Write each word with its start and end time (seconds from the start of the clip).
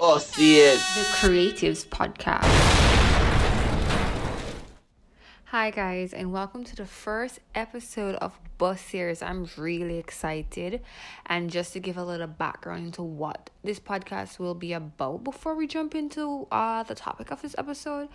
Bussiers. 0.00 0.80
The 0.94 1.02
Creatives 1.18 1.86
Podcast. 1.86 2.48
Hi, 5.44 5.70
guys, 5.70 6.14
and 6.14 6.32
welcome 6.32 6.64
to 6.64 6.74
the 6.74 6.86
first 6.86 7.40
episode 7.54 8.14
of 8.14 8.38
Bus 8.56 8.80
Series. 8.80 9.20
I'm 9.20 9.46
really 9.58 9.98
excited. 9.98 10.80
And 11.26 11.50
just 11.50 11.74
to 11.74 11.80
give 11.80 11.98
a 11.98 12.02
little 12.02 12.28
background 12.28 12.86
into 12.86 13.02
what 13.02 13.50
this 13.62 13.78
podcast 13.78 14.38
will 14.38 14.54
be 14.54 14.72
about 14.72 15.22
before 15.22 15.54
we 15.54 15.66
jump 15.66 15.94
into 15.94 16.48
uh, 16.50 16.82
the 16.82 16.94
topic 16.94 17.30
of 17.30 17.42
this 17.42 17.54
episode, 17.58 18.08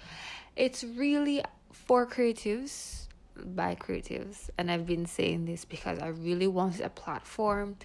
it's 0.56 0.84
really 0.84 1.44
for 1.72 2.08
creatives 2.08 3.10
by 3.36 3.76
creatives. 3.76 4.50
And 4.58 4.72
I've 4.72 4.88
been 4.88 5.06
saying 5.06 5.46
this 5.46 5.66
because 5.66 6.00
I 6.00 6.08
really 6.08 6.48
wanted 6.48 6.82
a 6.82 6.90
platform 6.90 7.78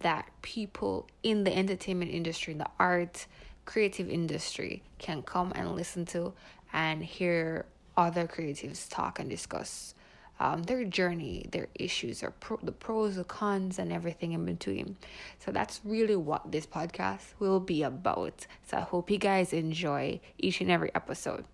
that 0.00 0.28
people 0.42 1.08
in 1.22 1.44
the 1.44 1.56
entertainment 1.56 2.10
industry, 2.10 2.52
in 2.52 2.58
the 2.58 2.68
art, 2.78 3.26
creative 3.64 4.08
industry 4.08 4.82
can 4.98 5.22
come 5.22 5.52
and 5.54 5.74
listen 5.74 6.04
to 6.06 6.32
and 6.72 7.02
hear 7.02 7.66
other 7.96 8.26
creatives 8.26 8.88
talk 8.88 9.18
and 9.18 9.28
discuss 9.30 9.94
um, 10.38 10.64
their 10.64 10.84
journey, 10.84 11.46
their 11.50 11.68
issues, 11.74 12.22
or 12.22 12.30
pro- 12.30 12.60
the 12.62 12.72
pros, 12.72 13.16
the 13.16 13.24
cons, 13.24 13.78
and 13.78 13.92
everything 13.92 14.32
in 14.32 14.44
between. 14.44 14.96
So 15.38 15.50
that's 15.50 15.80
really 15.84 16.16
what 16.16 16.52
this 16.52 16.66
podcast 16.66 17.22
will 17.38 17.60
be 17.60 17.82
about. 17.82 18.46
So 18.66 18.76
I 18.76 18.80
hope 18.80 19.10
you 19.10 19.18
guys 19.18 19.52
enjoy 19.52 20.20
each 20.38 20.60
and 20.60 20.70
every 20.70 20.94
episode. 20.94 21.44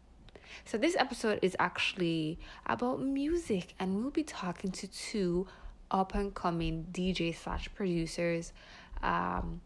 So 0.65 0.79
this 0.79 0.97
episode 0.97 1.39
is 1.43 1.57
actually 1.59 2.39
about 2.67 3.01
music, 3.01 3.75
and 3.79 3.97
we'll 3.97 4.11
be 4.11 4.25
talking 4.25 4.71
to 4.73 4.89
two 4.89 5.47
up 5.93 6.15
and 6.15 6.35
coming 6.35 6.87
DJ 6.91 7.37
slash 7.37 7.69
producers. 7.75 8.53
Um, 9.03 9.61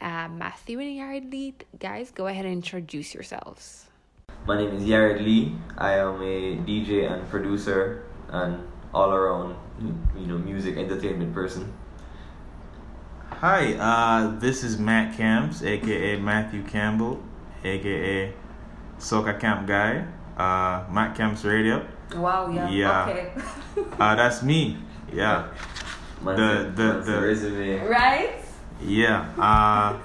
uh, 0.00 0.28
Matthew 0.28 0.78
and 0.80 0.98
Yared 0.98 1.30
Lee, 1.30 1.54
guys, 1.78 2.10
go 2.10 2.26
ahead 2.26 2.44
and 2.44 2.54
introduce 2.54 3.14
yourselves. 3.14 3.86
My 4.46 4.58
name 4.58 4.76
is 4.76 4.82
Yared 4.82 5.24
Lee. 5.24 5.56
I 5.78 5.94
am 5.94 6.20
a 6.20 6.56
DJ 6.66 7.10
and 7.10 7.26
producer 7.30 8.04
and 8.28 8.62
all 8.92 9.10
around, 9.10 9.56
you 9.80 10.26
know, 10.26 10.38
music 10.38 10.76
entertainment 10.76 11.32
person. 11.32 11.72
Hi, 13.30 13.74
uh, 13.74 14.38
this 14.38 14.62
is 14.62 14.78
Matt 14.78 15.16
Camps, 15.16 15.62
aka 15.62 16.16
Matthew 16.18 16.62
Campbell, 16.64 17.22
aka 17.64 18.32
Soca 18.98 19.38
Camp 19.40 19.66
Guy, 19.66 20.06
uh, 20.36 20.84
Matt 20.92 21.16
Camps 21.16 21.44
Radio. 21.44 21.86
Wow, 22.14 22.50
yeah. 22.50 22.68
Yeah. 22.68 23.08
Okay. 23.08 23.32
Uh, 23.98 24.14
that's 24.14 24.42
me. 24.42 24.78
Yeah, 25.14 25.44
Man's 26.22 26.38
The- 26.38 26.72
the- 26.74 26.92
man's 26.94 27.06
the- 27.06 27.20
resume. 27.20 27.86
right? 27.88 28.30
yeah. 28.82 29.26
Uh, 29.38 29.96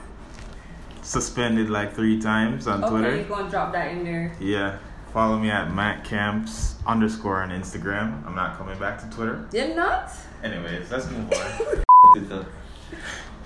suspended 1.02 1.70
like 1.70 1.96
three 1.96 2.22
times 2.22 2.68
on 2.68 2.84
Okay, 2.84 2.90
Twitter. 2.92 3.16
you're 3.16 3.26
gonna 3.26 3.50
drop 3.50 3.72
that 3.74 3.92
in 3.92 4.04
there. 4.04 4.32
Yeah, 4.40 4.78
follow 5.14 5.38
me 5.40 5.50
at 5.50 5.74
Matt 5.74 6.04
Camps 6.04 6.76
underscore 6.86 7.42
on 7.42 7.50
Instagram. 7.50 8.24
I'm 8.28 8.36
not 8.36 8.58
coming 8.58 8.78
back 8.78 9.00
to 9.02 9.10
Twitter. 9.16 9.46
You're 9.52 9.74
not? 9.76 10.12
Anyways, 10.44 10.92
let's 10.92 11.10
move 11.10 11.32
on. 11.34 12.46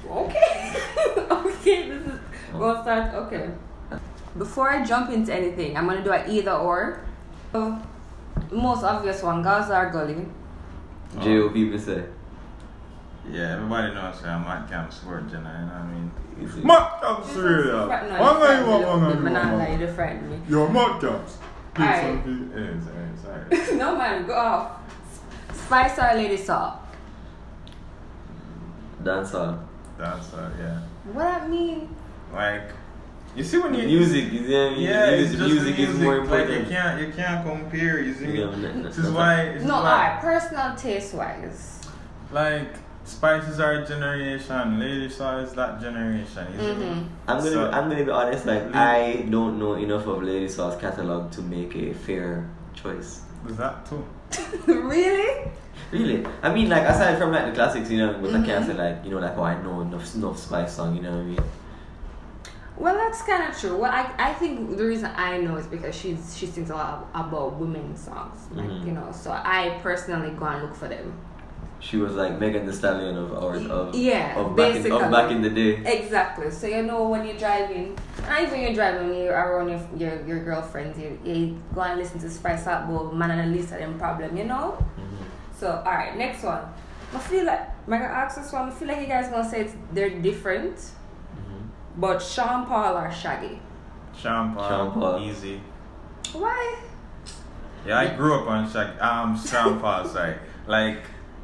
Okay. 0.10 0.74
okay, 1.32 1.90
this 1.90 2.06
is 2.06 2.20
we'll 2.54 2.82
start 2.84 3.14
okay. 3.16 3.50
Before 4.38 4.70
I 4.70 4.84
jump 4.84 5.10
into 5.12 5.34
anything, 5.34 5.78
I'm 5.78 5.88
gonna 5.88 6.04
do 6.04 6.12
an 6.12 6.30
either 6.30 6.52
or. 6.52 7.00
So, 7.52 7.78
most 8.52 8.84
obvious 8.84 9.24
one, 9.24 9.42
Gaza 9.42 9.78
or 9.78 9.90
Gully. 9.92 10.26
J.O. 11.22 11.50
people 11.50 11.80
say. 11.80 12.04
Yeah, 13.30 13.54
everybody 13.56 13.94
knows 13.94 14.22
that 14.22 14.30
I'm 14.32 14.44
Matt 14.44 14.70
Camps 14.70 14.98
Sport, 14.98 15.24
you 15.32 15.38
know 15.38 15.44
what 15.44 15.46
I 15.50 15.86
mean? 15.94 16.12
Is 16.42 16.58
it- 16.58 16.66
Matt 16.66 17.02
Camps 17.02 17.34
Radio. 17.34 17.86
No, 17.86 17.88
One 17.88 18.00
you 18.00 18.18
guy, 18.18 18.64
frightened 18.64 18.68
one 18.68 18.80
me 18.82 18.84
a 18.84 18.88
man, 18.88 18.90
little 18.90 19.00
bit, 19.00 19.24
one 19.24 19.34
man, 19.34 19.36
I 19.62 19.80
you 19.80 19.88
frightened 19.94 20.30
me. 20.30 20.42
Yo, 20.50 20.68
Matt 20.68 21.02
Camps. 21.02 21.38
Please, 21.74 21.86
Alright. 21.86 22.02
sorry, 22.04 22.18
please. 22.24 22.84
Sorry, 22.84 23.58
sorry. 23.68 23.78
no 23.78 23.98
man, 23.98 24.28
go 24.28 24.34
off. 24.34 24.72
Spice 25.54 25.98
or 26.00 26.16
Lady 26.16 26.38
Saw? 26.38 26.78
Dancer. 29.04 29.60
That's 29.98 30.34
uh, 30.34 30.50
yeah. 30.60 30.80
What 31.14 31.24
that 31.24 31.50
mean? 31.50 31.94
Like, 32.32 32.70
you 33.36 33.44
see 33.44 33.58
when 33.60 33.74
you 33.74 33.88
Music, 33.88 34.32
you 34.32 34.46
see 34.48 34.54
what 34.54 34.62
I 34.62 34.70
mean? 34.76 34.82
Yeah, 34.82 35.06
it's 35.10 35.32
music, 35.32 35.40
just 35.40 35.54
music, 35.54 35.76
the 35.78 35.84
is 35.84 36.00
more 36.00 36.18
Like 36.20 36.28
you 36.48 36.54
important. 36.54 36.70
can't, 36.70 37.02
you 37.02 37.14
can't 37.14 37.46
compare. 37.46 38.00
You 38.00 38.14
see 38.14 38.28
me? 38.28 38.40
Yeah, 38.40 38.52
n- 38.52 38.66
n- 38.66 38.84
This 38.84 38.98
is 38.98 39.08
n- 39.08 39.14
why. 39.14 39.46
This 39.54 39.64
No, 39.64 39.78
is 39.78 39.84
why. 39.84 40.08
alright, 40.08 40.22
personal 40.22 40.76
taste 40.76 41.14
wise. 41.14 41.82
Like, 42.32 42.70
Spices 43.06 43.60
are 43.60 43.74
a 43.74 43.86
generation. 43.86 44.80
Lady 44.80 45.10
Saw 45.10 45.38
is 45.40 45.52
that 45.54 45.82
generation. 45.82 46.48
You? 46.54 46.60
Mm-hmm. 46.60 47.00
I'm 47.28 47.38
gonna, 47.40 47.50
So- 47.52 47.68
be, 47.68 47.74
I'm 47.76 47.90
gonna 47.90 48.06
be 48.06 48.12
honest. 48.12 48.46
Like, 48.46 48.74
I 48.74 49.26
don't 49.30 49.60
know 49.60 49.74
enough 49.74 50.08
of 50.08 50.24
Lady 50.24 50.48
Saw's 50.48 50.80
catalog 50.80 51.30
to 51.34 51.42
make 51.42 51.76
a 51.76 51.94
fair 51.94 52.50
choice. 52.74 53.20
Is 53.50 53.58
that 53.58 53.86
too? 53.86 54.06
really? 54.68 55.52
Really? 55.92 56.26
I 56.42 56.54
mean, 56.54 56.70
like 56.70 56.84
aside 56.84 57.18
from 57.18 57.34
like 57.34 57.46
the 57.48 57.52
classics, 57.52 57.90
you 57.92 57.98
know, 57.98 58.14
but 58.22 58.30
I 58.34 58.38
Mhm. 58.38 58.46
can't 58.46 58.66
say 58.66 58.74
like, 58.74 59.04
you 59.04 59.12
know, 59.12 59.20
like 59.20 59.38
oh 59.38 59.44
I 59.44 59.62
know 59.62 59.82
enough, 59.82 60.16
enough 60.16 60.40
Spice 60.40 60.74
song. 60.78 60.96
You 60.96 61.02
know 61.04 61.12
what 61.12 61.20
I 61.20 61.24
mean? 61.24 61.40
Well, 62.76 62.96
that's 62.96 63.22
kind 63.22 63.44
of 63.52 63.60
true. 63.60 63.78
Well, 63.78 63.92
I, 63.92 64.12
I 64.18 64.34
think 64.34 64.76
the 64.78 64.84
reason 64.86 65.12
I 65.16 65.38
know 65.38 65.58
is 65.58 65.68
because 65.68 65.94
she's 65.96 66.36
she 66.36 66.48
sings 66.48 66.70
a 66.72 66.76
lot 66.76 67.08
about 67.14 67.54
women 67.54 67.96
songs, 67.96 68.38
like 68.52 68.66
Mhm. 68.68 68.86
you 68.86 68.92
know. 68.94 69.12
So 69.12 69.32
I 69.32 69.80
personally 69.84 70.32
go 70.32 70.46
and 70.46 70.64
look 70.64 70.76
for 70.76 70.88
them. 70.88 71.14
She 71.80 71.98
was 71.98 72.14
like 72.16 72.40
Megan 72.40 72.66
Thee 72.66 72.72
Stallion 72.74 73.18
of 73.18 73.34
our 73.34 73.56
of 73.58 73.94
Yeah, 73.94 74.40
of 74.40 74.56
back, 74.56 74.76
in, 74.76 74.92
of 74.92 75.12
back 75.12 75.32
in 75.32 75.42
the 75.42 75.50
day. 75.50 75.72
Exactly. 75.86 76.50
So 76.50 76.66
you 76.66 76.82
know 76.82 77.10
when 77.10 77.28
you're 77.28 77.38
driving, 77.38 77.98
not 78.28 78.42
even 78.42 78.62
you're 78.62 78.74
driving, 78.74 79.10
when 79.10 79.20
you're 79.20 79.34
around 79.36 79.68
your 79.70 79.82
your, 79.98 80.26
your 80.26 80.40
girlfriends, 80.44 80.98
you, 80.98 81.20
you 81.26 81.62
go 81.76 81.82
and 81.82 82.00
listen 82.00 82.20
to 82.22 82.30
Spice 82.30 82.66
Up, 82.68 82.88
but 82.90 83.14
man 83.14 83.32
and 83.38 83.54
list 83.56 83.74
of 83.74 83.80
them 83.80 84.00
problem, 84.00 84.36
you 84.38 84.46
know. 84.46 84.78
Mhm. 84.98 85.26
So 85.60 85.84
all 85.86 85.92
right, 85.94 86.18
next 86.18 86.42
one. 86.44 86.64
I 87.14 87.20
feel 87.20 87.46
like 87.46 87.60
I'm 87.86 87.92
gonna 87.92 88.06
ask 88.06 88.38
this 88.42 88.52
one. 88.52 88.70
I 88.70 88.72
feel 88.72 88.88
like 88.88 89.02
you 89.02 89.08
guys 89.08 89.28
gonna 89.30 89.48
say 89.48 89.62
it's, 89.62 89.76
they're 89.92 90.10
different. 90.10 90.80
But 91.98 92.20
Sean 92.22 92.66
Paul 92.66 92.98
or 92.98 93.12
Shaggy. 93.12 93.60
Sean 94.16 94.54
Paul. 94.56 94.70
Sean 94.70 94.92
Paul. 94.92 95.20
Easy. 95.24 95.62
Why? 96.34 96.76
Yeah, 97.86 98.00
I 98.00 98.16
grew 98.16 98.34
up 98.42 98.48
on 98.48 98.70
Shaq, 98.70 99.02
um, 99.02 99.38
Sean 99.38 99.80
Paul, 99.80 100.06
sorry. 100.08 100.36
Like, 100.68 101.00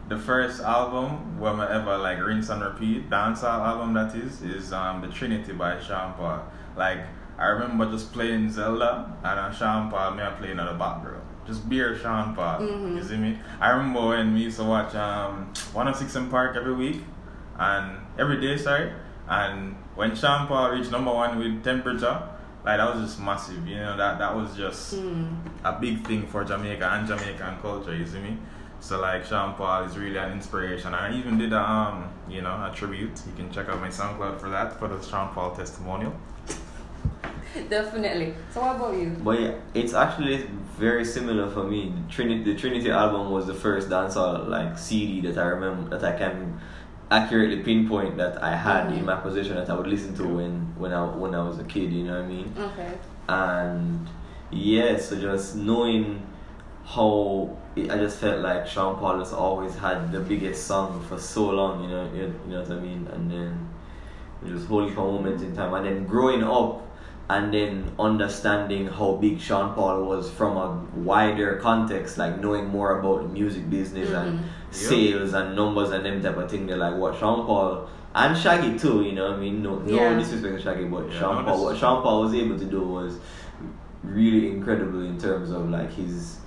the 0.07 0.17
first 0.17 0.61
album, 0.61 1.39
when 1.39 1.59
I 1.59 1.75
ever, 1.75 1.97
like, 1.97 2.23
rinse 2.23 2.49
and 2.49 2.61
repeat, 2.63 3.09
dancehall 3.09 3.43
album 3.65 3.93
that 3.93 4.15
is, 4.15 4.41
is, 4.41 4.71
um, 4.73 5.01
The 5.01 5.07
Trinity 5.09 5.51
by 5.53 5.79
Sean 5.79 6.13
Paul. 6.13 6.43
Like, 6.77 6.99
I 7.37 7.47
remember 7.47 7.91
just 7.91 8.11
playing 8.13 8.49
Zelda, 8.49 9.11
and 9.23 9.39
uh, 9.39 9.51
Sean 9.51 9.89
Paul, 9.91 10.11
me 10.11 10.23
I 10.23 10.29
playing 10.31 10.59
at 10.59 10.65
the 10.71 10.77
background. 10.77 11.21
Just 11.45 11.67
beer 11.69 11.95
Sean 11.97 12.35
Paul, 12.35 12.59
Mhm. 12.61 12.95
you 12.95 13.03
see 13.03 13.17
me? 13.17 13.39
I 13.59 13.69
remember 13.71 14.07
when 14.07 14.33
we 14.33 14.41
used 14.41 14.57
to 14.57 14.63
watch, 14.63 14.95
um, 14.95 15.51
106 15.73 16.15
in 16.15 16.29
Park 16.29 16.55
every 16.55 16.73
week, 16.73 17.03
and 17.57 17.97
every 18.17 18.39
day, 18.39 18.55
sorry, 18.57 18.91
and 19.29 19.75
when 19.95 20.15
Sean 20.15 20.47
Paul 20.47 20.71
reached 20.71 20.91
number 20.91 21.11
one 21.13 21.37
with 21.39 21.63
Temperature, 21.63 22.21
like, 22.65 22.77
that 22.77 22.93
was 22.95 23.05
just 23.05 23.21
massive, 23.21 23.65
you 23.67 23.75
know, 23.77 23.95
that, 23.95 24.19
that 24.19 24.35
was 24.35 24.55
just 24.55 24.95
Mm. 24.95 25.35
a 25.63 25.73
big 25.79 26.05
thing 26.05 26.27
for 26.27 26.43
Jamaica 26.43 26.89
and 26.93 27.07
Jamaican 27.07 27.57
culture, 27.61 27.95
you 27.95 28.05
see 28.05 28.19
me? 28.19 28.37
So 28.81 28.99
like 29.01 29.25
Sean 29.25 29.55
Paul 29.55 29.83
is 29.83 29.97
really 29.97 30.17
an 30.17 30.31
inspiration. 30.31 30.93
I 30.93 31.13
even 31.17 31.37
did 31.37 31.51
a 31.51 31.61
um, 31.61 32.09
you 32.29 32.41
know, 32.41 32.49
a 32.51 32.71
tribute. 32.73 33.11
You 33.27 33.33
can 33.35 33.51
check 33.51 33.67
out 33.67 33.79
my 33.81 33.89
SoundCloud 33.89 34.39
for 34.39 34.49
that 34.49 34.79
for 34.79 34.87
the 34.87 35.01
Sean 35.01 35.33
Paul 35.33 35.53
testimonial. 35.53 36.13
Definitely. 37.69 38.35
So 38.53 38.61
what 38.61 38.75
about 38.77 38.93
you? 38.95 39.17
But 39.23 39.39
yeah, 39.41 39.53
it's 39.73 39.93
actually 39.93 40.47
very 40.77 41.03
similar 41.03 41.49
for 41.49 41.63
me. 41.63 41.93
The 42.07 42.13
Trinity, 42.13 42.53
the 42.53 42.59
Trinity 42.59 42.89
album 42.91 43.31
was 43.31 43.47
the 43.47 43.53
first 43.53 43.89
dancehall 43.89 44.47
like 44.47 44.77
CD 44.77 45.19
that 45.27 45.37
I 45.37 45.47
remember 45.47 45.97
that 45.97 46.03
I 46.13 46.17
can 46.17 46.59
accurately 47.11 47.57
pinpoint 47.63 48.17
that 48.17 48.41
I 48.43 48.55
had 48.55 48.87
Mhm. 48.89 48.97
in 48.99 49.05
my 49.05 49.15
possession 49.15 49.55
that 49.55 49.69
I 49.69 49.73
would 49.75 49.87
listen 49.87 50.13
to 50.15 50.23
when 50.27 50.73
when 50.77 50.93
I 50.93 51.03
when 51.05 51.33
I 51.35 51.41
was 51.47 51.59
a 51.59 51.63
kid. 51.63 51.91
You 51.91 52.03
know 52.05 52.15
what 52.15 52.25
I 52.25 52.27
mean? 52.27 52.53
Okay. 52.57 52.91
and 53.27 54.07
yeah, 54.51 54.97
so 54.97 55.15
just 55.15 55.55
knowing 55.55 56.21
how 56.85 57.49
it, 57.75 57.91
I 57.91 57.97
just 57.97 58.17
felt 58.17 58.39
like 58.41 58.65
Sean 58.65 58.95
Paul 58.97 59.19
has 59.19 59.31
always 59.33 59.75
had 59.75 60.11
the 60.11 60.19
biggest 60.19 60.65
song 60.65 60.99
for 61.07 61.19
so 61.19 61.49
long, 61.51 61.83
you 61.83 61.89
know, 61.89 62.05
you, 62.15 62.33
you 62.47 62.53
know 62.55 62.61
what 62.61 62.71
I 62.71 62.79
mean, 62.79 63.07
and 63.13 63.29
then 63.31 63.69
just 64.47 64.67
holding 64.67 64.93
for 64.95 65.01
moments 65.01 65.43
in 65.43 65.55
time, 65.55 65.73
and 65.75 65.85
then 65.85 66.05
growing 66.07 66.43
up, 66.43 66.81
and 67.29 67.53
then 67.53 67.91
understanding 67.99 68.87
how 68.87 69.13
big 69.13 69.39
Sean 69.39 69.73
Paul 69.75 70.03
was 70.05 70.29
from 70.31 70.57
a 70.57 70.99
wider 70.99 71.57
context, 71.57 72.17
like 72.17 72.39
knowing 72.41 72.67
more 72.69 72.99
about 72.99 73.21
the 73.21 73.27
music 73.29 73.69
business 73.69 74.09
and 74.09 74.39
Mhm. 74.39 74.43
sales 74.71 75.33
and 75.33 75.55
numbers 75.55 75.91
and 75.91 76.03
them 76.05 76.21
type 76.21 76.37
of 76.37 76.49
thing. 76.49 76.65
They're 76.65 76.77
like 76.77 76.95
what 76.95 77.15
Sean 77.15 77.45
Paul 77.45 77.87
and 78.15 78.35
Shaggy 78.35 78.79
too, 78.79 79.03
you 79.03 79.11
know 79.13 79.33
I 79.33 79.37
mean? 79.37 79.61
No, 79.61 79.75
no 79.77 79.93
Yeah. 79.93 80.17
disrespect 80.17 80.55
to 80.57 80.61
Shaggy, 80.61 80.85
but 80.85 81.11
Yeah, 81.11 81.19
Sean 81.19 81.35
no 81.35 81.43
Paul, 81.51 81.63
what. 81.65 81.77
Sean 81.77 82.01
Paul 82.01 82.21
was 82.23 82.33
able 82.33 82.57
to 82.57 82.65
do 82.65 82.81
was 82.81 83.19
really 84.03 84.49
incredible 84.51 85.01
in 85.03 85.17
terms 85.19 85.51
of 85.51 85.69
like 85.69 85.91
his 85.93 86.37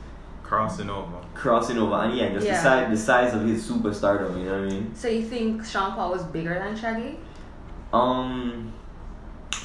Crossing 0.43 0.91
over. 0.91 1.17
crossing 1.35 1.79
over 1.79 1.95
and 1.95 2.15
yeah, 2.15 2.29
just 2.31 2.47
Yeah. 2.47 2.55
the 2.55 2.59
size 2.61 2.91
the 2.91 2.97
size 2.97 3.35
of 3.35 3.43
his 3.43 3.63
superstardom, 3.71 4.37
you 4.39 4.45
know 4.47 4.53
what 4.63 4.73
I 4.73 4.75
mean? 4.75 4.91
So 4.95 5.07
you 5.09 5.23
think 5.23 5.65
Sean 5.65 5.93
Paul 5.93 6.11
was 6.11 6.25
bigger 6.25 6.55
than 6.59 6.75
Shaggy? 6.77 7.21
Um 7.93 8.73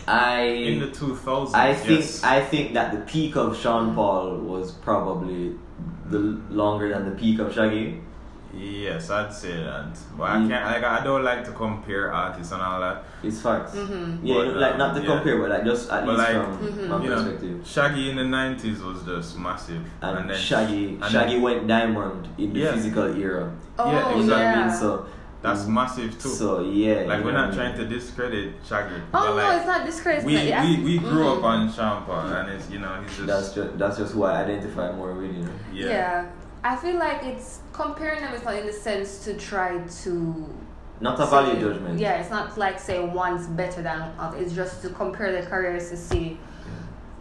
I 0.08 0.42
in 0.42 0.80
the 0.80 0.88
2000s. 0.88 1.54
I 1.54 1.74
think 1.74 2.00
yes. 2.00 2.24
I 2.24 2.42
think 2.42 2.74
that 2.74 2.92
the 2.94 3.00
peak 3.00 3.36
of 3.36 3.58
Sean 3.58 3.94
Paul 3.96 4.38
was 4.38 4.72
probably 4.72 5.56
the 6.10 6.20
longer 6.50 6.90
than 6.90 7.06
the 7.06 7.12
peak 7.16 7.40
of 7.40 7.54
Shaggy. 7.54 8.02
Yes, 8.58 9.10
I'd 9.12 9.32
say 9.34 9.56
that. 9.58 9.92
But 10.18 10.24
Mm. 10.30 10.46
I 10.46 10.48
can't. 10.50 10.66
Like, 10.66 10.84
I 10.84 11.04
don't 11.04 11.24
like 11.24 11.44
to 11.46 11.52
compare 11.52 12.12
artists 12.14 12.54
and 12.54 12.62
all 12.62 12.80
that. 12.80 13.04
It's 13.22 13.42
facts. 13.42 13.76
Mm-hmm. 13.76 14.26
Yeah, 14.26 14.36
But, 14.36 14.56
like 14.56 14.78
not 14.78 14.96
to 14.96 15.02
yeah. 15.02 15.08
compare, 15.08 15.38
but 15.42 15.50
like 15.50 15.66
just 15.66 15.92
at 15.92 16.06
But 16.06 16.18
least 16.18 16.34
like, 16.34 16.44
from 16.44 16.58
Mhm. 16.58 16.88
my 16.88 17.04
You 17.04 17.10
know, 17.10 17.16
perspective. 17.24 17.68
Shaggy 17.68 18.10
in 18.10 18.16
the 18.16 18.24
90s 18.24 18.82
was 18.82 19.04
just 19.04 19.38
massive. 19.38 19.84
And, 20.02 20.30
then 20.30 20.38
Shaggy, 20.38 20.98
and 21.02 21.06
Shaggy 21.06 21.34
then- 21.34 21.42
went 21.42 21.68
diamond 21.68 22.28
in 22.38 22.54
the 22.54 22.60
Yeah. 22.62 22.72
physical 22.72 23.08
era. 23.22 23.52
Oh, 23.78 23.92
Yeah, 23.92 24.16
You 24.16 24.24
know 24.24 24.34
what 24.34 24.38
I 24.38 24.42
yeah. 24.54 24.72
So 24.72 25.06
That's 25.48 25.66
massive 25.68 26.12
too. 26.22 26.30
So 26.30 26.62
yeah, 26.62 27.04
like 27.04 27.24
we're 27.24 27.32
not 27.32 27.54
trying 27.54 27.76
to 27.78 27.86
discredit 27.88 28.54
Shaggy. 28.68 28.96
Oh 28.96 29.02
but 29.12 29.28
no, 29.30 29.36
like, 29.36 29.58
it's 29.58 29.66
not 29.68 29.86
disgrace. 29.86 30.24
we, 30.24 30.36
but 30.36 30.64
we, 30.66 30.84
we 30.84 30.98
grew 31.00 31.24
Mhm. 31.26 31.38
up 31.38 31.44
on 31.44 31.72
Sean 31.72 32.04
Paul, 32.06 32.28
and 32.28 32.50
it's 32.52 32.70
you 32.70 32.80
know 32.80 33.02
he's 33.02 33.16
just 33.16 33.28
That's 33.28 33.54
just 33.54 33.78
that's 33.80 33.98
just 33.98 34.14
who 34.14 34.24
I 34.24 34.42
identify 34.44 34.92
more 34.92 35.14
with, 35.14 35.34
you 35.34 35.44
know. 35.44 35.52
yeah. 35.74 35.86
Yeah. 35.90 36.26
I 36.64 36.76
feel 36.76 36.96
like 36.98 37.24
it's 37.24 37.60
comparing 37.72 38.20
them 38.22 38.34
is 38.34 38.44
not 38.44 38.56
in 38.56 38.66
the 38.66 38.74
sense 38.74 39.24
to 39.26 39.36
try 39.36 39.78
to 40.04 40.12
Not 41.00 41.18
a 41.20 41.24
say- 41.26 41.30
value 41.30 41.60
judgment. 41.62 41.98
Yeah, 42.00 42.20
it's 42.20 42.30
not 42.32 42.58
like 42.58 42.78
say 42.80 43.00
one's 43.04 43.48
better 43.48 43.82
than 43.82 44.02
other. 44.20 44.38
It's 44.38 44.54
just 44.54 44.82
to 44.82 44.90
compare 44.90 45.32
the 45.40 45.48
careers 45.48 45.90
to 45.92 45.98
see 45.98 46.38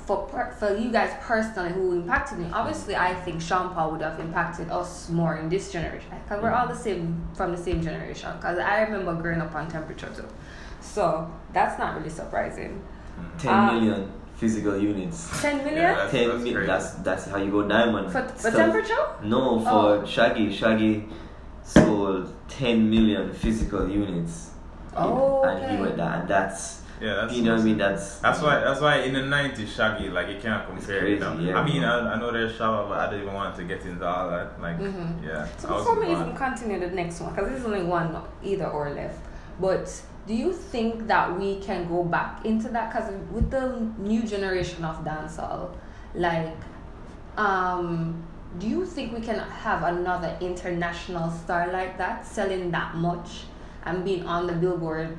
for 0.06 0.18
per- 0.28 0.52
for 0.52 0.76
you 0.76 0.90
guys 0.92 1.12
personally 1.20 1.72
who 1.72 1.92
impacted 1.92 2.38
me. 2.38 2.46
Obviously, 2.52 2.94
I 2.96 3.12
think 3.14 3.40
Sean 3.42 3.74
Paul 3.74 3.90
would 3.92 4.02
have 4.02 4.18
impacted 4.20 4.70
us 4.70 5.08
more 5.10 5.36
in 5.36 5.48
this 5.48 5.72
generation 5.72 6.10
because 6.24 6.42
we're 6.42 6.52
all 6.52 6.68
the 6.68 6.76
same 6.76 7.20
from 7.34 7.50
the 7.52 7.58
same 7.58 7.82
generation. 7.82 8.30
Because 8.36 8.58
I 8.58 8.82
remember 8.82 9.14
growing 9.20 9.40
up 9.40 9.54
on 9.54 9.68
temperature 9.68 10.08
too, 10.14 10.28
so 10.80 11.28
that's 11.52 11.78
not 11.78 11.96
really 11.96 12.10
surprising. 12.10 12.80
Ten 13.38 13.52
Ah. 13.52 13.72
million 13.72 14.12
physical 14.36 14.76
units. 14.78 15.18
Ten 15.42 15.56
million 15.64 15.76
Yeah, 15.82 15.94
that's- 15.94 16.10
Ten 16.12 16.28
that's 16.28 16.42
mi- 16.44 16.66
that's 16.66 16.90
that's 17.06 17.24
how 17.26 17.38
you 17.38 17.50
go 17.50 17.66
diamond. 17.66 18.12
for 18.12 18.22
for 18.28 18.38
Stuff- 18.38 18.54
temperature. 18.54 19.04
No, 19.24 19.58
for 19.60 19.70
Oh. 20.02 20.04
Shaggy. 20.06 20.52
Shaggy 20.52 21.08
sold 21.64 22.32
ten 22.48 22.88
million 22.88 23.32
physical 23.32 23.88
units. 23.88 24.50
Oh, 24.96 25.42
and 25.42 25.58
he 25.76 25.82
went 25.82 25.96
that, 25.96 26.20
and 26.20 26.28
that's 26.28 26.82
Yeah, 27.00 27.14
that's 27.14 27.34
you 27.34 27.42
know 27.42 27.52
what 27.54 27.60
I 27.60 27.64
mean. 27.64 27.78
That's 27.78 28.18
That's 28.20 28.40
why. 28.40 28.60
That's 28.60 28.80
why 28.80 29.00
in 29.00 29.12
the 29.12 29.20
'90s, 29.20 29.68
Shaggy 29.68 30.08
like 30.08 30.28
you 30.28 30.38
can't 30.40 30.66
compare. 30.66 31.00
crazy, 31.00 31.14
it 31.16 31.20
now. 31.20 31.38
yeah. 31.38 31.58
I 31.60 31.64
mean, 31.64 31.84
I, 31.84 32.14
I 32.14 32.18
know 32.18 32.32
there's 32.32 32.52
Shabba, 32.58 32.88
but 32.88 32.98
I 32.98 33.10
don't 33.10 33.20
even 33.22 33.34
want 33.34 33.54
to 33.56 33.64
get 33.64 33.82
into 33.84 34.06
all 34.06 34.30
that. 34.30 34.60
Like, 34.60 34.78
Mhm. 34.80 35.22
yeah. 35.22 35.46
So 35.58 35.68
I 35.68 35.72
was 35.72 35.84
before 35.84 36.00
we 36.00 36.10
even 36.12 36.34
continue 36.34 36.80
the 36.80 36.88
next 36.88 37.20
one, 37.20 37.34
because 37.34 37.50
there's 37.50 37.64
only 37.64 37.82
one 37.82 38.16
either 38.42 38.66
or 38.66 38.90
left, 38.90 39.18
but 39.60 40.02
do 40.26 40.34
you 40.34 40.52
think 40.52 41.06
that 41.06 41.38
we 41.38 41.60
can 41.60 41.86
go 41.86 42.02
back 42.02 42.44
into 42.46 42.68
that? 42.70 42.90
Because 42.92 43.12
with 43.30 43.50
the 43.50 43.78
new 43.98 44.22
generation 44.22 44.84
of 44.84 45.04
dancehall, 45.04 45.70
like, 46.14 46.56
um, 47.36 48.22
do 48.58 48.66
you 48.68 48.86
think 48.86 49.12
we 49.12 49.20
can 49.20 49.38
have 49.38 49.82
another 49.82 50.36
international 50.40 51.30
star 51.30 51.70
like 51.72 51.98
that 51.98 52.26
selling 52.26 52.70
that 52.70 52.94
much 52.96 53.44
and 53.84 54.04
being 54.04 54.24
on 54.26 54.46
the 54.46 54.52
billboard 54.54 55.16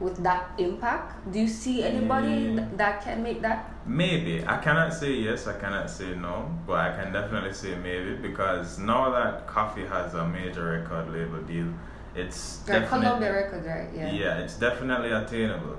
with 0.00 0.22
that 0.22 0.50
impact? 0.58 1.30
Do 1.32 1.40
you 1.40 1.48
see 1.48 1.82
anybody 1.84 2.28
Mm. 2.28 2.56
th- 2.56 2.68
that 2.76 3.02
can 3.02 3.22
make 3.22 3.40
that? 3.42 3.64
Maybe 3.86 4.44
I 4.46 4.56
cannot 4.58 4.92
say 4.94 5.12
yes, 5.12 5.46
I 5.46 5.54
cannot 5.54 5.90
say 5.90 6.14
no, 6.14 6.34
but 6.66 6.78
I 6.78 6.90
can 7.02 7.12
definitely 7.12 7.52
say 7.54 7.74
maybe 7.74 8.14
because 8.16 8.78
now 8.78 9.10
that 9.10 9.46
Koffee 9.46 9.88
has 9.88 10.14
a 10.14 10.24
major 10.26 10.64
record 10.78 11.12
label 11.12 11.40
deal, 11.42 11.68
it's 12.14 12.58
definitely 12.58 12.88
Columbia 13.06 13.32
Records, 13.32 13.66
right? 13.66 13.88
Yeah. 13.94 14.10
yeah, 14.12 14.38
it's 14.38 14.54
definitely 14.54 15.10
attainable 15.12 15.76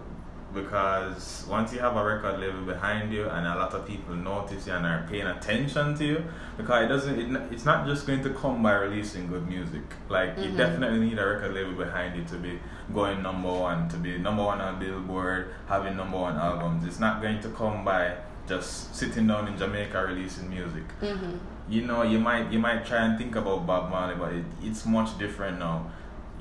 because 0.54 1.46
once 1.50 1.74
you 1.74 1.80
have 1.80 1.96
a 1.96 2.04
record 2.04 2.40
label 2.40 2.62
behind 2.62 3.14
you 3.14 3.28
and 3.30 3.46
a 3.46 3.56
lot 3.56 3.74
of 3.74 3.86
people 3.88 4.16
notice 4.16 4.68
you 4.68 4.74
and 4.74 4.86
are 4.86 5.06
paying 5.10 5.28
attention 5.28 5.96
to 5.96 6.06
you 6.06 6.24
because 6.58 6.84
it 6.86 6.88
doesn't 6.88 7.20
it, 7.36 7.42
it's 7.54 7.66
not 7.66 7.86
just 7.88 8.06
going 8.08 8.22
to 8.24 8.30
come 8.32 8.62
by 8.64 8.74
releasing 8.74 9.28
good 9.28 9.48
music 9.48 9.82
like 10.10 10.38
you 10.38 10.50
Mhm. 10.50 10.58
definitely 10.58 11.00
need 11.00 11.20
a 11.20 11.26
record 11.26 11.54
label 11.54 11.74
behind 11.74 12.16
you 12.18 12.24
to 12.26 12.36
be 12.38 12.60
going 12.94 13.22
number 13.22 13.52
one 13.52 13.88
to 13.90 13.98
be 13.98 14.18
number 14.18 14.44
one 14.44 14.60
on 14.62 14.80
billboard 14.80 15.54
having 15.68 15.96
number 15.96 16.18
one 16.18 16.36
albums 16.36 16.86
it's 16.86 17.00
not 17.00 17.22
going 17.22 17.40
to 17.42 17.50
come 17.50 17.86
by 17.86 18.16
just 18.48 18.96
sitting 18.96 19.28
down 19.28 19.48
in 19.48 19.58
jamaica 19.58 20.06
releasing 20.08 20.50
music 20.50 20.84
Mm-hmm. 21.02 21.36
you 21.70 21.82
know, 21.86 22.02
you 22.02 22.18
might 22.20 22.52
you 22.52 22.58
might 22.60 22.84
try 22.86 23.06
and 23.06 23.16
think 23.20 23.36
about 23.36 23.68
Bob 23.68 23.92
Marley, 23.92 24.16
but 24.16 24.34
it, 24.34 24.44
it's 24.64 24.88
much 24.88 25.10
different 25.20 25.60
now. 25.60 25.86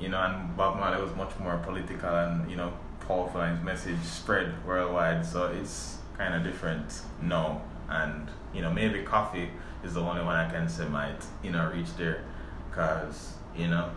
You 0.00 0.08
know, 0.08 0.20
and 0.26 0.56
Bob 0.56 0.78
Marley 0.80 1.02
was 1.02 1.14
much 1.22 1.32
more 1.38 1.58
political 1.58 2.08
and 2.24 2.50
you 2.50 2.56
know 2.56 2.72
powerful, 3.08 3.40
and 3.40 3.56
his 3.56 3.64
message 3.64 4.02
spread 4.04 4.52
worldwide. 4.64 5.26
So 5.26 5.46
it's 5.46 5.98
kind 6.16 6.34
of 6.34 6.44
different 6.44 7.00
now. 7.20 7.62
And 7.88 8.28
you 8.54 8.62
know, 8.62 8.70
maybe 8.70 9.02
Koffee 9.02 9.48
is 9.82 9.94
the 9.94 10.00
only 10.00 10.22
one 10.22 10.36
I 10.36 10.48
can 10.50 10.68
say 10.68 10.86
might 10.86 11.24
you 11.42 11.50
know 11.50 11.70
reach 11.74 11.96
there, 11.96 12.22
cause 12.70 13.32
you 13.56 13.68
know 13.68 13.90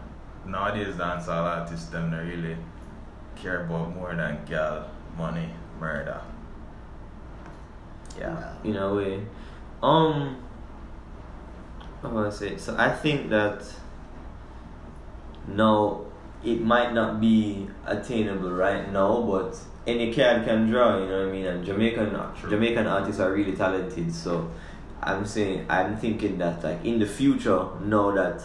nowadays 0.46 0.96
dancehall 0.96 1.44
artists 1.44 1.90
them 1.90 2.10
they 2.10 2.18
really 2.18 2.58
care 3.36 3.66
about 3.66 3.94
more 3.96 4.16
than 4.16 4.44
girl, 4.46 4.90
money, 5.18 5.50
murder. 5.80 6.22
Yeah. 8.18 8.54
in 8.64 8.76
a 8.76 8.94
way. 8.94 9.26
Um, 9.82 10.38
what 12.02 12.14
was 12.14 12.42
I 12.42 12.48
say? 12.48 12.58
So 12.58 12.76
I 12.78 12.90
think 12.90 13.30
that 13.30 13.64
no, 15.48 16.11
it 16.44 16.62
might 16.62 16.94
not 16.94 17.20
be 17.22 17.68
attainable 17.86 18.52
right 18.52 18.92
now, 18.92 19.22
but 19.22 19.58
any 19.88 20.14
card 20.14 20.44
can 20.46 20.70
draw. 20.70 20.98
You 21.00 21.08
know 21.08 21.20
what 21.26 21.30
I 21.30 21.32
mean? 21.32 21.46
And 21.46 21.66
Jamaican 21.66 22.10
True. 22.40 22.50
Jamaican 22.50 22.88
artists 22.88 23.20
are 23.22 23.32
really 23.32 23.54
talented. 23.54 24.14
So 24.14 24.50
I'm 25.02 25.26
saying 25.26 25.66
I'm 25.70 25.98
thinking 25.98 26.38
that 26.40 26.64
like 26.64 26.84
in 26.86 27.00
the 27.00 27.06
future, 27.06 27.66
now 27.84 28.12
that 28.12 28.42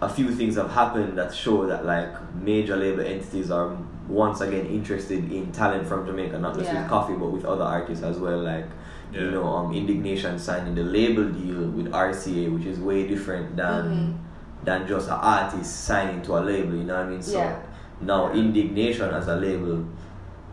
a 0.00 0.08
few 0.08 0.34
things 0.34 0.56
have 0.56 0.70
happened 0.70 1.16
that 1.16 1.32
show 1.34 1.66
that 1.66 1.84
like 1.86 2.08
major 2.34 2.76
label 2.76 3.02
entities 3.04 3.50
are 3.50 3.76
once 4.08 4.40
again 4.40 4.66
interested 4.66 5.30
in 5.30 5.52
talent 5.52 5.86
from 5.86 6.04
Jamaica, 6.04 6.38
not 6.38 6.54
just 6.58 6.72
Yeah. 6.72 6.82
with 6.82 6.90
Koffee 6.90 7.18
but 7.18 7.30
with 7.30 7.44
other 7.44 7.62
artists 7.64 8.02
as 8.04 8.18
well. 8.18 8.38
Like 8.42 8.66
you 9.12 9.30
know, 9.30 9.44
um, 9.44 9.74
Indignation 9.74 10.38
signing 10.38 10.74
the 10.74 10.82
label 10.82 11.24
deal 11.28 11.68
with 11.68 11.92
RCA, 11.92 12.48
which 12.48 12.64
is 12.64 12.80
way 12.80 13.06
different 13.06 13.56
than 13.56 13.84
Mhm. 13.84 14.14
Than 14.64 14.86
just 14.86 15.08
an 15.08 15.14
artist 15.14 15.84
signing 15.84 16.22
to 16.22 16.38
a 16.38 16.40
label. 16.40 16.74
You 16.76 16.84
know 16.84 16.96
what 16.96 17.06
I 17.06 17.08
mean? 17.10 17.22
So 17.22 17.38
Yeah. 17.38 17.56
now 18.00 18.32
Indignation 18.32 19.10
as 19.10 19.28
a 19.28 19.36
label 19.36 19.84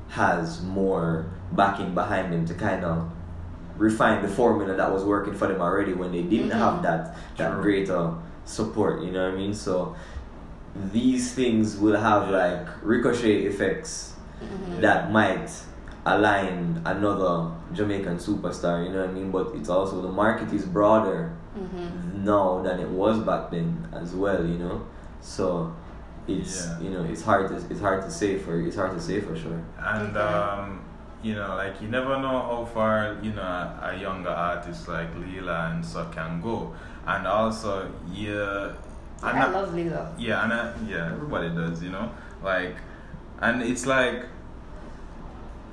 has 0.10 0.62
more 0.64 1.26
backing 1.54 1.94
behind 1.94 2.34
them 2.34 2.46
to 2.46 2.54
kind 2.54 2.84
of 2.84 3.10
refine 3.78 4.22
the 4.22 4.28
formula 4.28 4.76
that 4.76 4.92
was 4.92 5.04
working 5.06 5.34
for 5.34 5.48
them 5.48 5.62
already 5.62 5.94
when 5.94 6.12
they 6.12 6.24
didn't 6.24 6.50
Mhm. 6.50 6.60
have 6.60 6.82
that 6.84 7.16
that 7.38 7.54
True. 7.54 7.62
greater 7.62 8.12
support. 8.46 9.02
You 9.02 9.12
know 9.12 9.24
what 9.26 9.34
I 9.36 9.38
mean? 9.38 9.54
So 9.54 9.96
these 10.92 11.34
things 11.34 11.78
will 11.78 11.98
have 11.98 12.30
like 12.30 12.68
ricochet 12.84 13.44
effects 13.46 14.16
Mhm. 14.42 14.82
that 14.82 15.12
might 15.12 15.50
align 16.06 16.82
another 16.86 17.52
Jamaican 17.74 18.18
superstar, 18.18 18.84
you 18.86 18.92
know 18.92 19.02
what 19.02 19.10
I 19.10 19.14
mean? 19.14 19.32
But 19.32 19.52
it's 19.56 19.70
also 19.70 20.02
the 20.02 20.12
market 20.12 20.52
is 20.54 20.66
broader 20.66 21.32
Mhm. 21.58 22.24
now 22.24 22.62
than 22.62 22.80
it 22.80 22.90
was 22.90 23.20
back 23.20 23.50
then 23.52 23.88
as 23.94 24.14
well, 24.14 24.46
you 24.46 24.58
know. 24.60 24.82
So 25.22 25.74
it's 26.28 26.68
Yeah. 26.68 26.80
you 26.80 26.90
know 26.92 27.04
it's 27.04 27.24
hard 27.24 27.48
to 27.50 27.56
it's 27.72 27.82
hard 27.82 28.02
to 28.04 28.12
say 28.12 28.38
for 28.38 28.60
it's 28.62 28.76
hard 28.76 28.92
to 28.92 29.00
say 29.02 29.20
for 29.22 29.36
sure. 29.36 29.60
And 29.80 30.16
um, 30.18 30.82
you 31.24 31.36
know, 31.36 31.56
like 31.56 31.82
you 31.82 31.88
never 31.90 32.20
know 32.20 32.40
how 32.50 32.66
far 32.74 33.16
you 33.22 33.32
know 33.34 33.42
a, 33.42 33.92
a 33.94 33.98
younger 34.00 34.30
artist 34.30 34.88
like 34.88 35.10
Leela 35.16 35.72
and 35.72 35.86
so 35.86 36.06
can 36.12 36.40
go, 36.42 36.74
and 37.08 37.26
also 37.28 37.90
yeah, 38.14 38.72
and 39.24 39.38
I 39.40 39.46
I- 39.48 39.50
love 39.52 39.74
Lilo. 39.74 40.08
yeah, 40.18 40.44
and 40.44 40.54
I, 40.54 40.72
yeah, 40.88 41.12
everybody 41.12 41.50
does, 41.50 41.84
you 41.84 41.90
know, 41.90 42.10
like, 42.44 42.76
and 43.42 43.62
it's 43.62 43.86
like. 43.86 44.26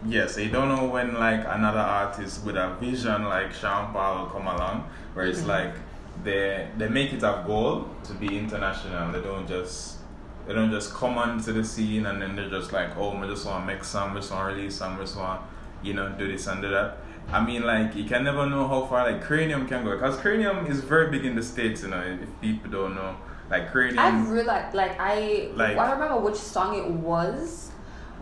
Yes, 0.05 0.37
you 0.39 0.51
don't 0.51 0.69
know 0.69 0.85
when 0.87 1.15
like 1.15 1.45
another 1.47 1.79
artist 1.81 2.45
with 2.45 2.57
a 2.57 2.77
vision 2.81 3.25
like 3.25 3.53
Sean 3.53 3.93
Paul 3.93 4.19
will 4.25 4.31
come 4.31 4.47
along, 4.47 4.89
where 5.15 5.27
it's 5.27 5.41
Mhm. 5.41 5.47
like 5.49 5.75
they 6.23 6.69
they 6.79 6.89
make 6.89 7.13
it 7.13 7.23
a 7.23 7.43
goal 7.47 7.89
to 8.05 8.13
be 8.15 8.39
international. 8.39 9.11
They 9.13 9.21
don't 9.21 9.49
just 9.49 9.99
they 10.47 10.55
don't 10.55 10.71
just 10.71 10.95
come 10.95 11.19
onto 11.19 11.53
the 11.53 11.65
scene 11.65 12.07
and 12.07 12.23
then 12.23 12.37
they're 12.37 12.49
just 12.51 12.73
like, 12.73 12.97
oh, 12.97 13.17
I 13.17 13.27
just 13.27 13.45
want 13.47 13.67
to 13.67 13.75
make 13.75 13.83
some, 13.83 14.15
just 14.15 14.31
want 14.31 14.49
to 14.49 14.55
release 14.55 14.77
some, 14.77 14.97
just 14.99 15.17
want 15.17 15.41
you 15.83 15.95
know 15.95 16.09
do 16.11 16.29
this 16.31 16.47
and 16.47 16.63
do 16.63 16.69
that. 16.71 16.99
I 17.33 17.45
mean, 17.45 17.63
like 17.65 17.97
you 17.97 18.05
can 18.05 18.23
never 18.23 18.47
know 18.47 18.69
how 18.69 18.85
far 18.85 19.11
like 19.11 19.25
Kranium 19.25 19.67
can 19.67 19.83
go 19.85 19.91
because 19.93 20.17
Kranium 20.19 20.69
is 20.71 20.81
very 20.83 21.11
big 21.11 21.25
in 21.25 21.35
the 21.35 21.43
states. 21.43 21.83
You 21.83 21.89
know, 21.89 22.01
if 22.01 22.29
people 22.41 22.71
don't 22.71 22.95
know, 22.95 23.17
like 23.51 23.73
Kranium. 23.73 23.99
I've 23.99 24.29
realized, 24.31 24.75
like, 24.75 25.01
I 25.01 25.49
Like- 25.57 25.77
I 25.77 25.89
don't 25.89 25.99
remember 25.99 26.21
which 26.21 26.37
song 26.37 26.77
it 26.77 26.87
was, 26.89 27.73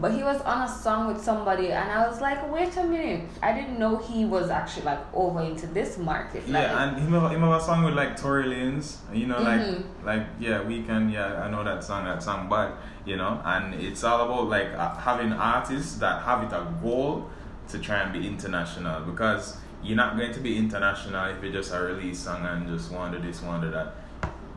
but 0.00 0.12
he 0.12 0.22
was 0.22 0.40
on 0.42 0.62
a 0.62 0.68
song 0.68 1.06
with 1.06 1.22
somebody, 1.22 1.70
and 1.70 1.90
I 1.90 2.06
was 2.08 2.20
like, 2.20 2.50
wait 2.52 2.76
a 2.76 2.84
minute, 2.84 3.28
I 3.42 3.52
didn't 3.52 3.78
know 3.78 3.96
he 3.96 4.24
was 4.24 4.50
actually 4.50 4.86
like 4.86 5.00
over 5.14 5.40
into 5.42 5.66
this 5.68 5.98
market. 5.98 6.48
Like, 6.48 6.62
Yeah, 6.62 6.82
and 6.88 6.98
him 6.98 7.12
have, 7.12 7.30
him 7.30 7.40
have 7.42 7.60
a 7.60 7.64
song 7.64 7.84
with 7.84 7.94
like 7.94 8.16
Tory 8.20 8.44
Lanez, 8.44 8.96
you 9.12 9.26
know, 9.26 9.40
like 9.40 9.60
Mhm. 9.60 9.84
like 10.04 10.26
yeah, 10.40 10.62
Weekend, 10.62 11.12
yeah, 11.12 11.42
I 11.44 11.50
know 11.50 11.62
that 11.62 11.84
song, 11.84 12.04
that 12.06 12.22
song, 12.22 12.48
but 12.48 12.76
you 13.04 13.16
know, 13.16 13.40
and 13.44 13.74
it's 13.74 14.02
all 14.02 14.20
about 14.22 14.48
like 14.48 14.72
uh, 14.74 14.94
having 14.96 15.32
artists 15.32 15.96
that 15.98 16.22
have 16.22 16.42
it 16.42 16.52
a 16.52 16.66
goal 16.82 17.30
to 17.68 17.78
try 17.78 18.00
and 18.00 18.12
be 18.12 18.26
international 18.26 19.00
because 19.02 19.58
you're 19.82 19.96
not 19.96 20.16
going 20.16 20.32
to 20.32 20.40
be 20.40 20.56
international 20.56 21.26
if 21.26 21.42
you 21.44 21.52
just 21.52 21.72
a 21.72 21.78
release 21.80 22.18
song 22.18 22.44
and 22.46 22.66
just 22.66 22.90
to 22.90 23.18
this, 23.20 23.40
to 23.40 23.70
that. 23.70 23.94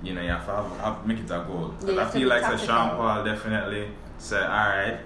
You 0.01 0.13
know, 0.13 0.22
you 0.22 0.29
have 0.29 0.46
to 0.46 0.51
have, 0.51 0.79
have, 0.79 1.06
make 1.08 1.20
it 1.20 1.25
a 1.25 1.44
goal. 1.48 1.74
Yeah, 1.86 2.06
I 2.06 2.10
feel 2.10 2.27
like 2.27 2.44
the. 2.44 2.58
Sean 2.58 2.96
Paul 2.96 3.24
definitely 3.24 3.89
said, 4.20 4.44
all 4.44 4.70
right, 4.70 5.00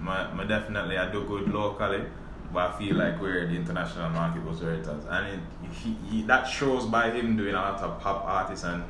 my, 0.00 0.32
my 0.32 0.44
definitely 0.44 0.98
I 0.98 1.10
do 1.10 1.24
good 1.24 1.52
locally, 1.52 2.04
but 2.52 2.70
I 2.70 2.78
feel 2.78 2.96
like 2.96 3.20
where 3.20 3.46
the 3.46 3.54
international 3.54 4.10
market 4.10 4.44
was 4.44 4.60
where 4.60 4.74
it 4.74 4.80
is, 4.80 5.04
and 5.08 5.26
it, 5.26 5.40
he, 5.72 5.96
he, 6.10 6.22
that 6.22 6.44
shows 6.44 6.86
by 6.86 7.10
him 7.10 7.36
doing 7.36 7.54
a 7.54 7.58
lot 7.60 7.80
of 7.80 8.00
pop 8.00 8.24
artists 8.24 8.64
and 8.64 8.84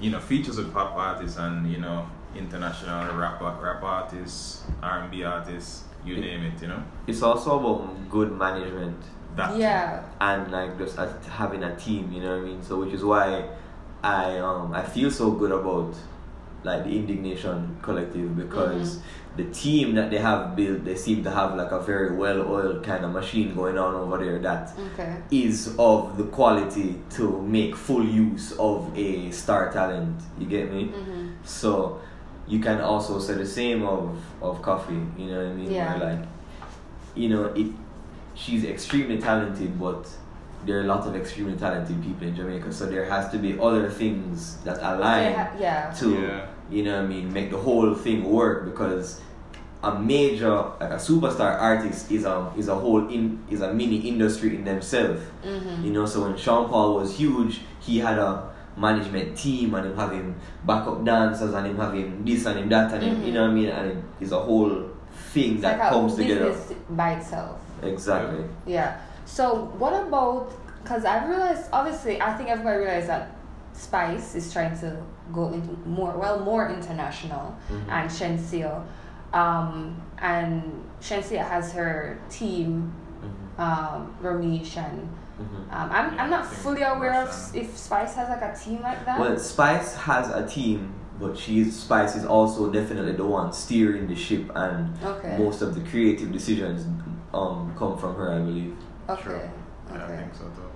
you 0.00 0.10
know 0.10 0.20
features 0.20 0.56
with 0.56 0.72
pop 0.72 0.94
artists 0.96 1.38
and 1.38 1.70
you 1.70 1.78
know 1.78 2.08
international 2.36 3.14
rap 3.16 3.40
rap 3.40 3.82
artists, 3.82 4.64
R 4.82 5.00
and 5.02 5.10
B 5.10 5.22
artists, 5.22 5.84
you 6.04 6.16
name 6.16 6.44
it, 6.44 6.60
you 6.60 6.68
know. 6.68 6.82
It's 7.06 7.22
also 7.22 7.58
about 7.58 8.10
good 8.10 8.32
management 8.32 9.02
That 9.36 9.56
yeah, 9.56 10.04
and 10.20 10.50
like 10.50 10.78
just 10.78 10.96
a, 10.98 11.12
having 11.28 11.62
a 11.64 11.76
team, 11.76 12.12
you 12.12 12.20
know 12.22 12.36
what 12.36 12.42
I 12.42 12.48
mean? 12.48 12.62
So 12.62 12.80
which 12.80 12.92
is 12.92 13.04
why 13.04 13.48
I 14.02 14.38
um 14.38 14.72
I 14.72 14.82
feel 14.82 15.10
so 15.10 15.32
good 15.32 15.50
about 15.50 15.94
like 16.64 16.84
the 16.84 16.90
indignation 16.90 17.76
collective 17.82 18.36
because 18.36 19.00
the 19.36 19.44
team 19.46 19.94
that 19.96 20.10
they 20.10 20.18
have 20.18 20.54
built 20.56 20.84
they 20.84 20.94
seem 20.96 21.22
to 21.22 21.30
have 21.30 21.56
like 21.56 21.72
a 21.72 21.80
very 21.80 22.16
well 22.16 22.40
oiled 22.50 22.82
kind 22.84 23.04
of 23.04 23.10
machine 23.12 23.54
going 23.54 23.76
on 23.76 23.94
over 23.94 24.18
there 24.24 24.38
that 24.38 24.72
okay, 24.92 25.16
is 25.30 25.74
of 25.78 26.16
the 26.16 26.24
quality 26.24 26.96
to 27.10 27.42
make 27.42 27.74
full 27.76 28.04
use 28.04 28.52
of 28.58 28.96
a 28.96 29.30
star 29.30 29.72
talent. 29.72 30.20
You 30.38 30.46
get 30.46 30.72
me? 30.72 30.86
hmm 30.86 31.28
So 31.44 32.00
you 32.46 32.60
can 32.60 32.80
also 32.80 33.18
say 33.18 33.34
the 33.34 33.46
same 33.46 33.82
of 33.84 34.16
of 34.40 34.62
Koffee. 34.62 35.18
You 35.18 35.26
know 35.26 35.38
what 35.42 35.50
I 35.50 35.54
mean? 35.54 35.70
Yeah. 35.72 35.98
Where 35.98 36.14
like, 36.16 36.28
you 37.14 37.28
know, 37.28 37.44
it. 37.46 37.66
She's 38.36 38.64
extremely 38.64 39.18
talented, 39.18 39.78
but 39.78 40.08
there 40.66 40.78
are 40.78 40.82
a 40.82 40.86
lot 40.86 41.06
of 41.06 41.14
extremely 41.14 41.56
talented 41.56 42.02
people 42.02 42.26
in 42.26 42.34
Jamaica. 42.34 42.72
So 42.72 42.86
there 42.86 43.04
has 43.04 43.30
to 43.30 43.38
be 43.38 43.56
other 43.60 43.88
things 43.88 44.56
that 44.64 44.78
align 44.78 45.30
yeah, 45.30 45.56
yeah. 45.58 45.90
to, 46.00 46.10
Yeah. 46.20 46.46
You 46.70 46.82
know 46.82 46.96
what 46.96 47.04
I 47.04 47.08
mean, 47.08 47.32
make 47.32 47.50
the 47.50 47.58
whole 47.58 47.94
thing 47.94 48.24
work 48.24 48.64
because. 48.64 49.20
A 49.82 49.98
major, 50.00 50.48
like 50.80 50.92
a 50.92 50.96
superstar 50.96 51.60
artist, 51.60 52.10
is 52.10 52.24
a 52.24 52.50
is 52.56 52.68
a 52.68 52.74
whole 52.74 53.06
in 53.12 53.44
is 53.50 53.60
a 53.60 53.70
mini 53.74 53.98
industry 54.08 54.56
in 54.56 54.64
themselves. 54.64 55.20
hmm 55.44 55.84
You 55.84 55.92
know, 55.92 56.06
so 56.06 56.22
when 56.22 56.38
Sean 56.38 56.70
Paul 56.70 56.94
was 56.94 57.18
huge, 57.18 57.60
he 57.80 57.98
had 57.98 58.16
a 58.18 58.48
management 58.78 59.36
team 59.36 59.74
and 59.74 59.84
him 59.88 59.94
having 59.94 60.34
backup 60.64 61.04
dancers 61.04 61.52
and 61.52 61.66
him 61.66 61.76
having 61.76 62.24
this 62.24 62.46
and 62.46 62.60
him 62.60 62.70
that 62.70 62.94
and 62.94 63.02
him, 63.02 63.22
you 63.26 63.32
know 63.34 63.42
what 63.42 63.50
I 63.50 63.52
mean? 63.52 63.68
And 63.68 63.90
it 63.90 64.04
is 64.24 64.32
a 64.32 64.38
whole 64.40 64.88
thing 65.34 65.52
It's 65.52 65.60
that 65.60 65.78
like 65.78 65.90
comes 65.90 66.14
a 66.14 66.22
together. 66.22 66.56
by 66.88 67.16
itself. 67.16 67.60
Exactly. 67.82 68.42
Yeah. 68.64 69.02
So 69.26 69.66
what 69.76 69.92
about? 69.92 70.50
Because 70.82 71.04
I 71.04 71.26
realized, 71.28 71.68
obviously, 71.74 72.22
I 72.22 72.32
think 72.38 72.48
everybody 72.48 72.78
realized 72.78 73.08
that 73.08 73.36
Spice 73.74 74.34
is 74.34 74.50
trying 74.50 74.78
to 74.80 75.02
go 75.32 75.48
into 75.52 75.70
more, 75.86 76.16
well, 76.18 76.40
more 76.40 76.68
international, 76.68 77.54
Mhm. 77.70 77.88
and 77.88 78.10
Shenseea, 78.10 78.82
um, 79.32 79.96
and 80.18 80.62
Shenseea 81.00 81.44
has 81.46 81.72
her 81.72 82.18
team, 82.30 82.92
Mhm. 83.22 83.60
um, 83.60 84.14
Romeich, 84.22 84.76
and 84.76 85.08
Mhm. 85.40 85.72
um, 85.72 85.90
I'm, 85.90 86.20
I'm 86.20 86.30
not 86.30 86.46
fully 86.46 86.82
aware 86.82 87.12
of 87.22 87.26
Russia. 87.28 87.58
if 87.58 87.76
Spice 87.76 88.14
has 88.14 88.28
like 88.28 88.42
a 88.42 88.54
team 88.56 88.80
like 88.82 89.04
that. 89.04 89.18
Well, 89.18 89.36
Spice 89.38 89.94
has 89.96 90.28
a 90.30 90.46
team, 90.46 90.92
but 91.18 91.36
she's 91.36 91.74
Spice 91.80 92.16
is 92.16 92.24
also 92.24 92.70
definitely 92.70 93.12
the 93.12 93.24
one 93.26 93.52
steering 93.52 94.06
the 94.06 94.14
ship, 94.14 94.50
and 94.54 94.96
Okay. 95.02 95.36
most 95.38 95.62
of 95.62 95.74
the 95.74 95.80
creative 95.90 96.30
decisions 96.32 96.86
um 97.32 97.72
come 97.76 97.96
from 97.98 98.14
her, 98.16 98.32
I 98.32 98.38
believe. 98.38 98.76
okay. 99.08 99.22
Sure. 99.22 99.40
Yeah, 99.90 99.96
I 99.96 100.04
Okay. 100.04 100.16
think 100.16 100.34
so 100.34 100.44
too. 100.44 100.70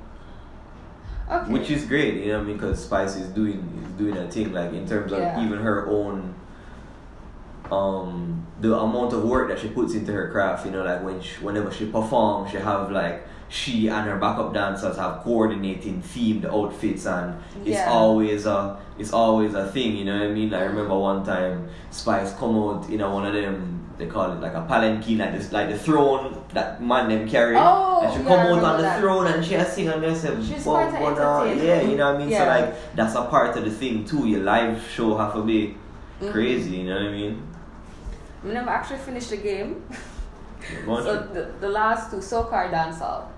Okay. 1.30 1.52
Which 1.52 1.70
is 1.70 1.84
great, 1.84 2.14
you 2.24 2.28
know 2.32 2.38
what 2.38 2.44
I 2.44 2.46
mean? 2.46 2.56
Because 2.56 2.82
Spice 2.84 3.16
is 3.16 3.28
doing 3.28 3.58
is 3.84 3.92
doing 3.98 4.16
a 4.16 4.30
thing 4.30 4.52
like 4.52 4.72
in 4.72 4.86
terms 4.88 5.12
of 5.12 5.18
Yeah. 5.18 5.44
even 5.44 5.58
her 5.58 5.86
own 5.88 6.34
um 7.70 8.46
the 8.60 8.74
amount 8.74 9.12
of 9.12 9.24
work 9.24 9.48
that 9.48 9.58
she 9.58 9.68
puts 9.68 9.92
into 9.94 10.10
her 10.12 10.30
craft 10.30 10.64
you 10.64 10.72
know 10.72 10.82
like 10.82 11.02
when 11.02 11.20
she, 11.20 11.34
whenever 11.44 11.70
she 11.70 11.84
performs 11.84 12.50
she 12.50 12.56
have 12.56 12.90
like 12.90 13.26
she 13.50 13.88
and 13.88 14.08
her 14.08 14.16
backup 14.18 14.54
dancers 14.54 14.96
have 14.96 15.20
coordinating 15.22 16.00
themed 16.02 16.44
outfits 16.46 17.04
and 17.06 17.34
it's 17.60 17.76
Yeah. 17.76 17.90
always 17.90 18.46
a 18.46 18.78
it's 18.98 19.12
always 19.12 19.52
a 19.54 19.66
thing 19.70 19.96
you 19.96 20.04
know 20.06 20.18
what 20.18 20.28
I 20.28 20.32
mean 20.32 20.54
I 20.54 20.62
remember 20.64 20.96
one 20.98 21.24
time 21.24 21.68
Spice 21.90 22.32
come 22.34 22.56
out 22.56 22.88
in 22.88 23.00
a 23.02 23.10
one 23.12 23.26
of 23.26 23.34
them 23.34 23.77
they 23.98 24.06
call 24.06 24.30
it 24.32 24.40
like 24.40 24.54
a 24.54 24.60
palanquin 24.62 25.18
like 25.18 25.32
this 25.32 25.50
like 25.52 25.68
the 25.68 25.76
throne 25.78 26.40
that 26.54 26.80
man 26.80 27.08
them 27.08 27.28
carry 27.28 27.56
Oh, 27.58 28.00
and 28.02 28.12
she 28.12 28.20
yeah, 28.20 28.28
come 28.28 28.38
out 28.40 28.64
on 28.64 28.76
the 28.76 28.82
that. 28.82 29.00
throne 29.00 29.26
and 29.26 29.44
she 29.44 29.54
has 29.54 29.72
sing 29.74 29.88
and 29.88 30.02
they 30.02 30.14
say 30.14 30.34
She's 30.40 30.64
"Wow, 30.64 30.88
quite 30.88 31.02
what, 31.02 31.18
uh," 31.18 31.44
yeah 31.44 31.80
you 31.82 31.96
know 31.96 32.06
what 32.12 32.14
I 32.14 32.18
mean 32.18 32.28
Yeah. 32.30 32.44
so 32.44 32.46
like 32.64 32.94
that's 32.94 33.14
a 33.16 33.24
part 33.24 33.56
of 33.56 33.64
the 33.64 33.70
thing 33.70 34.04
too 34.04 34.26
your 34.28 34.42
live 34.42 34.80
show 34.88 35.16
have 35.18 35.34
to 35.34 35.42
be 35.42 35.76
Mhm. 36.22 36.30
crazy 36.32 36.70
you 36.78 36.84
know 36.88 36.94
what 36.94 37.10
I 37.10 37.10
mean 37.10 37.42
We 38.44 38.52
never 38.52 38.70
actually 38.70 38.98
finished 39.00 39.30
the 39.30 39.38
game. 39.38 39.82
So 40.86 41.02
Shu. 41.02 41.34
the, 41.34 41.42
the 41.60 41.68
last 41.68 42.10
two 42.10 42.18
Soca 42.18 42.70
dance 42.70 42.98
hall. 42.98 43.30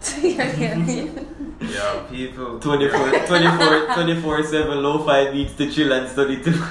yeah, 0.22 2.06
people 2.10 2.58
24 2.60 3.10
24 3.26 3.94
24 3.94 4.42
7 4.44 4.82
lo-fi 4.82 5.30
beats 5.32 5.54
to 5.54 5.70
chill 5.70 5.92
and 5.92 6.08
study 6.08 6.42
too 6.42 6.52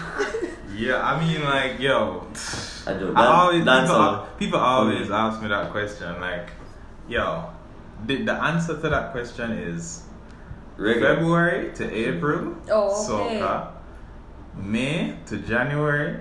Yeah, 0.77 1.01
I 1.01 1.19
mean 1.19 1.43
like 1.43 1.79
yo 1.79 2.27
I 2.85 2.93
don't 2.93 3.17
I 3.17 3.25
always 3.25 3.65
dance 3.65 3.89
people, 3.89 4.01
all. 4.01 4.27
people 4.37 4.59
always 4.59 5.09
ask 5.11 5.41
me 5.41 5.47
that 5.49 5.71
question, 5.71 6.21
like, 6.21 6.51
yo, 7.09 7.49
the, 8.05 8.23
the 8.23 8.33
answer 8.33 8.79
to 8.79 8.89
that 8.89 9.11
question 9.11 9.51
is 9.51 10.03
Reggae. 10.77 11.01
February 11.01 11.73
to 11.75 11.83
April, 11.91 12.55
Oh, 12.69 13.23
okay. 13.25 13.39
soca. 13.41 13.71
May 14.55 15.17
to 15.25 15.37
January, 15.37 16.19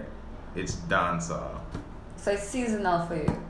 it's 0.54 0.76
dancehall. 0.88 1.60
So 2.16 2.32
it's 2.32 2.48
seasonal 2.48 3.06
for 3.06 3.16
you. 3.16 3.42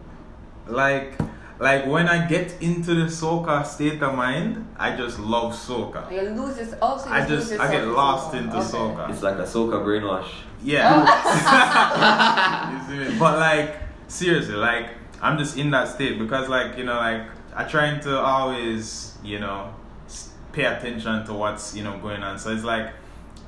Like, 0.67 1.15
like 1.59 1.87
when 1.87 2.07
I 2.09 2.27
get 2.27 2.61
into 2.61 2.95
the 2.95 3.07
soca 3.07 3.65
state 3.65 4.03
of 4.03 4.15
mind, 4.15 4.67
I 4.77 4.95
just 4.95 5.19
love 5.19 5.55
soca. 5.55 6.13
You 6.13 6.21
lose 6.31 6.57
this 6.57 6.75
also. 6.83 7.09
I 7.09 7.27
just 7.27 7.53
I 7.53 7.71
get 7.71 7.87
lost 7.87 8.35
into 8.35 8.57
soca. 8.57 9.09
It's 9.09 9.23
like 9.23 9.37
a 9.37 9.45
soca 9.45 9.83
brainwash 9.83 10.29
Yeah. 10.63 11.01
you 12.89 13.05
see 13.07 13.11
me? 13.11 13.19
But 13.19 13.39
like 13.39 13.77
seriously, 14.09 14.57
like 14.57 14.91
I'm 15.23 15.39
just 15.39 15.57
in 15.57 15.71
that 15.71 15.89
state 15.89 16.19
because 16.19 16.49
like 16.49 16.77
you 16.77 16.85
know 16.85 16.97
like 16.97 17.23
I 17.55 17.65
trying 17.65 18.01
to 18.01 18.19
always 18.19 19.17
you 19.25 19.39
know 19.39 19.75
pay 20.53 20.65
attention 20.65 21.25
to 21.25 21.33
what's 21.33 21.75
you 21.75 21.85
know 21.85 21.99
going 21.99 22.23
on. 22.23 22.39
So 22.39 22.53
it's 22.53 22.65
like 22.65 22.93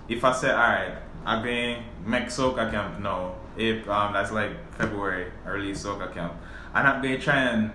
if 0.09 0.25
I 0.25 0.33
say 0.33 0.51
all 0.51 0.57
right, 0.57 0.97
I'm 1.27 1.45
going 1.45 1.83
make 2.07 2.27
soca 2.27 2.71
camp 2.71 3.01
now. 3.01 3.35
If 3.59 3.87
um, 3.89 4.15
that's 4.15 4.33
like 4.33 4.53
February 4.77 5.31
early 5.45 5.73
soca 5.73 6.15
camp, 6.15 6.33
and 6.75 6.87
I'm 6.87 7.03
going 7.03 7.19
to 7.19 7.21
try 7.21 7.41
and 7.41 7.73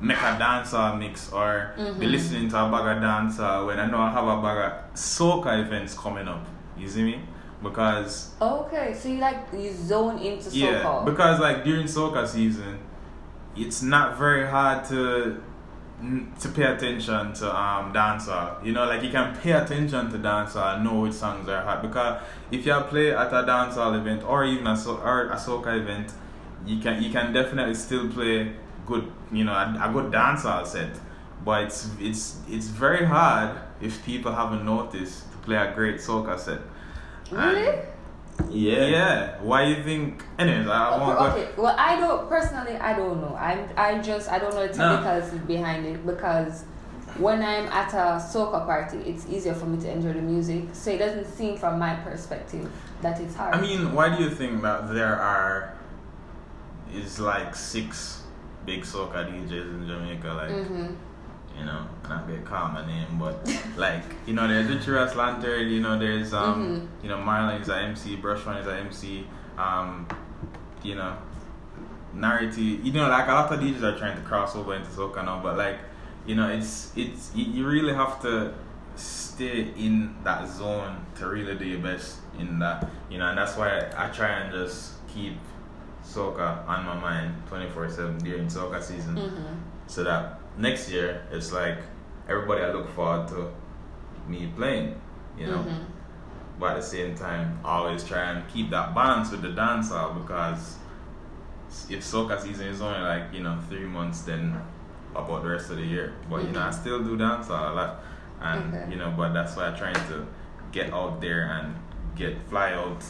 make 0.00 0.16
a 0.16 0.36
dancehall 0.38 0.98
mix 0.98 1.30
or 1.32 1.72
be 1.76 1.82
Mhm. 1.82 2.10
listening 2.10 2.48
to 2.48 2.56
a 2.64 2.68
bag 2.70 2.96
of 2.96 3.02
dancehall 3.02 3.66
when 3.66 3.78
I 3.78 3.86
know 3.86 3.98
I 3.98 4.10
have 4.10 4.26
a 4.26 4.40
bag 4.40 4.58
of 4.72 4.94
soca 4.94 5.60
events 5.60 5.94
coming 5.98 6.26
up. 6.26 6.44
You 6.76 6.88
see 6.88 7.02
me? 7.04 7.20
Because 7.62 8.34
Okay, 8.40 8.94
so 8.94 9.08
you 9.10 9.18
like 9.18 9.48
you 9.52 9.70
zone 9.72 10.18
into 10.18 10.48
yeah, 10.50 11.02
because 11.04 11.38
like 11.40 11.62
during 11.64 11.86
soca 11.86 12.26
season, 12.26 12.78
it's 13.54 13.82
not 13.82 14.16
very 14.16 14.46
hard 14.46 14.84
to 14.86 15.36
to 16.40 16.48
pay 16.48 16.62
attention 16.62 17.32
to 17.34 17.54
um 17.54 17.92
dancehall. 17.92 18.64
You 18.64 18.72
know, 18.72 18.86
like 18.86 19.02
you 19.02 19.10
can 19.10 19.34
pay 19.36 19.52
attention 19.52 20.10
to 20.10 20.16
and 20.16 20.84
know 20.84 21.00
which 21.00 21.12
songs 21.12 21.46
are 21.48 21.60
hot. 21.62 21.82
Because 21.82 22.22
if 22.50 22.64
you 22.64 22.74
play 22.88 23.12
at 23.14 23.28
a 23.32 23.42
dancehall 23.42 23.98
event 24.00 24.22
or 24.26 24.44
even 24.44 24.66
a 24.66 24.74
so- 24.74 24.96
or 25.04 25.28
a 25.28 25.36
soca 25.36 25.76
event, 25.78 26.12
you 26.64 26.80
can 26.80 27.02
you 27.02 27.10
can 27.10 27.32
definitely 27.34 27.74
still 27.74 28.08
play 28.08 28.52
good. 28.90 29.06
You 29.32 29.44
know, 29.44 29.52
a, 29.52 29.66
a 29.88 29.92
good 29.92 30.12
dancehall 30.12 30.66
set. 30.66 30.90
But 31.44 31.64
it's 31.64 31.88
it's 31.98 32.24
it's 32.48 32.66
very 32.66 33.04
hard 33.06 33.56
if 33.80 34.04
people 34.04 34.32
haven't 34.32 34.64
noticed 34.64 35.30
to 35.32 35.38
play 35.38 35.56
a 35.56 35.72
great 35.74 35.96
soca 35.96 36.38
set. 36.38 36.60
And- 37.30 37.38
really? 37.38 37.78
yeah 38.50 38.86
yeah. 38.96 39.42
Why 39.42 39.64
you 39.72 39.82
think? 39.82 40.22
Anyways, 40.38 40.66
I 40.66 40.98
won't 40.98 41.18
go. 41.18 41.24
Okay, 41.26 41.48
well, 41.56 41.74
I 41.78 41.98
don't 42.00 42.28
personally. 42.28 42.76
I 42.76 42.92
don't 42.94 43.20
know. 43.20 43.34
I'm. 43.48 43.60
I 43.76 43.98
just 44.10 44.30
I 44.30 44.38
don't 44.38 44.54
know 44.54 44.66
the 44.66 44.76
No. 44.76 44.96
technicalities 44.96 45.40
behind 45.46 45.86
it 45.86 46.04
because 46.06 46.64
when 47.18 47.42
I'm 47.42 47.66
at 47.66 47.92
a 47.92 48.20
soca 48.32 48.64
party, 48.66 48.98
it's 48.98 49.26
easier 49.28 49.54
for 49.54 49.66
me 49.66 49.80
to 49.82 49.90
enjoy 49.90 50.12
the 50.12 50.22
music. 50.22 50.64
So 50.72 50.90
it 50.90 50.98
doesn't 50.98 51.26
seem 51.26 51.56
from 51.56 51.78
my 51.78 51.94
perspective 51.96 52.70
that 53.02 53.20
it's 53.20 53.34
hard. 53.34 53.54
I 53.54 53.60
mean, 53.60 53.92
why 53.94 54.14
do 54.16 54.22
you 54.22 54.30
think 54.30 54.62
that 54.62 54.92
there 54.92 55.16
are 55.16 55.74
is 56.94 57.20
like 57.20 57.54
six 57.54 58.19
big 58.66 58.82
soca 58.82 59.26
DJs 59.28 59.50
in 59.74 59.86
Jamaica, 59.86 60.28
like 60.34 60.50
Mm-hmm. 60.50 60.94
you 61.58 61.64
know, 61.66 61.86
and 62.04 62.12
I 62.12 62.26
get 62.30 62.44
call 62.44 62.68
my 62.68 62.86
name, 62.86 63.18
but 63.18 63.34
like 63.76 64.02
you 64.26 64.34
know, 64.34 64.46
there's 64.48 64.68
Richard 64.68 65.14
Lantern, 65.16 65.68
you 65.68 65.80
know, 65.80 65.98
there's 65.98 66.32
um, 66.34 66.88
Mhm. 66.98 67.02
you 67.02 67.08
know, 67.08 67.16
Marlon 67.18 67.60
is 67.60 67.68
a 67.68 67.76
MC, 67.76 68.16
Brush 68.16 68.44
One 68.46 68.56
is 68.58 68.66
a 68.66 68.74
MC, 68.76 69.26
um, 69.58 70.06
you 70.82 70.94
know, 70.94 71.16
Narity, 72.14 72.84
you 72.84 72.92
know, 72.92 73.08
like 73.08 73.28
a 73.28 73.32
lot 73.32 73.52
of 73.52 73.60
DJs 73.60 73.82
are 73.82 73.96
trying 73.98 74.16
to 74.16 74.22
cross 74.22 74.56
over 74.56 74.74
into 74.74 74.88
soca 74.90 75.24
now, 75.24 75.40
but 75.42 75.56
like, 75.56 75.78
you 76.26 76.34
know, 76.34 76.48
it's 76.48 76.92
it's 76.96 77.30
you, 77.34 77.44
you 77.44 77.66
really 77.68 77.94
have 77.94 78.20
to 78.22 78.52
stay 78.96 79.68
in 79.76 80.14
that 80.24 80.48
zone 80.48 81.06
to 81.16 81.26
really 81.28 81.54
do 81.54 81.64
your 81.64 81.78
best 81.78 82.18
in 82.38 82.58
that, 82.58 82.88
you 83.10 83.16
know, 83.18 83.26
and 83.28 83.38
that's 83.38 83.56
why 83.56 83.88
I 83.96 84.08
try 84.08 84.28
and 84.28 84.52
just 84.52 84.94
keep 85.08 85.34
soca 86.04 86.66
on 86.66 86.84
my 86.84 86.94
mind 86.94 87.34
24/7 87.50 88.18
during 88.22 88.46
soca 88.46 88.82
season 88.82 89.16
Mm-hmm. 89.16 89.54
so 89.86 90.04
that 90.04 90.38
next 90.58 90.90
year 90.90 91.22
it's 91.30 91.52
like 91.52 91.78
everybody 92.28 92.62
I 92.62 92.72
look 92.72 92.88
forward 92.88 93.28
to 93.28 93.50
me 94.28 94.52
playing, 94.56 95.00
you 95.38 95.46
know. 95.46 95.58
Mhm. 95.58 95.84
But 96.58 96.70
at 96.72 96.76
the 96.76 96.82
same 96.82 97.14
time, 97.14 97.58
always 97.64 98.04
try 98.04 98.30
and 98.30 98.46
keep 98.48 98.70
that 98.70 98.94
balance 98.94 99.30
with 99.32 99.40
the 99.42 99.48
dancehall 99.48 100.20
because 100.20 100.76
if 101.88 102.00
soca 102.02 102.38
season 102.40 102.66
is 102.68 102.80
only 102.82 103.00
like 103.00 103.32
you 103.32 103.42
know 103.42 103.58
three 103.68 103.84
months, 103.86 104.22
then 104.22 104.54
about 105.14 105.42
the 105.42 105.48
rest 105.48 105.70
of 105.70 105.76
the 105.76 105.82
year. 105.84 106.12
But 106.28 106.44
you 106.44 106.52
know, 106.52 106.60
I 106.60 106.68
Mhm. 106.68 106.74
still 106.74 107.02
do 107.02 107.16
dancehall 107.16 107.70
a 107.70 107.74
lot, 107.74 108.00
and 108.40 108.74
Okay. 108.74 108.90
you 108.90 108.96
know, 108.96 109.12
but 109.16 109.32
that's 109.32 109.56
why 109.56 109.66
I'm 109.68 109.76
trying 109.76 109.94
to 110.12 110.26
get 110.72 110.92
out 110.92 111.20
there 111.20 111.42
and 111.56 111.74
get 112.14 112.40
fly 112.48 112.72
out, 112.74 113.02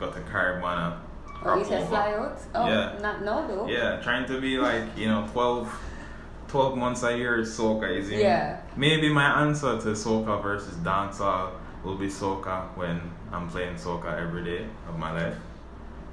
go 0.00 0.10
to 0.10 0.20
Caravana. 0.22 0.96
Oh, 1.44 1.56
you 1.58 1.64
said 1.64 1.88
fly 1.88 2.12
out? 2.14 2.38
Oh, 2.54 2.66
Yeah. 2.68 2.98
not 3.00 3.24
no 3.24 3.46
though. 3.46 3.68
Yeah, 3.68 4.00
trying 4.02 4.26
to 4.26 4.40
be 4.40 4.58
like, 4.58 4.84
you 4.96 5.06
know, 5.08 5.26
12, 5.32 5.72
12 6.48 6.76
months 6.76 7.02
a 7.02 7.16
year 7.16 7.38
soca 7.42 7.88
is 7.96 8.10
in. 8.10 8.20
Yeah. 8.20 8.60
Maybe 8.76 9.12
my 9.12 9.42
answer 9.42 9.78
to 9.80 9.88
soca 9.94 10.42
versus 10.42 10.74
dancehall 10.76 11.50
will 11.84 11.96
be 11.96 12.08
soca 12.08 12.76
when 12.76 13.00
I'm 13.32 13.48
playing 13.48 13.76
soca 13.76 14.18
every 14.20 14.44
day 14.44 14.66
of 14.88 14.98
my 14.98 15.12
life. 15.12 15.36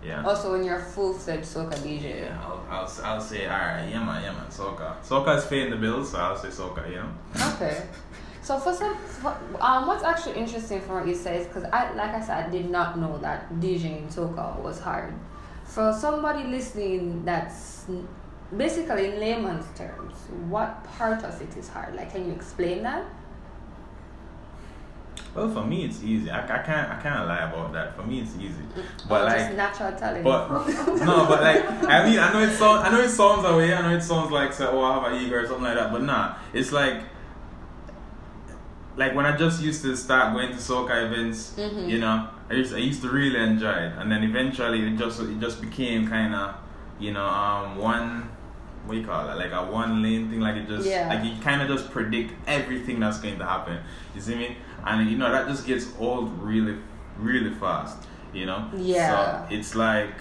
Yeah. 0.03 0.21
Oh, 0.23 0.29
also, 0.29 0.51
when 0.51 0.63
you're 0.63 0.77
a 0.77 0.83
full-fledged 0.83 1.43
soca 1.45 1.73
DJ. 1.79 2.21
Yeah, 2.21 2.39
I'll, 2.43 2.63
I'll, 2.69 2.91
I'll 3.03 3.21
say, 3.21 3.47
alright, 3.47 3.89
yeah 3.89 4.03
man, 4.05 4.21
yeah 4.21 4.33
man, 4.33 4.45
soca. 4.51 5.01
Soca 5.01 5.35
is 5.37 5.45
paying 5.45 5.71
the 5.71 5.77
bills, 5.77 6.11
so 6.11 6.19
I'll 6.19 6.37
say 6.37 6.49
soca, 6.49 6.87
you 6.87 6.97
know? 6.97 7.09
Okay. 7.55 7.81
So 8.45 8.59
for 8.59 8.75
some, 8.75 8.95
for, 8.95 9.35
um, 9.59 9.87
what's 9.87 10.03
actually 10.03 10.35
interesting 10.35 10.79
from 10.79 10.97
what 10.97 11.07
you 11.07 11.15
say 11.15 11.39
is 11.39 11.47
because 11.47 11.63
I, 11.63 11.91
like 11.93 12.11
I 12.11 12.21
said, 12.21 12.45
I 12.45 12.49
did 12.51 12.69
not 12.69 12.99
know 12.99 13.17
that 13.17 13.51
DJing 13.53 14.13
soca 14.13 14.61
was 14.61 14.79
hard. 14.79 15.15
For 15.63 15.91
somebody 15.91 16.43
listening, 16.43 17.25
that's 17.25 17.85
basically 18.55 19.05
in 19.05 19.19
layman's 19.19 19.65
terms, 19.75 20.13
what 20.47 20.83
part 20.83 21.23
of 21.23 21.41
it 21.41 21.57
is 21.57 21.69
hard? 21.69 21.95
Like, 21.95 22.11
can 22.11 22.27
you 22.27 22.33
explain 22.33 22.83
that? 22.83 23.03
Well, 25.33 25.49
for 25.49 25.65
me, 25.65 25.85
it's 25.85 26.03
easy. 26.03 26.29
I, 26.29 26.43
I 26.43 26.61
can't 26.61 26.91
I 26.91 27.01
can't 27.01 27.27
lie 27.27 27.49
about 27.49 27.73
that. 27.73 27.95
For 27.95 28.03
me, 28.03 28.21
it's 28.21 28.35
easy. 28.35 28.61
But 29.09 29.23
or 29.23 29.25
like, 29.25 29.39
just 29.39 29.55
natural 29.55 29.91
talent? 29.97 30.23
But 30.23 30.49
no, 31.03 31.25
but 31.27 31.41
like 31.41 31.65
I 31.65 32.07
mean, 32.07 32.19
I 32.19 32.31
know 32.31 32.41
it 32.41 32.55
sounds, 32.55 32.85
I 32.85 32.91
know 32.91 33.01
it 33.01 33.09
sounds 33.09 33.41
that 33.41 33.57
way. 33.57 33.73
I 33.73 33.81
know 33.81 33.97
it 33.97 34.01
sounds 34.01 34.31
like 34.31 34.53
say, 34.53 34.65
oh, 34.65 34.83
I 34.83 34.93
have 34.93 35.11
an 35.11 35.25
ego 35.25 35.37
or 35.37 35.47
something 35.47 35.63
like 35.63 35.75
that. 35.75 35.91
But 35.91 36.03
nah, 36.03 36.35
it's 36.53 36.71
like, 36.71 37.01
like 38.97 39.13
when 39.15 39.25
I 39.25 39.35
just 39.35 39.61
used 39.61 39.81
to 39.83 39.95
start 39.95 40.33
going 40.33 40.49
to 40.49 40.55
soca 40.57 41.05
events, 41.05 41.53
Mhm. 41.57 41.89
you 41.89 41.99
know, 41.99 42.27
I 42.49 42.53
used 42.53 42.73
I 42.73 42.77
used 42.77 43.01
to 43.01 43.09
really 43.09 43.39
enjoy 43.39 43.69
it, 43.87 43.93
and 43.97 44.11
then 44.11 44.23
eventually 44.23 44.81
it 44.87 44.97
just 44.97 45.19
it 45.21 45.39
just 45.39 45.61
became 45.61 46.07
kind 46.07 46.33
of, 46.35 46.55
you 46.99 47.11
know, 47.13 47.25
um, 47.25 47.77
one. 47.77 48.29
What 48.85 48.93
do 48.93 48.99
you 48.99 49.05
call 49.07 49.27
it? 49.29 49.35
Like 49.37 49.51
a 49.51 49.63
one 49.65 50.03
lane 50.03 50.29
thing. 50.29 50.41
Like 50.41 50.55
it 50.57 50.67
just, 50.67 50.87
Yeah. 50.87 51.09
like 51.09 51.23
you 51.25 51.31
kind 51.41 51.59
of 51.59 51.67
just 51.67 51.89
predict 51.89 52.33
everything 52.47 52.99
that's 52.99 53.17
going 53.19 53.39
to 53.39 53.43
happen. 53.45 53.79
You 54.13 54.21
see 54.21 54.35
me? 54.35 54.57
And 54.85 55.09
you 55.09 55.17
know 55.17 55.31
that 55.31 55.47
just 55.47 55.65
gets 55.65 55.87
old 55.97 56.31
really, 56.39 56.75
really 57.17 57.49
fast. 57.49 57.97
You 58.31 58.45
know? 58.45 58.69
Yeah. 58.77 59.47
So 59.47 59.55
it's 59.55 59.73
like 59.73 60.13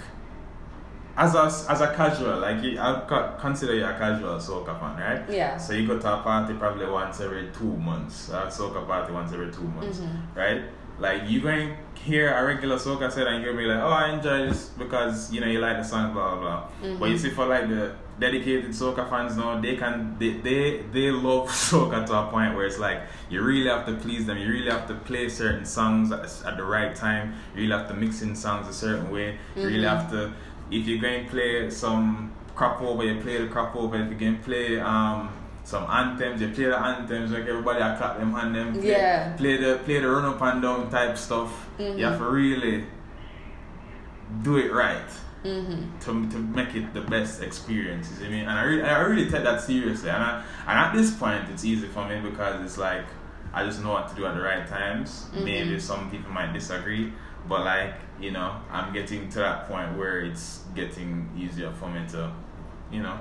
as 1.17 1.35
a 1.35 1.45
as 1.71 1.81
a 1.81 1.95
casual, 1.95 2.39
like 2.39 2.63
you- 2.63 2.79
I'll 2.79 3.03
consider 3.39 3.75
you 3.75 3.85
a 3.85 3.93
casual 3.93 4.37
soca 4.39 4.79
fan, 4.81 4.97
right? 4.99 5.23
Yeah. 5.31 5.57
So 5.57 5.73
you 5.73 5.87
go 5.87 5.99
to 5.99 6.15
a 6.15 6.19
party 6.19 6.55
probably 6.55 6.87
once 6.87 7.21
every 7.21 7.51
two 7.59 7.77
months, 7.77 8.29
a 8.31 8.47
soca 8.49 8.87
party 8.87 9.13
once 9.13 9.33
every 9.33 9.53
two 9.53 9.63
months, 9.63 10.01
Mhm. 10.01 10.37
right? 10.37 10.63
Like 10.99 11.29
you 11.29 11.41
going 11.41 11.77
hear 11.95 12.33
a 12.35 12.45
regular 12.45 12.77
soca 12.77 13.11
set 13.11 13.27
and 13.27 13.43
you're 13.43 13.53
gonna 13.53 13.65
be 13.67 13.73
like, 13.73 13.83
oh, 13.83 13.89
I 13.91 14.11
enjoy 14.11 14.47
this 14.49 14.69
because 14.79 15.33
you 15.33 15.41
know 15.41 15.47
you 15.47 15.59
like 15.61 15.77
the 15.79 15.85
song, 15.85 16.13
blah 16.13 16.35
blah 16.37 16.41
blah. 16.41 16.63
Mhm. 16.83 16.99
But 17.01 17.09
you 17.11 17.19
see, 17.19 17.31
for 17.31 17.47
like 17.47 17.69
the 17.69 17.93
dedicated 18.21 18.71
soca 18.71 19.09
fans 19.11 19.37
now, 19.37 19.61
they 19.61 19.75
can 19.77 20.17
they 20.21 20.31
they 20.35 20.83
they 20.93 21.11
love 21.11 21.49
soca 21.71 22.07
to 22.07 22.13
a 22.15 22.27
point 22.27 22.55
where 22.55 22.65
it's 22.67 22.79
like 22.79 23.03
you 23.29 23.41
really 23.43 23.69
have 23.69 23.87
to 23.87 23.95
please 23.95 24.27
them. 24.27 24.39
You 24.39 24.49
really 24.49 24.71
have 24.71 24.87
to 24.89 24.95
play 24.95 25.29
certain 25.29 25.65
songs 25.65 26.13
at, 26.13 26.23
the- 26.25 26.49
at 26.49 26.57
the 26.57 26.65
right 26.65 26.95
time. 26.95 27.35
You 27.57 27.63
really 27.63 27.77
have 27.79 27.89
to 27.89 27.95
mix 27.95 28.23
in 28.23 28.35
songs 28.37 28.69
a 28.69 28.73
certain 28.73 29.11
way. 29.11 29.39
You 29.57 29.67
really 29.67 29.85
Mhm. 29.85 29.89
have 29.99 30.11
to 30.13 30.31
if 30.81 30.87
you're 30.89 31.01
going 31.01 31.25
to 31.25 31.31
play 31.31 31.71
some 31.71 32.33
crop 32.55 32.81
over, 32.83 33.05
you 33.05 33.21
play 33.21 33.37
the 33.39 33.49
crop 33.49 33.75
over. 33.77 33.97
If 34.03 34.09
you're 34.11 34.19
going 34.19 34.39
to 34.39 34.43
play 34.45 34.81
um 34.81 35.31
some 35.65 35.85
anthems, 35.91 36.41
you 36.43 36.49
play 36.49 36.65
the 36.67 36.79
anthems. 36.79 37.31
Like 37.33 37.47
everybody, 37.47 37.81
I 37.83 37.97
clap 37.97 38.19
them 38.19 38.33
hand 38.33 38.55
them. 38.55 38.73
Play, 38.75 38.91
Yeah. 38.91 39.35
Play 39.37 39.57
the 39.57 39.79
play 39.85 40.01
the 40.01 40.09
run 40.09 40.25
up 40.25 40.43
and 40.43 40.61
down 40.63 40.91
type 40.91 41.17
stuff. 41.17 41.53
Mhm. 41.79 41.99
You 41.99 42.05
have 42.07 42.19
to 42.19 42.25
really 42.25 42.85
do 44.43 44.57
it 44.59 44.73
right 44.73 45.11
Mm-hmm. 45.45 45.99
to, 46.01 46.31
to 46.33 46.39
make 46.39 46.75
it 46.75 46.95
the 46.95 47.03
best 47.03 47.43
experience. 47.43 48.09
You 48.11 48.17
see 48.17 48.29
me? 48.31 48.41
And 48.41 48.49
I 48.51 48.63
really, 48.65 48.83
I 48.83 48.99
really 49.01 49.29
take 49.31 49.45
that 49.45 49.61
seriously. 49.61 50.09
And 50.09 50.23
I, 50.23 50.43
and 50.67 50.79
at 50.79 50.95
this 50.95 51.11
point, 51.15 51.45
it's 51.53 51.67
easy 51.67 51.87
for 51.87 52.09
me 52.09 52.19
because 52.21 52.65
it's 52.65 52.79
like 52.79 53.05
I 53.53 53.63
just 53.67 53.83
know 53.83 53.91
what 53.93 54.09
to 54.09 54.15
do 54.15 54.25
at 54.25 54.35
the 54.35 54.41
right 54.41 54.67
times. 54.67 55.27
Mhm. 55.35 55.45
Maybe 55.45 55.79
some 55.79 56.11
people 56.11 56.31
might 56.33 56.53
disagree, 56.55 57.13
but 57.47 57.61
like 57.63 57.95
you 58.21 58.31
know, 58.31 58.57
I'm 58.71 58.93
getting 58.93 59.29
to 59.31 59.39
that 59.41 59.69
point 59.69 59.97
where 59.99 60.21
it's 60.21 60.63
getting 60.75 61.29
easier 61.37 61.71
for 61.73 61.89
me 61.89 62.01
to, 62.11 62.33
you 62.93 63.03
know, 63.03 63.19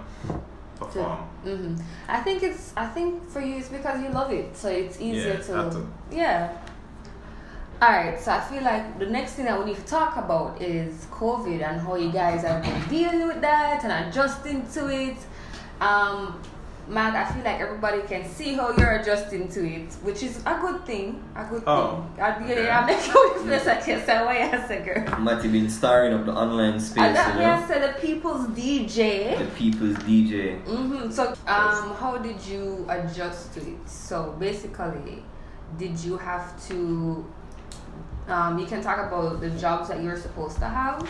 perform. 0.75 1.19
hmm 1.43 1.75
I 2.07 2.19
think 2.21 2.43
it's. 2.43 2.73
I 2.75 2.87
think 2.87 3.29
for 3.29 3.41
you, 3.41 3.57
it's 3.57 3.69
because 3.69 4.01
you 4.01 4.09
love 4.09 4.31
it, 4.31 4.55
so 4.55 4.69
it's 4.69 4.99
easier 5.01 5.33
Yeah, 5.33 5.63
to. 5.63 5.71
too. 5.71 5.93
Yeah. 6.11 6.57
All 7.81 7.89
right, 7.89 8.17
so 8.17 8.31
I 8.31 8.39
feel 8.39 8.63
like 8.63 8.97
the 8.97 9.07
next 9.07 9.33
thing 9.33 9.43
that 9.45 9.59
we 9.59 9.65
need 9.65 9.75
to 9.75 9.83
talk 9.85 10.15
about 10.15 10.61
is 10.61 11.05
COVID 11.11 11.61
and 11.61 11.81
how 11.81 11.95
you 11.95 12.11
guys 12.13 12.43
have 12.43 12.63
been 12.63 12.87
dealing 12.87 13.27
with 13.27 13.41
that 13.41 13.83
and 13.83 14.07
adjusting 14.07 14.65
to 14.69 14.87
it. 14.89 15.17
Um, 15.81 16.39
Mag, 16.87 17.15
I 17.15 17.31
feel 17.31 17.43
like 17.45 17.61
everybody 17.61 18.01
can 18.01 18.27
see 18.29 18.55
how 18.55 18.75
you're 18.77 18.97
adjusting 18.97 19.47
to 19.49 19.65
it, 19.65 19.93
which 20.03 20.21
is 20.21 20.39
a 20.45 20.59
good 20.59 20.85
thing. 20.85 21.23
A 21.35 21.45
good 21.45 21.63
Oh, 21.65 22.05
thing. 22.15 22.23
I, 22.23 22.35
okay. 22.43 22.65
yeah, 22.65 22.79
I'm 22.81 22.85
making 22.87 23.13
you 23.13 23.39
feel 23.39 23.65
like 23.65 23.87
you're 23.87 24.01
saying 24.01 24.25
what 24.25 24.35
you 24.39 24.67
said, 24.67 24.85
girl. 24.85 25.19
Matty 25.21 25.47
been 25.47 25.69
starring 25.69 26.13
up 26.13 26.25
the 26.25 26.33
online 26.33 26.79
space, 26.81 27.03
And 27.03 27.15
that 27.15 27.35
you 27.35 27.41
know. 27.41 27.65
said 27.67 27.95
the 27.95 27.99
people's 28.01 28.47
DJ. 28.47 29.37
The 29.39 29.45
people's 29.55 29.95
DJ. 29.99 30.61
Mm-hmm. 30.65 31.09
So, 31.11 31.29
um, 31.47 31.95
how 31.95 32.17
did 32.21 32.41
you 32.45 32.85
adjust 32.89 33.53
to 33.53 33.61
it? 33.61 33.87
So, 33.89 34.35
basically, 34.37 35.23
did 35.77 35.97
you 35.99 36.17
have 36.17 36.61
to? 36.67 37.25
Um, 38.27 38.59
you 38.59 38.65
can 38.65 38.81
talk 38.81 38.99
about 39.07 39.39
the 39.41 39.49
jobs 39.51 39.87
that 39.89 40.01
you 40.01 40.09
were 40.09 40.17
supposed 40.19 40.57
to 40.59 40.65
have 40.65 41.07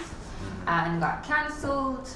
and 0.67 0.99
got 1.01 1.23
cancelled. 1.23 2.07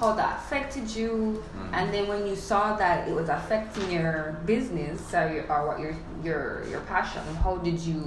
How 0.00 0.12
that 0.12 0.38
affected 0.38 0.90
you, 0.94 1.42
Mhm. 1.56 1.68
and 1.72 1.94
then 1.94 2.08
when 2.08 2.26
you 2.26 2.34
saw 2.34 2.74
that 2.76 3.08
it 3.08 3.14
was 3.14 3.28
affecting 3.28 3.90
your 3.92 4.36
business 4.44 5.14
or, 5.14 5.28
your, 5.32 5.44
or 5.52 5.68
what 5.68 5.78
your 5.78 5.94
your 6.22 6.62
your 6.68 6.80
passion, 6.80 7.22
how 7.42 7.56
did 7.58 7.78
you 7.78 8.00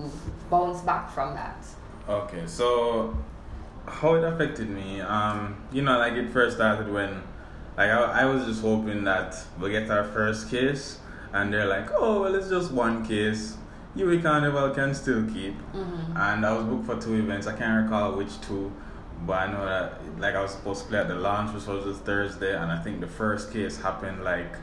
bounce 0.49 0.81
back 0.81 1.09
from 1.09 1.33
that? 1.33 1.57
Okay, 2.09 2.43
so 2.45 3.15
how 3.87 4.15
it 4.15 4.23
affected 4.23 4.69
me, 4.69 4.99
um, 5.01 5.55
you 5.71 5.81
know, 5.81 5.97
like 5.97 6.13
it 6.13 6.29
first 6.31 6.57
started 6.57 6.91
when, 6.91 7.21
like, 7.77 7.89
I, 7.89 8.21
I 8.21 8.25
was 8.25 8.45
just 8.45 8.61
hoping 8.61 9.05
that 9.05 9.35
we'll 9.57 9.71
get 9.71 9.89
our 9.89 10.03
first 10.03 10.49
case, 10.49 10.99
and 11.33 11.53
they're 11.53 11.65
like, 11.67 11.89
oh, 11.93 12.21
well, 12.21 12.35
it's 12.35 12.49
just 12.49 12.71
one 12.71 13.05
case. 13.05 13.55
UWI 13.95 14.21
Carnival 14.21 14.69
can 14.71 14.93
still 14.93 15.23
keep. 15.25 15.55
Mm-hmm. 15.73 16.17
And 16.17 16.45
I 16.45 16.53
was 16.53 16.65
booked 16.65 16.85
for 16.85 16.97
two 17.01 17.15
events. 17.15 17.47
I 17.47 17.53
can't 17.53 17.83
recall 17.83 18.11
which 18.15 18.39
two, 18.41 18.71
but 19.25 19.33
I 19.33 19.51
know 19.51 19.65
that, 19.65 19.99
like, 20.19 20.35
I 20.35 20.41
was 20.41 20.51
supposed 20.51 20.83
to 20.83 20.89
play 20.89 20.99
at 20.99 21.07
the 21.07 21.15
launch, 21.15 21.53
which 21.53 21.65
was 21.65 21.85
this 21.85 21.97
Thursday, 21.97 22.55
and 22.55 22.71
I 22.71 22.81
think 22.81 23.01
the 23.01 23.07
first 23.07 23.51
case 23.51 23.79
happened, 23.81 24.23
like, 24.23 24.53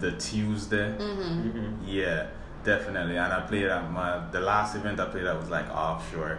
the 0.00 0.12
Tuesday. 0.12 0.94
Mm-hmm. 0.98 1.50
hmm 1.50 1.74
Yeah, 1.84 2.26
definitely. 2.64 3.16
And 3.16 3.32
I 3.32 3.40
played 3.40 3.66
at 3.66 3.90
my 3.90 4.20
the 4.30 4.40
last 4.40 4.74
event 4.76 5.00
I 5.00 5.06
played 5.06 5.24
at 5.24 5.38
was 5.38 5.48
like 5.48 5.68
offshore, 5.70 6.38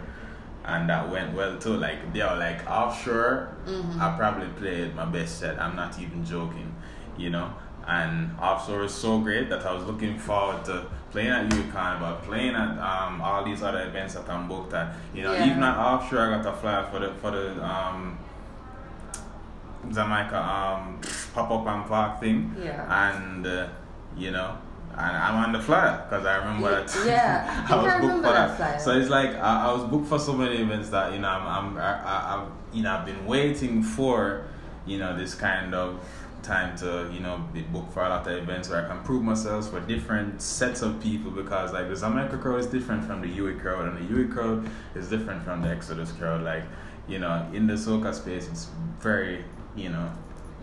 and 0.64 0.88
that 0.88 1.10
went 1.10 1.34
well 1.34 1.58
too. 1.58 1.74
Like 1.76 2.12
they 2.12 2.20
were 2.22 2.36
like 2.36 2.64
offshore. 2.70 3.48
Mhm. 3.66 4.00
I 4.00 4.16
probably 4.16 4.46
played 4.50 4.94
my 4.94 5.04
best 5.04 5.40
set. 5.40 5.60
I'm 5.60 5.74
not 5.74 5.98
even 5.98 6.24
joking, 6.24 6.72
you 7.16 7.30
know. 7.30 7.52
And 7.86 8.30
offshore 8.38 8.84
is 8.84 8.94
so 8.94 9.18
great 9.20 9.48
that 9.48 9.64
I 9.66 9.72
was 9.72 9.84
looking 9.84 10.18
forward 10.18 10.64
to 10.66 10.86
playing 11.10 11.30
at 11.30 11.48
UConn, 11.50 11.98
but 12.00 12.22
playing 12.22 12.54
at 12.54 12.78
um, 12.78 13.20
all 13.20 13.44
these 13.44 13.62
other 13.62 13.82
events 13.82 14.14
that 14.14 14.28
I'm 14.28 14.46
booked 14.48 14.72
at. 14.74 14.94
You 15.14 15.24
know, 15.24 15.32
Yeah. 15.32 15.46
even 15.50 15.62
at 15.62 15.76
offshore, 15.76 16.20
I 16.34 16.42
got 16.42 16.46
a 16.54 16.56
flyer 16.56 16.84
for 16.90 16.98
the 17.00 17.12
for 17.14 17.30
the 17.32 17.64
um, 17.64 18.18
Jamaica 19.92 20.36
um 20.38 21.00
pop 21.34 21.50
up 21.50 21.66
and 21.66 21.86
park 21.86 22.20
thing. 22.20 22.54
Yeah. 22.62 23.12
And 23.12 23.46
uh, 23.46 23.68
you 24.16 24.30
know, 24.30 24.56
and 24.92 25.16
I'm 25.16 25.36
on 25.36 25.52
the 25.52 25.60
flyer 25.60 26.04
because 26.08 26.26
I 26.26 26.36
remember 26.36 26.68
Ye- 26.70 26.76
that. 26.86 27.02
yeah, 27.06 27.66
I 27.68 27.74
I 27.76 27.96
remember 27.96 28.30
that 28.32 28.56
flyer. 28.56 28.78
So 28.78 28.92
it's 28.98 29.08
like 29.08 29.34
I, 29.36 29.68
I 29.68 29.72
was 29.72 29.84
booked 29.84 30.06
for 30.08 30.18
so 30.18 30.34
many 30.34 30.56
events 30.58 30.90
that 30.90 31.12
you 31.12 31.18
know 31.18 31.28
I'm, 31.28 31.46
I'm 31.46 31.78
I, 31.78 32.02
I, 32.02 32.36
I've 32.42 32.48
you 32.76 32.82
know 32.82 32.94
I've 32.94 33.06
been 33.06 33.24
waiting 33.26 33.82
for 33.82 34.44
you 34.86 34.98
know 34.98 35.16
this 35.16 35.34
kind 35.34 35.74
of 35.74 35.98
time 36.42 36.76
to 36.78 37.10
you 37.12 37.20
know 37.20 37.44
be 37.52 37.62
booked 37.62 37.92
for 37.92 38.04
a 38.04 38.08
lot 38.08 38.26
of 38.26 38.32
events 38.36 38.68
where 38.68 38.84
I 38.84 38.88
can 38.88 39.02
prove 39.04 39.22
myself 39.22 39.70
for 39.70 39.80
different 39.80 40.40
sets 40.42 40.82
of 40.82 41.00
people 41.00 41.30
because 41.30 41.72
like 41.72 41.88
the 41.88 41.96
Jamaica 41.96 42.38
crowd 42.38 42.60
is 42.60 42.66
different 42.66 43.04
from 43.04 43.20
the 43.20 43.28
UWI 43.28 43.60
crowd 43.60 43.86
and 43.88 43.96
the 43.98 44.14
UWI 44.14 44.32
crowd 44.32 44.70
is 44.94 45.08
different 45.08 45.42
from 45.44 45.62
the 45.62 45.68
Xodus 45.68 46.16
crowd. 46.18 46.42
Like 46.42 46.64
you 47.08 47.18
know 47.18 47.46
in 47.52 47.66
the 47.66 47.74
soca 47.74 48.14
space 48.14 48.48
it's 48.48 48.68
very 49.00 49.44
you 49.76 49.88
know 49.90 50.10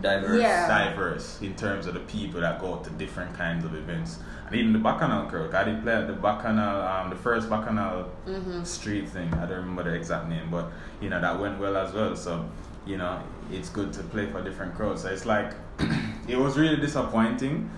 Diverse. 0.00 0.40
Yeah. 0.40 0.68
diverse 0.68 1.40
in 1.42 1.56
terms 1.56 1.88
of 1.88 1.94
the 1.94 2.00
people 2.00 2.40
that 2.40 2.60
go 2.60 2.76
to 2.76 2.90
different 2.90 3.36
kinds 3.36 3.64
of 3.64 3.74
events. 3.74 4.20
And 4.46 4.54
even 4.54 4.72
the 4.72 4.78
Bacchanal 4.78 5.26
crowd, 5.28 5.52
I 5.52 5.64
did 5.64 5.82
play 5.82 5.92
at 5.92 6.06
the 6.06 6.12
Bacchanal, 6.12 6.82
um, 6.82 7.10
the 7.10 7.16
first 7.16 7.50
Bacchanal 7.50 8.06
Mm-hmm. 8.24 8.62
street 8.62 9.08
thing. 9.08 9.34
I 9.34 9.40
don't 9.46 9.58
remember 9.58 9.82
the 9.82 9.94
exact 9.94 10.28
name, 10.28 10.50
but 10.52 10.70
you 11.00 11.08
know 11.10 11.20
that 11.20 11.40
went 11.40 11.58
well 11.58 11.76
as 11.76 11.92
well. 11.92 12.14
So 12.14 12.48
you 12.86 12.96
know 12.96 13.20
it's 13.50 13.68
good 13.70 13.92
to 13.94 14.02
play 14.04 14.26
for 14.26 14.42
different 14.42 14.74
crowds. 14.74 15.02
So 15.02 15.08
it's 15.08 15.26
like 15.26 15.52
it 16.28 16.36
was 16.38 16.58
really 16.58 16.76
disappointing 16.76 17.70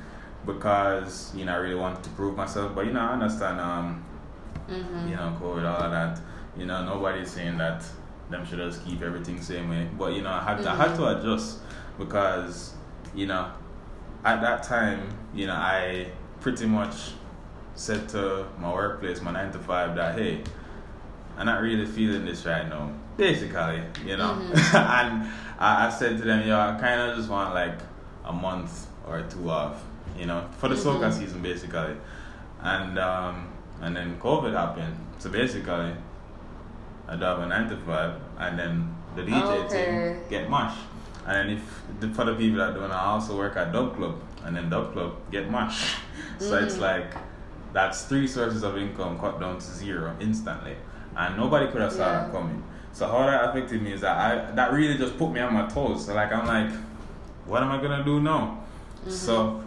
because 0.46 1.32
you 1.34 1.44
know 1.44 1.52
I 1.54 1.56
really 1.56 1.74
wanted 1.74 2.02
to 2.04 2.10
prove 2.10 2.36
myself, 2.36 2.74
but 2.74 2.86
you 2.86 2.92
know 2.92 3.00
I 3.00 3.12
understand. 3.12 3.60
Um, 3.60 4.04
Mm-hmm. 4.68 5.08
you 5.08 5.16
know, 5.16 5.36
COVID, 5.42 5.64
all 5.68 5.82
of 5.82 5.90
that. 5.90 6.20
You 6.56 6.64
know, 6.66 6.84
nobody's 6.84 7.30
saying 7.30 7.58
that 7.58 7.84
them 8.30 8.46
should 8.46 8.58
just 8.58 8.84
keep 8.84 9.02
everything 9.02 9.40
same 9.42 9.68
way. 9.68 9.88
But 9.98 10.12
you 10.12 10.22
know, 10.22 10.30
I 10.30 10.44
had 10.44 10.62
to, 10.62 10.70
I 10.70 10.76
had 10.76 10.94
to 10.96 11.18
adjust 11.18 11.58
because 11.98 12.74
you 13.12 13.26
know, 13.26 13.50
at 14.24 14.40
that 14.42 14.62
time, 14.62 15.08
you 15.34 15.48
know, 15.48 15.54
I 15.54 16.06
pretty 16.40 16.66
much 16.66 17.12
said 17.74 18.08
to 18.10 18.46
my 18.60 18.72
workplace, 18.72 19.20
my 19.22 19.32
nine 19.32 19.50
to 19.52 19.58
five, 19.58 19.96
that 19.96 20.16
hey, 20.16 20.44
I'm 21.36 21.46
not 21.46 21.62
really 21.62 21.86
feeling 21.86 22.24
this 22.24 22.46
right 22.46 22.68
now. 22.68 22.92
Basically, 23.20 23.82
you 24.06 24.16
know, 24.16 24.32
mm-hmm. 24.32 24.76
and 24.76 25.28
I, 25.58 25.86
I 25.86 25.90
said 25.90 26.16
to 26.18 26.24
them, 26.24 26.48
yo, 26.48 26.58
I 26.58 26.78
kind 26.80 27.00
of 27.00 27.16
just 27.16 27.28
want 27.28 27.54
like 27.54 27.78
a 28.24 28.32
month 28.32 28.86
or 29.06 29.22
two 29.22 29.50
off, 29.50 29.82
you 30.18 30.26
know, 30.26 30.48
for 30.58 30.68
the 30.68 30.74
soca 30.74 31.00
mm-hmm. 31.00 31.20
season, 31.20 31.42
basically. 31.42 31.96
And 32.62 32.98
um, 32.98 33.48
and 33.80 33.96
then 33.96 34.18
COVID 34.18 34.52
happened, 34.52 34.96
so 35.18 35.30
basically, 35.30 35.92
I 37.08 37.16
do 37.16 37.24
have 37.24 37.40
a 37.40 37.46
nine 37.46 37.68
to 37.68 37.76
five, 37.78 38.20
and 38.38 38.58
then 38.58 38.94
the 39.16 39.22
DJ 39.22 39.42
oh, 39.42 39.66
Okay. 39.66 40.14
team 40.14 40.20
get 40.28 40.48
mush. 40.48 40.76
And 41.26 41.36
then 41.36 41.58
if 41.58 42.00
the, 42.00 42.08
for 42.08 42.24
the 42.24 42.34
people 42.34 42.58
that 42.58 42.74
don't, 42.74 42.90
I 42.90 43.04
also 43.04 43.36
work 43.36 43.56
at 43.56 43.72
Dub 43.72 43.96
Club, 43.96 44.20
and 44.44 44.56
then 44.56 44.70
Dub 44.70 44.92
Club 44.92 45.16
get 45.30 45.50
mush. 45.50 45.96
so 46.38 46.56
it's 46.56 46.74
mm-hmm. 46.74 46.82
like 46.82 47.14
that's 47.72 48.04
three 48.04 48.26
sources 48.26 48.62
of 48.62 48.76
income 48.76 49.18
cut 49.18 49.40
down 49.40 49.58
to 49.58 49.64
zero 49.64 50.16
instantly, 50.20 50.76
and 51.16 51.36
nobody 51.36 51.70
could 51.70 51.80
have 51.80 51.92
saw 51.92 52.12
that 52.12 52.32
coming. 52.32 52.62
So 52.92 53.06
how 53.06 53.26
that 53.26 53.50
affected 53.50 53.82
me 53.82 53.92
is 53.92 54.00
that 54.00 54.16
I 54.16 54.50
that 54.52 54.72
really 54.72 54.98
just 54.98 55.16
put 55.16 55.30
me 55.30 55.40
on 55.40 55.54
my 55.54 55.66
toes. 55.66 56.06
So 56.06 56.14
like 56.14 56.32
I'm 56.32 56.46
like, 56.46 56.70
what 57.46 57.62
am 57.62 57.70
I 57.70 57.80
gonna 57.80 58.04
do 58.04 58.20
now? 58.20 58.62
So 59.08 59.64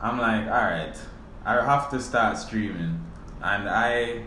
I'm 0.00 0.18
like, 0.18 0.46
all 0.46 0.64
right, 0.64 0.96
I 1.44 1.64
have 1.64 1.88
to 1.90 2.00
start 2.00 2.36
streaming, 2.36 3.00
and 3.40 3.68
I, 3.68 4.22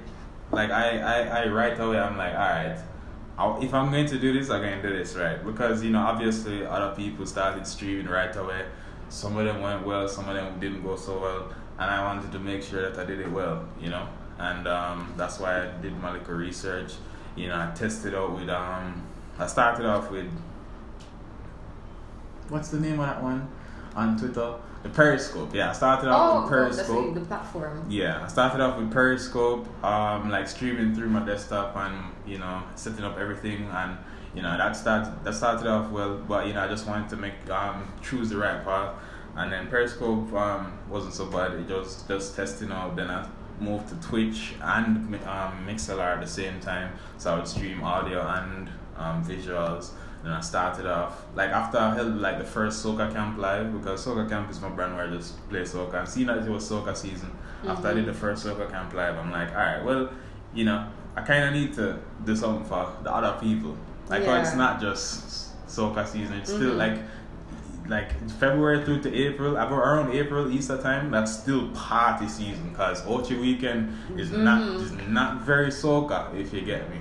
like, 0.51 0.71
I, 0.71 0.99
I, 0.99 1.43
I 1.43 1.47
right 1.47 1.77
away, 1.77 1.99
I'm 1.99 2.17
like, 2.17 2.33
all 2.33 2.39
right, 2.39 2.77
I'll, 3.37 3.61
if 3.61 3.73
I'm 3.73 3.91
going 3.91 4.05
to 4.05 4.17
do 4.17 4.31
this, 4.31 4.49
I'm 4.49 4.61
going 4.61 4.81
to 4.81 4.89
do 4.89 4.97
this 4.97 5.15
right 5.15 5.45
because 5.45 5.83
you 5.83 5.89
know, 5.89 5.99
obviously, 5.99 6.65
other 6.65 6.95
people 6.95 7.25
started 7.25 7.67
streaming 7.67 8.07
right 8.07 8.33
away. 8.37 8.65
Some 9.09 9.35
of 9.37 9.45
them 9.45 9.61
went 9.61 9.85
well, 9.85 10.07
some 10.07 10.29
of 10.29 10.35
them 10.35 10.59
didn't 10.61 10.81
go 10.81 10.95
so 10.95 11.19
well, 11.19 11.53
and 11.77 11.91
I 11.91 12.01
wanted 12.03 12.31
to 12.31 12.39
make 12.39 12.63
sure 12.63 12.89
that 12.89 12.97
I 12.97 13.05
did 13.05 13.19
it 13.19 13.29
well, 13.29 13.67
you 13.81 13.89
know, 13.89 14.07
and 14.39 14.65
um, 14.67 15.13
that's 15.17 15.39
why 15.39 15.61
I 15.61 15.71
did 15.81 15.97
my 15.99 16.13
little 16.13 16.35
research. 16.35 16.93
You 17.35 17.47
know, 17.49 17.55
I 17.55 17.71
tested 17.75 18.15
out 18.15 18.33
with 18.33 18.49
um, 18.49 19.01
I 19.37 19.47
started 19.47 19.85
off 19.85 20.09
with 20.11 20.29
what's 22.49 22.69
the 22.69 22.79
name 22.79 22.99
of 22.99 23.05
that 23.07 23.21
one 23.21 23.47
on 23.95 24.17
Twitter? 24.17 24.55
The 24.83 24.89
Periscope. 24.89 25.53
Yeah, 25.53 25.71
I 25.71 25.73
started 25.73 26.09
off 26.09 26.19
Oh, 26.21 26.43
with 26.43 26.53
oh, 26.53 26.63
that's 26.65 26.75
Periscope. 26.87 27.13
the, 27.15 27.19
the 27.21 27.25
platform. 27.25 27.85
Yeah, 27.89 28.23
I 28.23 28.27
started 28.27 28.61
off 28.61 28.77
with 28.77 28.91
Periscope, 28.91 29.67
um, 29.83 30.29
like 30.29 30.47
streaming 30.47 30.93
through 30.93 31.09
my 31.09 31.25
desktop 31.25 31.75
and 31.75 32.13
you 32.25 32.37
know 32.37 32.61
setting 32.75 33.03
up 33.03 33.17
everything, 33.17 33.67
and 33.71 33.97
you 34.35 34.41
know 34.43 34.55
that 34.57 34.75
started 34.75 35.11
that 35.23 35.33
started 35.33 35.67
off 35.67 35.89
well, 35.91 36.17
but 36.27 36.45
you 36.47 36.53
know 36.53 36.61
I 36.63 36.67
just 36.67 36.87
wanted 36.87 37.09
to 37.09 37.15
make 37.17 37.49
um 37.49 37.91
choose 38.03 38.29
the 38.29 38.37
right 38.37 38.63
path, 38.63 38.95
and 39.35 39.51
then 39.51 39.67
Periscope 39.67 40.31
um 40.33 40.77
wasn't 40.87 41.15
so 41.15 41.25
bad. 41.25 41.53
It 41.53 41.67
just 41.67 42.07
just 42.07 42.35
testing 42.35 42.71
out. 42.71 42.95
Then 42.95 43.09
I 43.09 43.27
moved 43.59 43.89
to 43.89 44.07
Twitch 44.07 44.53
and 44.61 44.97
um, 45.25 45.65
Mixlr 45.67 45.99
at 45.99 46.21
the 46.21 46.27
same 46.27 46.59
time, 46.59 46.93
so 47.17 47.33
I 47.33 47.37
would 47.37 47.47
stream 47.47 47.83
audio 47.83 48.27
and 48.27 48.69
um, 48.97 49.23
visuals. 49.23 49.91
Then 50.23 50.33
I 50.33 50.39
started 50.41 50.87
off 50.87 51.23
like 51.35 51.51
after 51.51 51.77
I 51.77 51.93
held 51.93 52.15
like 52.15 52.39
the 52.39 52.45
first 52.45 52.83
Soca 52.83 53.13
Camp 53.13 53.37
live 53.37 53.71
because 53.73 54.05
Soca 54.05 54.27
Camp 54.27 54.49
is 54.49 54.59
my 54.59 54.69
brand 54.69 54.95
where 54.95 55.07
I 55.07 55.09
just 55.11 55.47
play 55.49 55.61
Soca. 55.61 55.99
And 55.99 56.09
seeing 56.09 56.27
that 56.27 56.39
it 56.39 56.49
was 56.49 56.67
Soca 56.69 56.97
season, 56.97 57.31
after 57.67 57.89
I 57.89 57.93
did 57.93 58.05
the 58.07 58.13
first 58.13 58.45
Soca 58.45 58.69
Camp 58.69 58.93
live, 58.93 59.17
I'm 59.17 59.31
like, 59.31 59.49
all 59.49 59.55
right, 59.57 59.83
well, 59.83 60.09
you 60.53 60.65
know, 60.65 60.87
I 61.15 61.21
kind 61.21 61.45
of 61.45 61.53
need 61.53 61.73
to 61.75 61.99
do 62.25 62.35
something 62.35 62.65
for 62.65 62.91
the 63.03 63.13
other 63.13 63.39
people. 63.39 63.77
Like, 64.09 64.23
oh, 64.23 64.35
it's 64.39 64.55
not 64.55 64.81
just 64.81 65.67
Soca 65.67 66.07
season; 66.07 66.37
it's 66.37 66.51
still 66.51 66.73
like 66.73 66.99
like 67.87 68.29
February 68.39 68.83
through 68.83 69.01
to 69.01 69.13
April, 69.13 69.57
around 69.57 70.11
April, 70.13 70.51
Easter 70.51 70.81
time, 70.81 71.11
that's 71.11 71.39
still 71.39 71.69
party 71.69 72.27
season 72.27 72.69
because 72.69 73.01
Ochi 73.03 73.39
weekend 73.39 73.93
is 74.17 74.31
not 74.31 74.61
mm-hmm. 74.61 74.99
is 74.99 75.07
not 75.07 75.41
very 75.41 75.67
soca 75.67 76.33
if 76.39 76.53
you 76.53 76.61
get 76.61 76.89
me. 76.89 76.97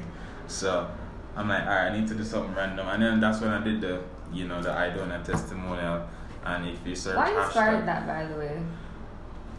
So 0.47 0.91
I'm 1.37 1.49
like, 1.49 1.63
alright, 1.63 1.93
I 1.93 1.99
need 1.99 2.09
to 2.09 2.15
do 2.15 2.25
something 2.25 2.55
random, 2.55 2.87
and 2.89 3.03
then 3.03 3.21
that's 3.21 3.41
when 3.41 3.51
I 3.51 3.63
did 3.63 3.81
the 3.81 4.03
you 4.33 4.47
know 4.47 4.63
the 4.63 4.71
Idonia 4.71 5.25
testimonial, 5.25 6.07
and 6.45 6.69
if 6.69 6.87
you 6.87 6.95
search 6.95 7.17
Why 7.17 7.31
hashtag- 7.31 7.47
inspired 7.47 7.87
that, 7.87 8.07
by 8.07 8.25
the 8.27 8.39
way? 8.39 8.63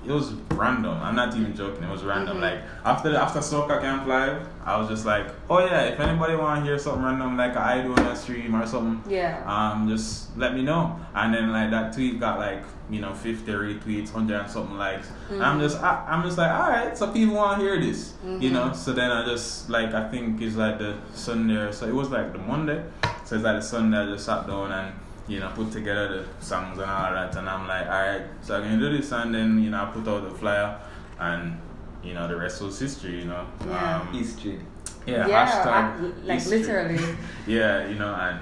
It 0.08 0.12
was 0.12 0.34
random. 0.52 0.98
I'm 1.02 1.15
not 1.15 1.36
even 1.36 1.56
joking. 1.56 1.84
It 1.84 1.89
was 1.91 2.04
random. 2.04 2.38
Mhm. 2.38 2.41
Like 2.41 2.60
after 2.86 3.10
the 3.12 3.22
after 3.22 3.39
Soca 3.39 3.82
Camp 3.82 4.08
Live, 4.08 4.48
I 4.65 4.78
was 4.78 4.88
just 4.88 5.06
like, 5.06 5.28
oh 5.50 5.60
yeah, 5.60 5.82
if 5.84 6.00
anybody 6.00 6.36
want 6.36 6.62
to 6.62 6.65
hear 6.65 6.78
something 6.80 7.04
random 7.04 7.38
like 7.38 7.56
I 7.58 7.82
do 7.82 7.91
on 7.94 8.00
a 8.08 8.15
stream 8.15 8.56
or 8.56 8.65
something, 8.65 9.12
Yeah. 9.12 9.41
um, 9.46 9.88
just 9.89 10.36
let 10.38 10.54
me 10.54 10.62
know. 10.63 11.00
And 11.13 11.34
then 11.34 11.52
like 11.52 11.72
that 11.72 11.94
tweet 11.94 12.20
got 12.20 12.39
like 12.39 12.63
you 12.89 13.02
know 13.02 13.13
50 13.13 13.52
retweets, 13.52 14.13
100 14.13 14.41
and 14.41 14.50
something 14.50 14.78
likes. 14.78 15.08
And 15.32 15.41
I'm 15.44 15.60
just 15.60 15.82
I, 15.82 16.06
I'm 16.08 16.22
just 16.24 16.38
like, 16.38 16.52
all 16.52 16.70
right, 16.70 16.98
so 16.98 17.12
people 17.12 17.36
want 17.36 17.60
to 17.60 17.65
hear 17.65 17.80
this, 17.82 18.13
you 18.39 18.52
know. 18.52 18.74
So 18.74 18.94
then 18.94 19.12
I 19.12 19.26
just 19.26 19.70
like 19.70 19.94
I 19.94 20.08
think 20.10 20.41
it's 20.41 20.56
like 20.56 20.78
the 20.78 20.96
Sunday, 21.13 21.72
so 21.72 21.88
it 21.88 21.94
was 21.96 22.10
like 22.12 22.32
the 22.32 22.39
Monday. 22.39 22.84
So 23.26 23.36
it's 23.36 23.44
like 23.44 23.56
the 23.56 23.62
Sunday 23.62 23.98
I 23.98 24.06
just 24.06 24.26
sat 24.26 24.46
down 24.46 24.72
and 24.72 24.94
you 25.28 25.40
know 25.40 25.52
put 25.56 25.72
together 25.72 26.08
the 26.24 26.46
songs 26.46 26.78
and 26.78 26.90
all 26.90 27.12
that, 27.14 27.36
and 27.36 27.50
I'm 27.50 27.68
like, 27.68 27.86
all 27.88 27.92
right, 27.92 28.22
so 28.42 28.56
I'm 28.58 28.64
gonna 28.64 28.78
do 28.80 28.96
this, 28.98 29.12
and 29.12 29.34
then 29.34 29.62
you 29.64 29.70
know 29.72 29.84
I 29.84 29.86
put 29.86 30.08
out 30.08 30.24
the 30.30 30.36
flyer, 30.36 30.78
and 31.20 31.60
you 32.04 32.14
know 32.14 32.28
the 32.28 32.36
rest 32.38 32.62
was 32.62 32.80
history, 32.80 33.20
you 33.20 33.26
know. 33.26 33.46
Yeah. 33.68 34.00
Um, 34.02 34.14
History. 34.14 34.60
yeah, 35.08 35.28
Yeah, 35.28 35.48
hashtag 35.48 35.66
I- 35.68 36.26
like 36.26 36.40
history. 36.40 36.60
literally. 36.60 37.00
yeah, 37.48 37.88
you 37.88 37.96
know, 37.96 38.14
and 38.14 38.40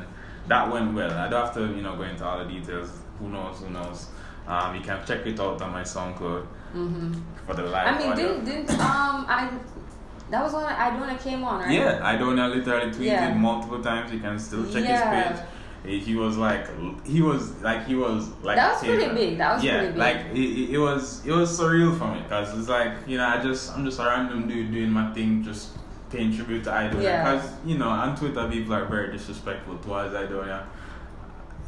that 0.48 0.70
went 0.72 0.94
well. 0.94 1.12
I 1.12 1.30
don't 1.30 1.46
have 1.46 1.54
to, 1.56 1.62
you 1.68 1.82
know, 1.82 1.96
go 1.96 2.04
into 2.04 2.26
all 2.26 2.40
the 2.40 2.46
details. 2.52 2.90
Who 3.20 3.30
knows? 3.30 3.60
Who 3.60 3.70
knows? 3.70 4.08
Um, 4.46 4.76
you 4.76 4.82
can 4.82 5.00
check 5.06 5.26
it 5.26 5.40
out 5.40 5.62
on 5.62 5.72
my 5.72 5.84
SoundCloud 5.84 6.46
hmm 6.74 7.14
for 7.46 7.54
the 7.54 7.64
live. 7.64 7.88
I 7.96 7.98
mean, 7.98 8.12
audio. 8.12 8.28
didn't 8.42 8.46
didn't 8.46 8.72
um 8.72 9.26
I 9.30 9.50
that 10.32 10.44
was 10.44 10.54
when 10.54 10.64
I 10.66 11.00
when 11.00 11.10
I 11.10 11.16
came 11.18 11.44
on, 11.46 11.60
right? 11.62 11.72
Yeah, 11.72 12.00
I 12.04 12.18
don't 12.18 12.36
know. 12.36 12.48
Literally 12.50 12.92
tweeted 12.92 13.06
Yeah. 13.06 13.34
multiple 13.36 13.82
times. 13.82 14.12
You 14.12 14.20
can 14.20 14.38
still 14.40 14.66
check 14.66 14.84
Yeah. 14.84 15.30
his 15.32 15.40
page. 15.40 15.46
He- 15.86 16.00
He 16.00 16.16
was 16.16 16.38
like, 16.38 16.66
he 17.06 17.22
was 17.22 17.52
like, 17.62 17.86
he 17.86 17.96
was 17.96 18.30
like. 18.42 18.56
That 18.56 18.72
was 18.74 18.80
pretty 18.84 19.00
favorite. 19.04 19.16
big. 19.16 19.38
That 19.38 19.56
was 19.56 19.64
yeah, 19.64 19.72
pretty 19.78 19.88
big. 19.90 19.98
like 19.98 20.18
it, 20.34 20.38
it, 20.38 20.70
it 20.72 20.78
was, 20.80 21.26
it 21.26 21.32
was 21.32 21.60
surreal 21.60 21.98
for 21.98 22.08
me 22.14 22.22
because 22.22 22.58
it's 22.58 22.70
like 22.70 22.94
you 23.08 23.18
know, 23.18 23.26
I 23.28 23.42
just, 23.42 23.72
I'm 23.74 23.84
just 23.86 24.00
a 24.00 24.04
random 24.06 24.48
dude 24.48 24.72
doing 24.72 24.92
my 24.92 25.14
thing, 25.14 25.44
just 25.44 25.72
paying 26.10 26.34
tribute 26.36 26.64
to 26.66 26.70
Idonia. 26.72 27.02
Yeah. 27.04 27.34
Because 27.36 27.52
you 27.66 27.78
know, 27.78 27.90
on 27.90 28.16
Twitter, 28.16 28.48
people 28.50 28.74
are 28.74 28.86
very 28.86 29.12
disrespectful 29.12 29.78
towards 29.80 30.14
Idonia. 30.14 30.64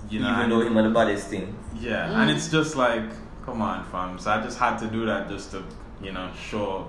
You 0.09 0.19
know, 0.19 0.29
Even 0.29 0.41
and- 0.43 0.51
though 0.51 0.61
him 0.61 0.77
and 0.77 0.87
the 0.87 0.93
baddest 0.93 1.27
thing. 1.27 1.55
yeah, 1.79 2.07
Mm. 2.09 2.13
and 2.21 2.31
it's 2.31 2.49
just 2.49 2.75
like, 2.75 3.03
come 3.45 3.61
on, 3.61 3.83
fam. 3.85 4.17
So 4.19 4.31
I 4.31 4.41
just 4.41 4.57
had 4.59 4.77
to 4.77 4.87
do 4.87 5.05
that 5.07 5.27
just 5.29 5.51
to, 5.51 5.63
you 6.01 6.11
know, 6.13 6.29
show 6.39 6.87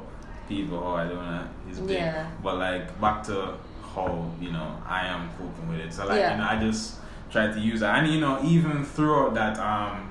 people 0.48 0.78
how 0.80 0.96
I 0.96 1.08
doing 1.08 1.26
it 1.26 1.70
is 1.72 1.80
big. 1.80 1.96
Yeah. 1.96 2.30
But 2.42 2.58
like 2.58 3.00
back 3.00 3.24
to 3.24 3.54
how 3.94 4.30
you 4.40 4.52
know 4.52 4.76
I 4.86 5.06
am 5.06 5.28
coping 5.38 5.68
with 5.70 5.80
it. 5.80 5.92
So 5.92 6.06
like 6.06 6.18
Yeah. 6.20 6.32
you 6.32 6.38
know 6.42 6.48
I 6.48 6.60
just 6.60 6.96
try 7.36 7.52
to 7.52 7.60
use 7.60 7.80
that, 7.80 7.92
and 7.98 8.12
you 8.12 8.20
know 8.20 8.34
even 8.44 8.84
throughout 8.84 9.34
that 9.34 9.54
um 9.58 10.10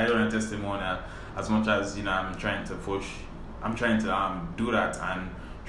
Idonia 0.00 0.30
testimonial 0.30 0.98
as 1.36 1.46
much 1.50 1.66
as 1.68 1.96
you 1.98 2.04
know 2.06 2.12
I'm 2.20 2.34
trying 2.44 2.64
to 2.70 2.74
push, 2.88 3.06
I'm 3.62 3.74
trying 3.74 4.00
to 4.04 4.08
um 4.14 4.34
do 4.56 4.66
that 4.72 4.96
and 5.08 5.20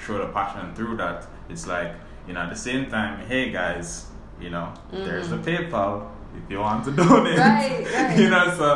show 0.04 0.16
the 0.18 0.28
passion 0.38 0.74
through 0.74 0.96
that. 1.02 1.26
It's 1.50 1.66
like 1.66 1.92
you 2.26 2.32
know 2.34 2.40
at 2.46 2.50
the 2.50 2.56
same 2.68 2.82
time, 2.90 3.12
hey 3.30 3.44
guys, 3.52 4.06
you 4.40 4.50
know 4.50 4.66
there's 4.90 5.28
the 5.28 5.36
Mm-hmm. 5.36 5.74
PayPal. 5.74 5.92
if 6.36 6.50
you 6.50 6.58
want 6.60 6.84
to 6.86 6.92
donate. 7.02 7.38
Right, 7.38 7.86
right. 7.94 8.18
you 8.18 8.28
know, 8.30 8.44
so 8.56 8.68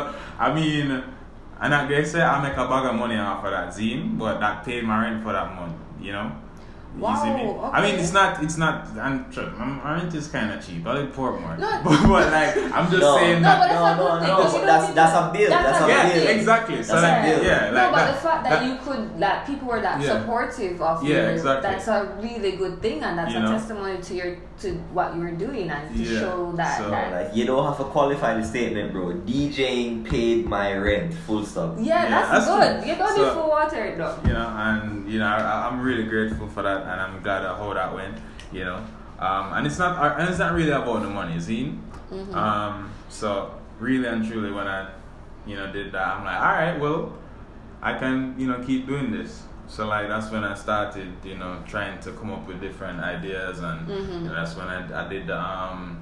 I 0.45 0.53
mean, 0.53 0.87
and 1.61 1.71
I 1.79 1.87
guess 1.87 2.13
I 2.15 2.41
make 2.47 2.57
a 2.57 2.67
bag 2.71 2.85
of 2.91 2.95
money 3.03 3.17
off 3.17 3.43
of 3.45 3.51
that 3.51 3.69
zine, 3.75 4.17
but 4.17 4.39
that 4.39 4.63
paid 4.65 4.83
my 4.83 4.97
rent 5.03 5.23
for 5.23 5.33
that 5.33 5.49
month. 5.55 5.75
You 6.01 6.11
know. 6.13 6.31
You 6.95 7.01
Wow, 7.01 7.23
see 7.23 7.33
me? 7.33 7.49
I 7.73 7.81
mean, 7.81 7.95
it's 7.99 8.13
not, 8.13 8.43
it's 8.43 8.55
not, 8.57 8.87
and 8.95 9.31
tr- 9.33 9.41
my 9.57 9.65
my 9.65 9.93
rent 9.95 10.13
is 10.13 10.27
kind 10.27 10.51
of 10.51 10.63
cheap. 10.63 10.85
I 10.85 10.93
live 10.93 11.11
Portmore. 11.15 11.57
No. 11.57 11.81
but, 11.83 12.01
but 12.07 12.31
like, 12.31 12.55
I'm 12.71 12.85
just 12.91 13.01
No. 13.01 13.17
saying 13.17 13.41
No, 13.41 13.47
that. 13.49 13.59
but 13.59 13.67
that's 13.67 13.81
No, 13.81 13.85
a 13.85 13.95
good 13.97 14.03
no, 14.13 14.19
thing. 14.19 14.27
no, 14.27 14.35
'cause 14.37 14.53
you 14.53 14.59
but 14.59 14.65
don't 14.67 14.67
that's- 14.67 14.93
that's 14.93 15.15
a 15.17 15.33
bill, 15.33 15.49
that's 15.49 15.81
a 15.81 15.87
yeah, 15.87 16.13
bill. 16.13 16.27
exactly. 16.37 16.83
So 16.83 17.01
That's 17.01 17.03
a 17.03 17.09
like, 17.09 17.23
bill. 17.25 17.43
yeah, 17.49 17.69
no, 17.71 17.73
like 17.73 17.91
but 17.91 17.97
that, 17.97 18.13
the 18.13 18.21
fact 18.21 18.43
that, 18.43 18.49
that- 18.59 18.65
you 18.67 18.75
could, 18.85 19.19
that 19.19 19.47
people 19.47 19.67
were 19.69 19.81
that 19.81 20.01
Yeah. 20.01 20.19
supportive 20.21 20.81
of 20.81 21.03
Yeah, 21.03 21.09
you, 21.09 21.21
exactly. 21.33 21.69
that's 21.71 21.87
a 21.87 22.17
really 22.21 22.51
good 22.57 22.79
thing, 22.81 23.01
and 23.03 23.17
that's 23.17 23.31
You 23.33 23.39
a 23.39 23.41
know? 23.41 23.51
testimony 23.57 23.97
to 23.97 24.13
your 24.13 24.37
to 24.61 24.69
what 24.93 25.15
you 25.15 25.21
were 25.21 25.31
doing 25.31 25.69
and 25.71 25.97
to 25.97 26.03
Yeah. 26.03 26.19
show 26.19 26.53
that. 26.55 26.77
So, 26.77 26.89
that 26.91 27.11
Like 27.11 27.35
you 27.35 27.45
don't 27.45 27.65
have 27.65 27.77
to 27.77 27.85
qualify 27.85 28.35
the 28.35 28.43
statement, 28.45 28.93
bro. 28.93 29.13
DJing 29.25 30.05
paid 30.07 30.45
my 30.45 30.77
rent. 30.77 31.11
Full 31.25 31.43
stop. 31.43 31.75
yeah, 31.79 32.03
Yeah, 32.03 32.09
that's, 32.09 32.29
that's 32.29 32.47
good. 32.47 32.79
good. 32.81 32.87
You 32.89 32.95
don't 32.95 33.15
So- 33.15 33.23
need 33.25 33.33
full 33.33 33.49
water 33.49 33.95
though. 33.97 34.15
you 34.27 34.33
know, 34.33 34.47
and 34.55 35.09
you 35.11 35.19
know, 35.19 35.25
I, 35.25 35.67
I'm 35.67 35.81
really 35.81 36.03
grateful 36.03 36.47
for 36.47 36.61
that, 36.63 36.82
and 36.87 36.99
I'm 37.01 37.21
glad 37.21 37.43
at 37.43 37.55
how 37.57 37.73
that 37.73 37.93
went. 37.93 38.17
You 38.51 38.65
know, 38.65 38.77
um, 39.19 39.53
and 39.53 39.65
it's 39.67 39.79
not, 39.79 40.19
and 40.19 40.29
it's 40.29 40.39
not 40.39 40.53
really 40.53 40.71
about 40.71 41.01
the 41.01 41.09
money, 41.09 41.39
see. 41.39 41.77
Mhm. 42.11 42.33
Um, 42.35 42.89
so 43.09 43.51
really 43.79 44.07
and 44.07 44.25
truly, 44.27 44.51
when 44.51 44.67
I, 44.67 44.87
you 45.47 45.55
know, 45.55 45.71
did 45.71 45.91
that, 45.93 46.07
I'm 46.07 46.23
like, 46.25 46.37
all 46.39 46.51
right, 46.53 46.79
well, 46.79 47.13
I 47.81 47.97
can, 47.97 48.35
you 48.37 48.47
know, 48.47 48.59
keep 48.63 48.87
doing 48.87 49.11
this. 49.11 49.43
So 49.67 49.87
like 49.87 50.07
that's 50.07 50.29
when 50.29 50.43
I 50.43 50.53
started, 50.53 51.07
you 51.23 51.35
know, 51.37 51.57
trying 51.65 51.99
to 52.01 52.11
come 52.11 52.31
up 52.31 52.47
with 52.47 52.61
different 52.61 52.99
ideas, 52.99 53.59
and 53.59 53.87
Mhm. 53.87 54.13
you 54.21 54.27
know, 54.27 54.35
that's 54.35 54.55
when 54.55 54.67
I, 54.67 55.05
I 55.05 55.07
did 55.09 55.25
the 55.27 55.39
um, 55.39 55.97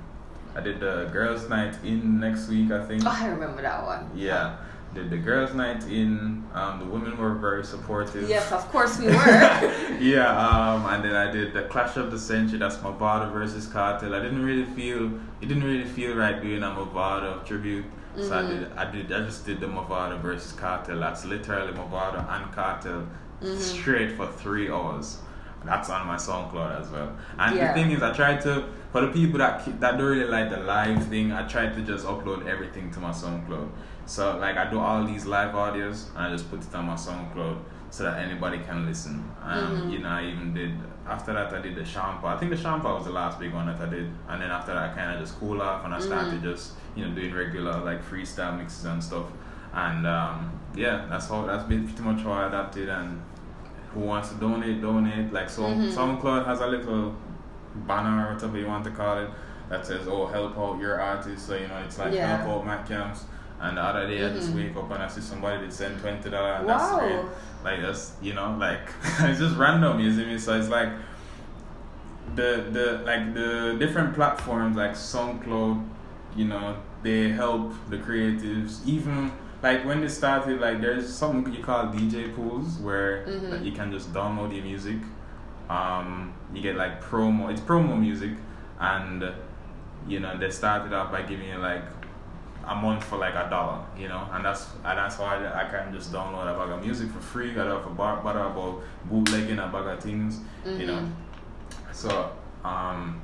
I 0.55 0.59
did 0.59 0.81
the 0.81 1.09
girls' 1.13 1.47
night 1.47 1.75
in 1.83 2.19
next 2.19 2.49
week, 2.49 2.71
I 2.71 2.83
think. 2.83 3.03
Oh, 3.05 3.17
I 3.17 3.27
remember 3.29 3.61
that 3.61 3.85
one. 3.85 4.09
Yeah, 4.13 4.55
did 4.93 5.09
the 5.09 5.17
girls' 5.17 5.53
night 5.53 5.83
in. 5.87 6.43
Um, 6.53 6.79
the 6.79 6.85
women 6.85 7.17
were 7.17 7.33
very 7.35 7.63
supportive. 7.63 8.27
Yes, 8.27 8.51
of 8.51 8.69
course 8.71 8.99
we 8.99 9.05
were. 9.17 9.97
yeah, 9.99 10.27
um, 10.37 10.85
and 10.87 11.03
then 11.03 11.15
I 11.15 11.31
did 11.31 11.53
the 11.53 11.63
Clash 11.63 11.95
of 11.97 12.11
the 12.11 12.19
Century. 12.19 12.59
That's 12.59 12.75
Mavado 12.77 13.31
versus 13.31 13.67
Kartel. 13.67 14.13
I 14.13 14.21
didn't 14.21 14.43
really 14.43 14.65
feel 14.65 15.05
it 15.41 15.47
didn't 15.47 15.63
really 15.63 15.85
feel 15.85 16.15
right 16.15 16.41
doing 16.41 16.63
a 16.63 16.67
Mavado 16.67 17.45
tribute, 17.45 17.85
so 18.17 18.33
I 18.37 18.41
Mhm. 18.41 18.49
did 18.49 18.71
I 18.77 18.91
did 18.91 19.11
I 19.13 19.19
just 19.25 19.45
did 19.45 19.59
the 19.61 19.67
Mavado 19.67 20.19
versus 20.21 20.51
Kartel. 20.53 20.99
That's 20.99 21.23
literally 21.25 21.71
Mavado 21.73 22.19
and 22.29 22.51
Kartel 22.53 23.07
Mhm. 23.41 23.57
straight 23.57 24.11
for 24.17 24.27
three 24.27 24.69
hours. 24.69 25.19
That's 25.63 25.89
on 25.91 26.07
my 26.07 26.15
SoundCloud 26.15 26.81
as 26.81 26.89
well. 26.89 27.11
And 27.37 27.55
Yeah. 27.55 27.67
the 27.67 27.73
thing 27.79 27.91
is, 27.91 28.01
I 28.01 28.11
tried 28.13 28.41
to 28.41 28.63
for 28.91 29.01
the 29.01 29.07
people 29.07 29.37
that 29.37 29.63
that 29.79 29.97
don't 29.97 30.07
really 30.17 30.25
like 30.29 30.49
the 30.49 30.57
live 30.57 31.05
thing. 31.07 31.31
I 31.31 31.43
tried 31.47 31.75
to 31.75 31.81
just 31.81 32.05
upload 32.05 32.45
everything 32.47 32.91
to 32.91 32.99
my 32.99 33.11
SoundCloud. 33.11 33.69
So 34.11 34.37
like 34.39 34.57
I 34.57 34.69
do 34.69 34.77
all 34.77 35.05
these 35.05 35.25
live 35.25 35.53
audios 35.53 36.09
and 36.09 36.17
I 36.25 36.29
just 36.31 36.49
put 36.51 36.59
it 36.61 36.75
on 36.75 36.85
my 36.85 36.95
SoundCloud 36.95 37.57
so 37.91 38.03
that 38.03 38.19
anybody 38.19 38.59
can 38.59 38.85
listen. 38.85 39.23
Um, 39.41 39.57
Mhm. 39.83 39.91
You 39.91 39.99
know, 39.99 40.09
I 40.09 40.23
even 40.25 40.53
did 40.53 40.73
after 41.07 41.31
that 41.31 41.53
I 41.53 41.61
did 41.61 41.75
the 41.75 41.85
Sean 41.85 42.17
Paul. 42.19 42.31
I 42.31 42.37
think 42.37 42.51
the 42.51 42.57
Sean 42.57 42.81
Paul 42.81 42.95
was 42.95 43.05
the 43.05 43.11
last 43.13 43.39
big 43.39 43.53
one 43.53 43.67
that 43.67 43.79
I 43.79 43.85
did, 43.89 44.07
and 44.29 44.41
then 44.41 44.51
after 44.51 44.73
that 44.73 44.89
I 44.91 44.93
kind 44.93 45.13
of 45.13 45.19
just 45.21 45.39
cool 45.39 45.61
off 45.61 45.85
and 45.85 45.93
I 45.93 45.99
started 45.99 46.41
Mhm. 46.41 46.43
just 46.43 46.73
you 46.95 47.05
know 47.07 47.15
doing 47.15 47.33
regular 47.33 47.79
like 47.89 48.01
freestyle 48.09 48.57
mixes 48.57 48.83
and 48.83 49.01
stuff. 49.01 49.27
And 49.73 50.05
um, 50.05 50.51
yeah, 50.75 51.05
that's 51.09 51.29
how 51.29 51.45
that's 51.45 51.63
been 51.63 51.87
pretty 51.87 52.03
much 52.03 52.21
how 52.23 52.33
I 52.33 52.47
adapted. 52.47 52.89
And 52.89 53.21
who 53.93 54.01
wants 54.01 54.27
to 54.31 54.35
donate, 54.35 54.81
donate. 54.81 55.31
Like 55.31 55.49
so, 55.49 55.63
Mhm. 55.63 55.89
SoundCloud 55.97 56.45
has 56.45 56.59
a 56.59 56.67
little 56.67 57.15
banner 57.87 58.27
or 58.27 58.33
whatever 58.33 58.57
you 58.57 58.67
want 58.67 58.83
to 58.83 58.91
call 58.91 59.17
it 59.19 59.29
that 59.69 59.85
says, 59.85 60.05
"Oh, 60.09 60.25
help 60.27 60.57
out 60.57 60.79
your 60.81 60.99
artist." 61.01 61.47
So 61.47 61.55
you 61.55 61.67
know, 61.69 61.77
it's 61.85 61.97
like 61.97 62.13
Yeah. 62.13 62.27
help 62.35 62.49
out 62.59 62.65
Matt 62.65 62.85
Camps. 62.85 63.23
And 63.61 63.77
the 63.77 63.81
other 63.81 64.07
day 64.07 64.25
I 64.25 64.29
just 64.33 64.51
Mhm. 64.51 64.55
wake 64.55 64.75
up 64.77 64.89
and 64.91 65.03
I 65.03 65.07
see 65.07 65.21
somebody 65.21 65.61
that 65.65 65.71
send 65.73 65.99
twenty 66.01 66.29
dollars. 66.29 66.59
and 66.59 66.67
Wow. 66.67 66.77
That's 66.77 66.91
great. 66.99 67.25
Like 67.63 67.81
that's 67.81 68.13
you 68.21 68.33
know 68.33 68.55
like 68.59 68.89
it's 69.19 69.39
just 69.39 69.55
random. 69.57 69.99
You 69.99 70.11
see 70.13 70.25
me? 70.25 70.37
So 70.39 70.57
it's 70.57 70.69
like 70.69 70.89
the 72.35 72.65
the 72.71 73.01
like 73.05 73.33
the 73.33 73.75
different 73.79 74.13
platforms 74.15 74.75
like 74.77 74.91
SoundCloud, 74.93 75.85
you 76.35 76.45
know, 76.45 76.75
they 77.03 77.29
help 77.29 77.73
the 77.89 77.97
creatives. 77.97 78.85
Even 78.85 79.31
like 79.61 79.85
when 79.85 80.01
they 80.01 80.07
started, 80.07 80.59
like 80.59 80.81
there's 80.81 81.07
something 81.07 81.53
you 81.53 81.63
call 81.63 81.85
DJ 81.87 82.33
pools 82.33 82.79
where 82.79 83.25
Mhm. 83.27 83.51
like, 83.51 83.63
you 83.63 83.71
can 83.73 83.91
just 83.91 84.11
download 84.13 84.53
your 84.55 84.63
music. 84.63 84.97
Um, 85.69 86.33
you 86.53 86.61
get 86.61 86.75
like 86.75 87.03
promo. 87.03 87.51
It's 87.51 87.61
promo 87.61 87.99
music, 87.99 88.31
and 88.79 89.23
you 90.07 90.19
know 90.19 90.35
they 90.37 90.49
started 90.49 90.93
off 90.93 91.11
by 91.11 91.21
giving 91.21 91.47
you 91.49 91.57
like 91.57 91.83
a 92.67 92.75
month 92.75 93.03
for 93.03 93.17
like 93.17 93.33
a 93.33 93.47
dollar, 93.49 93.79
you 93.97 94.07
know, 94.07 94.27
and 94.33 94.45
that's 94.45 94.67
and 94.85 94.97
that's 94.97 95.17
why 95.17 95.35
I, 95.45 95.65
I 95.65 95.69
can 95.69 95.93
just 95.93 96.11
download 96.11 96.47
a 96.53 96.57
bag 96.57 96.69
of 96.77 96.83
music 96.85 97.09
for 97.11 97.19
free. 97.19 97.51
I 97.51 97.55
don't 97.55 97.67
have 97.77 97.83
to 97.83 97.89
bother 97.89 98.39
about 98.39 98.81
bootlegging 99.05 99.59
a 99.59 99.67
bag 99.67 99.87
of 99.87 99.99
things, 100.03 100.39
you 100.65 100.85
know. 100.87 100.99
Mhm. 100.99 101.11
So 101.91 102.31
um, 102.63 103.21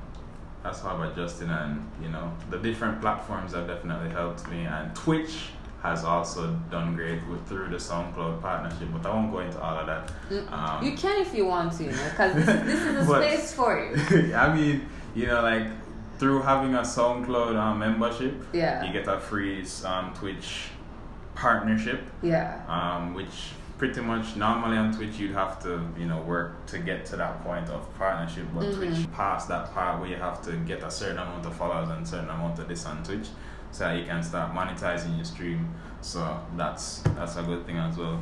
that's 0.64 0.82
how 0.82 0.90
I'm 0.90 1.02
adjusting, 1.12 1.50
and 1.50 1.88
you 2.02 2.10
know, 2.10 2.32
the 2.50 2.58
different 2.58 3.00
platforms 3.02 3.54
have 3.54 3.68
definitely 3.68 4.10
helped 4.10 4.50
me, 4.50 4.66
and 4.66 4.94
Twitch 4.96 5.50
has 5.84 6.04
also 6.04 6.60
done 6.72 6.96
great 6.96 7.26
with 7.28 7.48
through 7.48 7.70
the 7.70 7.78
SoundCloud 7.78 8.42
partnership. 8.42 8.90
But 8.92 9.06
I 9.06 9.14
won't 9.14 9.32
go 9.32 9.40
into 9.40 9.62
all 9.62 9.78
of 9.78 9.86
that. 9.86 10.12
Mm, 10.30 10.52
Um, 10.52 10.84
you 10.84 10.98
can 10.98 11.22
if 11.22 11.34
you 11.36 11.46
want 11.46 11.72
to, 11.74 11.84
because 11.86 12.34
this, 12.34 12.46
this 12.46 12.82
is 12.82 13.08
a 13.08 13.16
space 13.22 13.54
for 13.54 13.78
you. 13.80 14.34
I 14.36 14.54
mean, 14.54 14.90
you 15.16 15.28
know, 15.28 15.42
like 15.44 15.68
through 16.20 16.42
having 16.42 16.74
a 16.76 16.82
SoundCloud 16.82 17.56
um, 17.56 17.80
membership, 17.80 18.34
Yeah. 18.54 18.84
you 18.84 18.92
get 18.94 19.08
a 19.08 19.20
free 19.20 19.66
um, 19.86 20.14
Twitch 20.14 20.70
partnership, 21.36 22.02
Yeah. 22.22 22.60
um, 22.68 23.14
which 23.14 23.52
pretty 23.78 24.02
much 24.02 24.36
normally 24.36 24.76
on 24.76 24.92
Twitch 24.92 25.20
you'd 25.20 25.36
have 25.36 25.62
to 25.62 25.80
you 26.00 26.08
know 26.08 26.18
work 26.22 26.66
to 26.66 26.80
get 26.80 27.06
to 27.06 27.16
that 27.18 27.44
point 27.44 27.70
of 27.70 27.82
partnership, 28.00 28.46
but 28.56 28.64
Mhm. 28.66 28.76
Twitch 28.76 29.12
past 29.14 29.48
that 29.50 29.72
part 29.74 30.00
where 30.00 30.10
you 30.10 30.16
have 30.16 30.42
to 30.44 30.54
get 30.66 30.82
a 30.82 30.90
certain 30.90 31.20
amount 31.20 31.46
of 31.46 31.54
followers 31.56 31.90
and 31.90 32.08
certain 32.08 32.30
amount 32.30 32.58
of 32.58 32.68
this 32.68 32.86
on 32.88 33.04
Twitch, 33.04 33.28
so 33.72 33.84
that 33.84 33.96
you 33.98 34.06
can 34.06 34.24
start 34.24 34.52
monetizing 34.54 35.16
your 35.16 35.26
stream. 35.26 35.70
So 36.02 36.40
that's 36.56 37.02
that's 37.16 37.38
a 37.38 37.44
good 37.44 37.66
thing 37.68 37.78
as 37.78 37.96
well. 37.98 38.20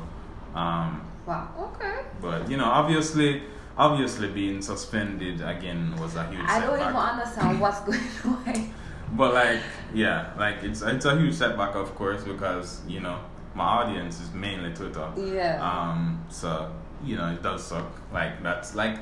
Um, 0.53 1.01
Wow. 1.25 1.47
Okay. 1.58 2.01
but 2.21 2.49
you 2.49 2.58
know, 2.58 2.65
obviously, 2.65 3.43
obviously 3.78 4.30
being 4.30 4.62
suspended 4.62 5.42
again 5.42 5.96
was 6.00 6.16
a 6.16 6.26
huge. 6.28 6.42
I 6.48 6.60
don't 6.60 6.78
setback. 6.78 6.90
even 6.90 6.96
understand 6.96 7.60
what's 7.62 7.80
going 7.82 8.00
on. 8.26 8.74
But 9.14 9.34
like, 9.34 9.62
yeah, 9.94 10.32
like 10.38 10.64
it's 10.64 10.82
it's 10.82 11.06
a 11.06 11.16
huge 11.18 11.36
setback, 11.36 11.76
of 11.76 11.94
course, 11.96 12.24
because 12.24 12.82
you 12.88 13.00
know 13.02 13.20
my 13.54 13.64
audience 13.64 14.20
is 14.20 14.32
mainly 14.34 14.74
Twitter. 14.74 15.08
Yeah. 15.18 15.62
Um, 15.62 16.26
so 16.30 16.72
you 17.04 17.16
know 17.18 17.32
it 17.32 17.42
does 17.44 17.64
suck. 17.66 17.92
Like 18.12 18.42
that's 18.42 18.74
like, 18.76 18.98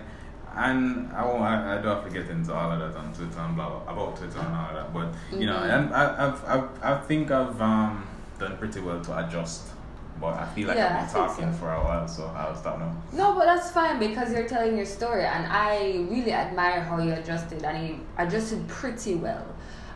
and 0.55 1.11
I 1.13 1.25
won't. 1.25 1.41
I, 1.41 1.77
I 1.77 1.81
don't 1.81 1.95
have 1.95 2.05
to 2.05 2.11
get 2.19 2.29
into 2.29 2.53
all 2.53 2.71
of 2.71 2.79
that 2.79 2.99
on 2.99 3.13
Twitter 3.13 3.39
and 3.39 3.55
blah, 3.55 3.69
blah 3.69 3.93
about 3.93 4.17
Twitter 4.17 4.39
and 4.39 4.55
all 4.55 4.69
of 4.69 4.75
that. 4.75 4.93
But 4.93 5.39
you 5.39 5.45
know, 5.47 5.55
Mhm. 5.57 5.73
and 5.85 5.93
I 5.93 6.27
I've, 6.27 6.45
I've 6.45 6.83
I 6.83 6.97
think 7.01 7.31
I've 7.31 7.59
um 7.61 8.05
done 8.39 8.57
pretty 8.57 8.81
well 8.81 8.99
to 9.01 9.25
adjust. 9.25 9.69
But 10.19 10.35
I 10.35 10.45
feel 10.47 10.67
like 10.67 10.77
Yeah, 10.77 10.99
I've 11.01 11.11
been 11.13 11.21
talking 11.21 11.51
so. 11.51 11.57
for 11.59 11.73
a 11.73 11.83
while, 11.83 12.07
so 12.07 12.25
I'll 12.35 12.55
stop 12.55 12.79
now. 12.79 12.95
No, 13.11 13.33
but 13.35 13.45
that's 13.45 13.71
fine 13.71 13.99
because 13.99 14.31
you're 14.31 14.47
telling 14.47 14.75
your 14.77 14.85
story, 14.85 15.25
and 15.25 15.45
I 15.47 16.05
really 16.09 16.31
admire 16.33 16.81
how 16.81 16.99
you 16.99 17.13
adjusted, 17.13 17.63
and 17.63 17.87
you 17.87 17.99
adjusted 18.17 18.67
pretty 18.67 19.15
well. 19.15 19.45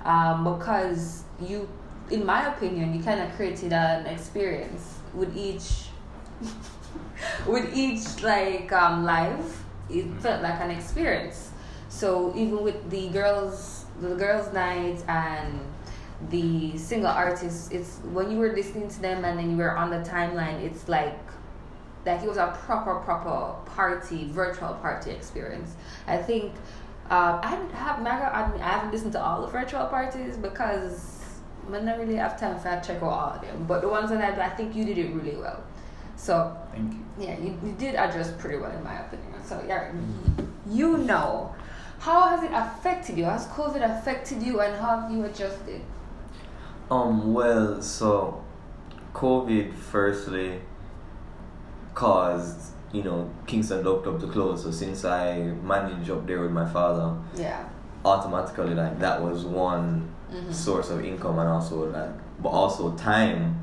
Um, 0.03 0.43
because 0.43 1.23
you, 1.41 1.67
in 2.09 2.25
my 2.25 2.47
opinion, 2.53 2.93
you 2.93 3.03
kind 3.03 3.21
of 3.21 3.33
created 3.35 3.73
an 3.73 4.05
experience 4.05 4.95
with 5.13 5.35
each, 5.37 5.85
with 7.47 7.75
each 7.75 8.21
like 8.23 8.71
um, 8.71 9.03
live. 9.05 9.63
It 9.89 10.05
felt 10.19 10.41
like 10.43 10.59
an 10.59 10.71
experience. 10.71 11.51
So 11.89 12.33
even 12.35 12.61
with 12.63 12.89
the 12.89 13.07
girls, 13.09 13.85
the 14.01 14.15
girls' 14.15 14.51
night 14.53 15.01
and 15.07 15.59
the 16.29 16.77
single 16.77 17.09
artists, 17.09 17.69
it's 17.71 17.97
when 18.11 18.31
you 18.31 18.37
were 18.37 18.53
listening 18.53 18.87
to 18.89 19.01
them 19.01 19.23
and 19.23 19.37
then 19.37 19.51
you 19.51 19.57
were 19.57 19.77
on 19.77 19.89
the 19.89 19.97
timeline. 19.97 20.61
It's 20.63 20.89
like 20.89 21.17
like 22.05 22.23
it 22.23 22.27
was 22.27 22.37
a 22.37 22.57
proper 22.65 22.95
proper 22.95 23.53
party 23.69 24.27
virtual 24.31 24.73
party 24.75 25.11
experience. 25.11 25.75
I 26.07 26.17
think 26.17 26.53
uh, 27.09 27.39
i 27.41 27.47
haven't 27.47 28.03
Maga, 28.03 28.35
I, 28.35 28.51
mean, 28.51 28.61
I 28.61 28.69
haven't 28.69 28.91
listened 28.91 29.13
to 29.13 29.23
all 29.23 29.41
the 29.41 29.47
virtual 29.47 29.85
parties 29.85 30.35
because 30.37 31.19
I 31.69 31.79
don't 31.79 31.99
really 31.99 32.15
have 32.15 32.39
time 32.39 32.59
for 32.59 32.81
check 32.85 32.97
out 32.97 33.03
all 33.03 33.33
of 33.35 33.41
them. 33.41 33.65
But 33.67 33.81
the 33.81 33.89
ones 33.89 34.09
that 34.09 34.21
I, 34.21 34.45
I 34.45 34.49
think 34.49 34.75
you 34.75 34.85
did 34.85 34.97
it 34.97 35.13
really 35.13 35.37
well. 35.37 35.63
So 36.15 36.57
Thank 36.71 36.93
you. 36.93 37.05
yeah 37.19 37.37
you, 37.37 37.57
you 37.63 37.73
did 37.77 37.95
address 37.95 38.31
pretty 38.39 38.57
well 38.57 38.71
in 38.71 38.83
my 38.83 38.99
opinion. 38.99 39.33
So 39.45 39.63
yeah 39.67 39.91
you 40.69 40.97
know 40.97 41.53
how 41.99 42.27
has 42.29 42.43
it 42.43 42.51
affected 42.53 43.17
you? 43.17 43.25
Has 43.25 43.47
covid 43.47 43.83
affected 43.83 44.41
you 44.41 44.61
and 44.61 44.75
how 44.81 45.01
have 45.01 45.11
you 45.11 45.23
adjusted 45.25 45.81
Um, 46.89 47.33
well, 47.33 47.81
so 47.81 48.43
COVID 49.13 49.73
firstly 49.73 50.61
caused, 51.93 52.71
you 52.91 53.03
know, 53.03 53.29
Kingston 53.45 53.83
locked 53.83 54.07
up 54.07 54.19
to 54.21 54.27
close. 54.27 54.63
So 54.63 54.71
since 54.71 55.03
I 55.03 55.39
managed 55.63 56.09
up 56.09 56.25
there 56.27 56.41
with 56.41 56.51
my 56.51 56.67
father, 56.69 57.17
yeah 57.35 57.67
automatically 58.05 58.73
like 58.73 58.99
that 58.99 59.21
was 59.21 59.43
one 59.43 60.07
Mhm. 60.31 60.53
source 60.53 60.89
of 60.91 61.03
income 61.03 61.39
and 61.39 61.49
also 61.49 61.89
like 61.91 62.11
but 62.41 62.49
also 62.49 62.91
time 62.95 63.59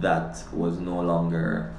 that 0.00 0.42
was 0.54 0.78
no 0.78 1.00
longer 1.00 1.70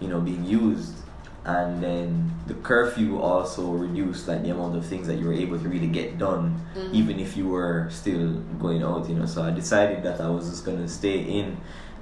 you 0.00 0.08
know 0.08 0.20
being 0.20 0.44
used 0.44 0.94
and 1.44 1.82
then 1.82 2.30
the 2.46 2.54
curfew 2.54 3.20
also 3.20 3.70
reduced 3.72 4.28
like 4.28 4.42
the 4.42 4.50
amount 4.50 4.76
of 4.76 4.84
things 4.86 5.06
that 5.08 5.16
you 5.16 5.26
were 5.26 5.32
able 5.32 5.58
to 5.58 5.68
really 5.68 5.88
get 5.88 6.16
done 6.18 6.54
Mhm. 6.74 6.88
even 6.92 7.18
if 7.20 7.36
you 7.36 7.48
were 7.48 7.88
still 7.90 8.30
going 8.60 8.82
out 8.82 9.08
you 9.08 9.14
know. 9.16 9.26
So 9.26 9.42
i 9.42 9.50
decided 9.50 10.02
that 10.04 10.20
i 10.20 10.28
was 10.28 10.48
just 10.50 10.64
going 10.64 10.78
to 10.78 10.88
stay 10.88 11.18
in 11.18 11.56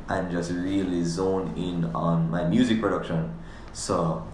and 0.08 0.30
just 0.30 0.50
really 0.52 1.04
zone 1.04 1.52
in 1.56 1.90
on 1.94 2.30
my 2.30 2.44
music 2.44 2.80
production. 2.80 3.30
So 3.72 4.24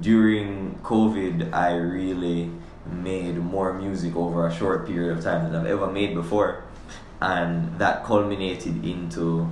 during 0.00 0.78
covid 0.82 1.52
i 1.52 1.74
really 1.76 2.50
made 2.90 3.36
more 3.38 3.72
music 3.72 4.14
over 4.16 4.46
a 4.46 4.52
short 4.52 4.86
period 4.86 5.16
of 5.16 5.22
time 5.24 5.44
than 5.50 5.60
i've 5.60 5.66
ever 5.66 5.86
made 5.86 6.14
before. 6.14 6.62
And 7.20 7.78
that 7.78 8.04
culminated 8.04 8.84
into 8.84 9.48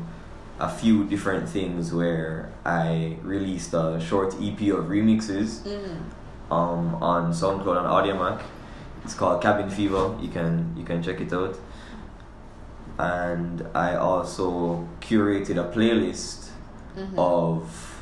a 0.61 0.69
few 0.69 1.05
different 1.05 1.49
things 1.49 1.93
where 1.93 2.51
I 2.65 3.17
released 3.23 3.75
a 3.75 4.01
short 4.01 4.35
EP 4.41 4.71
of 4.71 4.85
remixes 4.87 5.63
Mhm. 5.67 5.97
um, 6.51 6.95
on 7.03 7.33
SoundCloud 7.33 7.79
and 7.79 7.87
Audiomack. 7.89 8.41
It's 9.05 9.15
called 9.15 9.43
Cabin 9.43 9.69
Fever. 9.69 10.15
You 10.21 10.29
can 10.29 10.75
you 10.77 10.85
can 10.85 11.03
check 11.03 11.21
it 11.21 11.33
out. 11.33 11.57
And 12.99 13.67
I 13.75 13.97
also 13.97 14.87
curated 15.01 15.57
a 15.59 15.69
playlist 15.75 16.51
Mhm. 16.97 17.19
of 17.19 18.01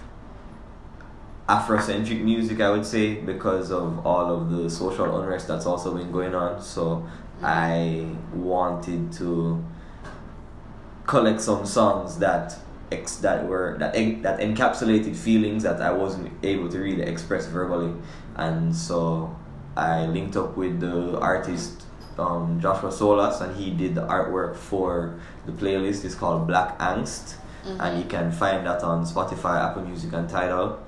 Afrocentric 1.49 2.23
music, 2.23 2.61
I 2.61 2.71
would 2.71 2.87
say, 2.87 3.15
because 3.17 3.71
of 3.73 4.07
all 4.07 4.31
of 4.33 4.51
the 4.51 4.71
social 4.71 5.21
unrest 5.21 5.49
that's 5.49 5.67
also 5.67 5.95
been 5.95 6.13
going 6.13 6.35
on. 6.35 6.61
So 6.61 7.05
I 7.43 8.07
wanted 8.35 9.13
to 9.15 9.63
collect 11.07 11.41
some 11.41 11.67
songs 11.67 12.19
that 12.19 12.57
ex- 12.91 13.17
that 13.17 13.47
were 13.47 13.77
that 13.79 13.95
en- 13.97 14.23
that 14.23 14.41
encapsulated 14.41 15.17
feelings 15.17 15.63
that 15.63 15.81
I 15.81 15.93
wasn't 15.93 16.31
able 16.43 16.69
to 16.69 16.79
really 16.79 17.03
express 17.03 17.47
verbally, 17.47 17.93
and 18.37 18.75
so 18.75 19.35
I 19.77 20.07
linked 20.07 20.37
up 20.37 20.57
with 20.57 20.81
the 20.81 21.19
artist 21.19 21.83
um, 22.19 22.61
Joshua 22.61 22.91
Solas, 22.91 23.41
and 23.41 23.57
he 23.57 23.71
did 23.71 23.95
the 23.95 24.03
artwork 24.07 24.55
for 24.55 25.19
the 25.47 25.53
playlist. 25.53 26.05
It's 26.05 26.15
called 26.15 26.47
Black 26.47 26.79
Angst, 26.79 27.35
and 27.65 27.99
you 27.99 28.05
can 28.09 28.31
find 28.33 28.67
that 28.67 28.83
on 28.83 29.05
Spotify, 29.07 29.65
Apple 29.71 29.83
Music, 29.85 30.13
and 30.13 30.29
Tidal. 30.29 30.79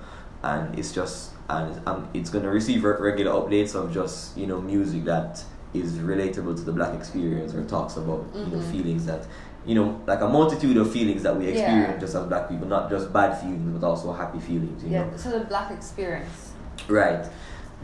And 0.43 0.79
it's 0.79 0.93
just 0.93 1.31
and 1.49 1.81
um, 1.87 2.09
it's 2.13 2.29
gonna 2.31 2.51
receive 2.51 2.85
re- 2.85 2.97
regular 3.01 3.33
updates 3.33 3.75
of 3.75 3.93
just 3.93 4.37
you 4.37 4.47
know 4.47 4.61
music 4.61 5.05
that 5.05 5.43
is 5.73 5.95
relatable 5.99 6.55
to 6.57 6.63
the 6.63 6.73
black 6.73 6.95
experience 6.95 7.55
or 7.55 7.65
talks 7.65 7.97
about 7.97 8.25
you 8.35 8.47
know 8.47 8.59
Mhm. 8.59 8.71
feelings 8.71 9.07
that 9.07 9.27
you 9.67 9.75
know 9.75 10.01
like 10.07 10.21
a 10.21 10.29
multitude 10.29 10.77
of 10.77 10.91
feelings 10.93 11.23
that 11.23 11.37
we 11.37 11.45
Yeah. 11.47 11.53
experience 11.53 12.01
just 12.01 12.15
as 12.15 12.27
black 12.27 12.49
people, 12.49 12.67
not 12.69 12.91
just 12.91 13.13
bad 13.13 13.39
feelings 13.41 13.79
but 13.79 13.87
also 13.87 14.13
happy 14.13 14.39
feelings. 14.41 14.83
You 14.85 14.91
Yeah, 14.91 15.05
know. 15.05 15.17
so 15.17 15.31
the 15.39 15.45
black 15.47 15.71
experience. 15.71 16.53
Right. 16.89 17.25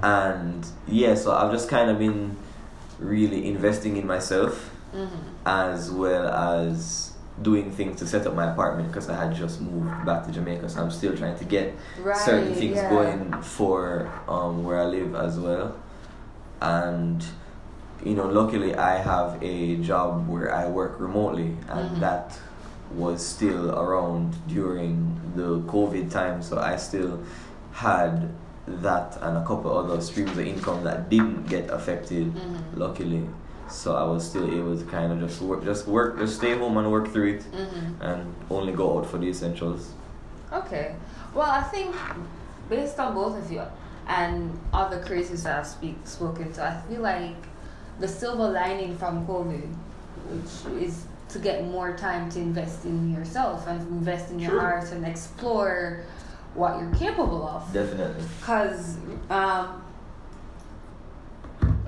And 0.02 0.66
yeah, 0.88 1.14
so 1.14 1.32
I've 1.32 1.52
just 1.52 1.68
kind 1.68 1.90
of 1.90 1.98
been 1.98 2.36
really 2.98 3.48
investing 3.48 3.96
in 3.96 4.06
myself 4.06 4.70
Mhm. 4.94 5.08
as 5.46 5.90
well 5.90 6.28
as 6.28 7.12
doing 7.42 7.70
things 7.70 7.98
to 8.00 8.06
set 8.06 8.26
up 8.26 8.34
my 8.34 8.50
apartment 8.52 8.88
because 8.88 9.08
I 9.08 9.14
had 9.16 9.34
just 9.34 9.60
moved 9.62 10.04
back 10.04 10.26
to 10.26 10.32
Jamaica, 10.32 10.68
so 10.68 10.82
I'm 10.82 10.90
still 10.90 11.16
trying 11.16 11.38
to 11.38 11.44
get 11.44 11.74
Right. 12.02 12.16
certain 12.16 12.52
things 12.54 12.76
yeah. 12.76 12.90
going 12.90 13.32
for 13.40 14.08
um, 14.28 14.64
where 14.64 14.78
I 14.80 14.84
live 14.84 15.14
as 15.14 15.38
well. 15.38 15.72
And 16.60 17.24
you 18.04 18.14
know, 18.14 18.26
luckily 18.26 18.74
I 18.74 18.98
have 18.98 19.42
a 19.42 19.76
job 19.76 20.28
where 20.28 20.54
I 20.54 20.66
work 20.68 20.98
remotely, 21.00 21.56
and 21.68 21.90
Mhm. 21.90 22.00
that 22.00 22.38
was 22.94 23.24
still 23.24 23.70
around 23.78 24.34
during 24.48 25.20
the 25.36 25.60
COVID 25.68 26.10
time, 26.10 26.42
so 26.42 26.58
I 26.58 26.76
still 26.76 27.20
had 27.72 28.28
that 28.66 29.16
and 29.22 29.36
a 29.38 29.44
couple 29.44 29.76
other 29.76 30.00
streams 30.00 30.30
of 30.32 30.40
income 30.40 30.84
that 30.84 31.08
didn't 31.08 31.46
get 31.48 31.68
affected 31.70 32.32
Mhm. 32.34 32.60
luckily 32.76 33.22
so 33.68 33.96
i 33.96 34.04
was 34.04 34.22
still 34.28 34.44
able 34.44 34.76
to 34.78 34.84
kind 34.84 35.10
of 35.12 35.18
just 35.18 35.40
work 35.42 35.64
just 35.64 35.88
work 35.88 36.18
just 36.18 36.36
stay 36.36 36.56
home 36.56 36.76
and 36.76 36.88
work 36.90 37.08
through 37.08 37.30
it 37.34 37.44
Mhm. 37.52 38.00
and 38.00 38.34
only 38.50 38.72
go 38.72 38.98
out 38.98 39.06
for 39.06 39.18
the 39.18 39.28
essentials 39.28 39.92
Okay. 40.52 40.94
Well, 41.34 41.50
I 41.50 41.62
think 41.62 41.94
based 42.68 42.98
on 43.00 43.14
both 43.14 43.36
of 43.38 43.50
you 43.50 43.62
and 44.06 44.58
other 44.72 44.98
creators 45.04 45.42
that 45.44 45.58
I've 45.60 45.66
speak, 45.66 45.96
spoken 46.04 46.52
to, 46.54 46.60
I 46.64 46.72
feel 46.88 47.00
like 47.02 47.36
the 48.00 48.08
silver 48.08 48.48
lining 48.50 48.96
from 48.96 49.26
COVID, 49.26 49.68
which 50.30 50.82
is 50.82 51.04
to 51.28 51.38
get 51.38 51.64
more 51.64 51.96
time 51.96 52.28
to 52.30 52.38
invest 52.40 52.84
in 52.84 53.12
yourself 53.14 53.66
and 53.68 53.80
invest 53.88 54.32
in 54.32 54.38
your 54.40 54.50
True. 54.50 54.60
heart 54.60 54.90
and 54.92 55.06
explore 55.06 56.02
what 56.54 56.80
you're 56.80 56.92
capable 56.94 57.46
of. 57.46 57.72
definitely 57.72 58.24
Because, 58.40 58.96
um, 59.30 59.82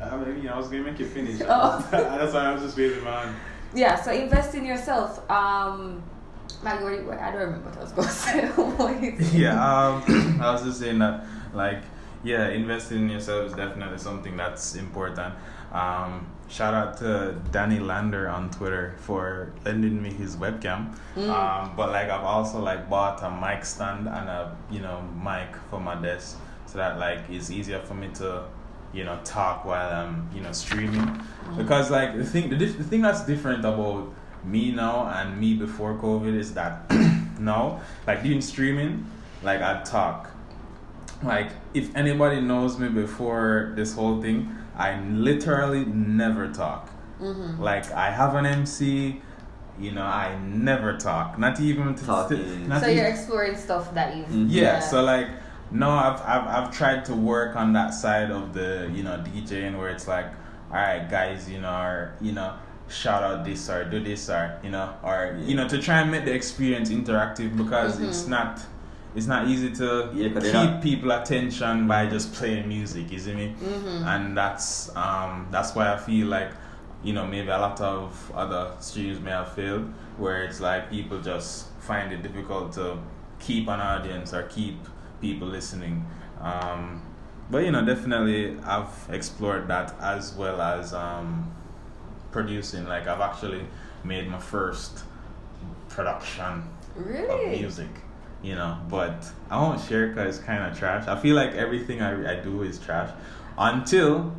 I, 0.00 0.16
mean, 0.16 0.48
I 0.48 0.56
was 0.58 0.68
gonna 0.68 0.82
make 0.84 0.98
you 0.98 1.06
finish. 1.06 1.40
Oh. 1.48 1.86
That's 1.90 2.32
why 2.34 2.44
I 2.46 2.52
was 2.52 2.62
just 2.62 2.76
waving 2.76 3.02
my 3.04 3.22
hand. 3.24 3.36
yeah, 3.74 4.00
so 4.00 4.12
invest 4.12 4.54
in 4.54 4.64
yourself. 4.64 5.28
Um, 5.30 6.02
Maggie, 6.62 6.84
what 6.84 7.18
do 7.18 7.24
I 7.24 7.30
don't 7.32 7.40
remember 7.40 7.70
what 7.70 7.78
I 7.78 7.82
was 7.82 7.92
going 7.92 8.08
to 8.08 8.14
say. 8.14 8.46
What 8.48 9.02
you 9.02 9.16
saying? 9.18 9.40
yeah, 9.42 9.88
um, 9.88 10.40
I 10.40 10.52
was 10.52 10.62
just 10.62 10.78
saying 10.80 10.98
that, 11.00 11.24
like, 11.54 11.82
yeah, 12.22 12.48
investing 12.50 12.98
in 12.98 13.08
yourself 13.08 13.46
is 13.46 13.52
definitely 13.54 13.98
something 13.98 14.36
that's 14.36 14.76
important. 14.76 15.34
Um, 15.72 16.26
shout 16.48 16.74
out 16.74 16.98
to 16.98 17.40
Danny 17.50 17.80
Lander 17.80 18.28
on 18.28 18.50
Twitter 18.50 18.94
for 18.98 19.52
lending 19.64 20.02
me 20.02 20.12
his 20.12 20.36
webcam. 20.36 20.94
Mm. 21.16 21.28
Um, 21.30 21.72
but 21.76 21.90
like, 21.90 22.10
I've 22.10 22.24
also 22.24 22.60
like 22.60 22.90
bought 22.90 23.22
a 23.22 23.30
mic 23.30 23.64
stand 23.64 24.06
and 24.06 24.28
a 24.28 24.56
you 24.70 24.80
know 24.80 25.02
mic 25.24 25.56
for 25.70 25.80
my 25.80 25.94
desk, 25.94 26.38
so 26.66 26.78
that 26.78 26.98
like 26.98 27.20
it's 27.30 27.50
easier 27.50 27.80
for 27.80 27.94
me 27.94 28.08
to 28.14 28.44
you 28.92 29.04
know 29.04 29.18
talk 29.24 29.64
while 29.64 29.90
I'm 29.90 30.28
you 30.34 30.42
know 30.42 30.52
streaming. 30.52 31.20
Because 31.56 31.90
like 31.90 32.16
the 32.16 32.24
thing, 32.24 32.50
the, 32.50 32.56
the 32.56 32.84
thing 32.84 33.00
that's 33.00 33.24
different 33.24 33.60
about 33.60 34.12
me 34.44 34.72
now 34.72 35.06
and 35.06 35.40
me 35.40 35.54
before 35.54 35.94
COVID 35.94 36.36
is 36.36 36.52
that 36.54 36.90
now, 37.38 37.80
like 38.06 38.22
doing 38.22 38.42
streaming, 38.42 39.06
like 39.42 39.62
I 39.62 39.82
talk. 39.84 40.30
Like 41.22 41.52
if 41.72 41.94
anybody 41.96 42.40
knows 42.40 42.78
me 42.78 42.88
before 42.88 43.72
this 43.76 43.94
whole 43.94 44.20
thing, 44.20 44.56
I 44.76 45.00
literally 45.00 45.84
never 45.84 46.48
talk. 46.48 46.90
Mhm. 47.20 47.58
Like 47.58 47.90
I 47.92 48.10
have 48.10 48.34
an 48.34 48.46
MC, 48.46 49.20
you 49.78 49.92
know, 49.92 50.02
I 50.04 50.36
never 50.42 50.96
talk. 50.96 51.38
Not 51.38 51.60
even 51.60 51.94
to, 51.94 52.04
Talking. 52.04 52.68
not 52.68 52.80
So 52.80 52.86
even- 52.86 52.96
you're 52.98 53.06
exploring 53.06 53.56
stuff 53.56 53.94
that 53.94 54.16
you. 54.16 54.24
Mhm. 54.24 54.46
yeah, 54.48 54.80
so 54.80 55.02
like 55.02 55.28
no 55.70 55.90
I've, 55.90 56.20
I've 56.22 56.46
I've 56.48 56.70
tried 56.70 57.04
to 57.06 57.14
work 57.14 57.56
on 57.56 57.72
that 57.74 57.94
side 57.94 58.30
of 58.30 58.52
the 58.52 58.90
you 58.92 59.02
know 59.02 59.16
DJing 59.26 59.78
where 59.78 59.88
it's 59.90 60.06
like 60.08 60.26
all 60.70 60.76
right 60.76 61.08
guys 61.10 61.48
you 61.50 61.60
know 61.60 61.72
or 61.72 62.12
you 62.20 62.32
know 62.32 62.52
shout 62.88 63.22
out 63.22 63.42
this 63.44 63.70
or 63.70 63.84
do 63.84 64.02
this 64.02 64.28
or 64.28 64.58
you 64.62 64.70
know 64.70 64.90
or 65.02 65.34
you 65.40 65.54
know 65.54 65.66
to 65.68 65.78
try 65.78 66.00
and 66.00 66.10
make 66.10 66.24
the 66.26 66.34
experience 66.34 66.90
interactive 66.90 67.56
because 67.56 68.00
it's 68.00 68.24
Mhm. 68.24 68.28
not 68.28 68.60
it's 69.14 69.26
not 69.26 69.46
easy 69.48 69.70
to 69.72 70.10
Yeah, 70.14 70.28
keep 70.40 70.52
not- 70.52 70.82
people 70.82 71.10
attention 71.12 71.86
by 71.86 72.06
just 72.06 72.32
playing 72.34 72.66
music 72.68 73.10
you 73.12 73.18
see 73.18 73.34
me? 73.34 73.54
Mhm. 73.60 74.06
and 74.06 74.36
that's 74.36 74.94
um 74.96 75.46
that's 75.50 75.74
why 75.74 75.92
I 75.92 75.98
feel 75.98 76.28
like 76.28 76.50
you 77.04 77.12
know 77.12 77.26
maybe 77.26 77.48
a 77.48 77.58
lot 77.58 77.80
of 77.80 78.32
other 78.34 78.70
streams 78.80 79.20
may 79.20 79.30
have 79.32 79.52
failed 79.52 79.92
where 80.16 80.42
it's 80.44 80.60
like 80.60 80.88
people 80.90 81.18
just 81.20 81.68
find 81.80 82.12
it 82.12 82.22
difficult 82.22 82.72
to 82.74 82.96
keep 83.40 83.68
an 83.68 83.80
audience 83.80 84.32
or 84.32 84.42
keep 84.44 84.78
people 85.20 85.48
listening. 85.48 86.06
Um 86.40 87.02
but 87.50 87.64
you 87.64 87.70
know 87.72 87.84
definitely 87.84 88.56
I've 88.64 88.94
explored 89.10 89.68
that 89.68 89.94
as 90.00 90.34
well 90.34 90.60
as 90.62 90.94
um 90.94 91.50
producing. 92.30 92.86
Like 92.88 93.06
I've 93.08 93.20
actually 93.20 93.64
made 94.04 94.26
my 94.28 94.38
first 94.38 95.04
production 95.88 96.62
of 96.96 97.50
music, 97.50 97.88
you 98.42 98.54
know. 98.54 98.76
But 98.88 99.24
I 99.50 99.60
won't 99.60 99.80
share 99.80 100.08
because 100.08 100.36
it's 100.36 100.44
kind 100.44 100.70
of 100.70 100.78
trash. 100.78 101.06
I 101.08 101.16
feel 101.18 101.36
like 101.36 101.52
everything 101.54 102.02
I, 102.02 102.32
I 102.32 102.40
do 102.40 102.62
is 102.62 102.78
trash 102.78 103.10
until, 103.58 104.32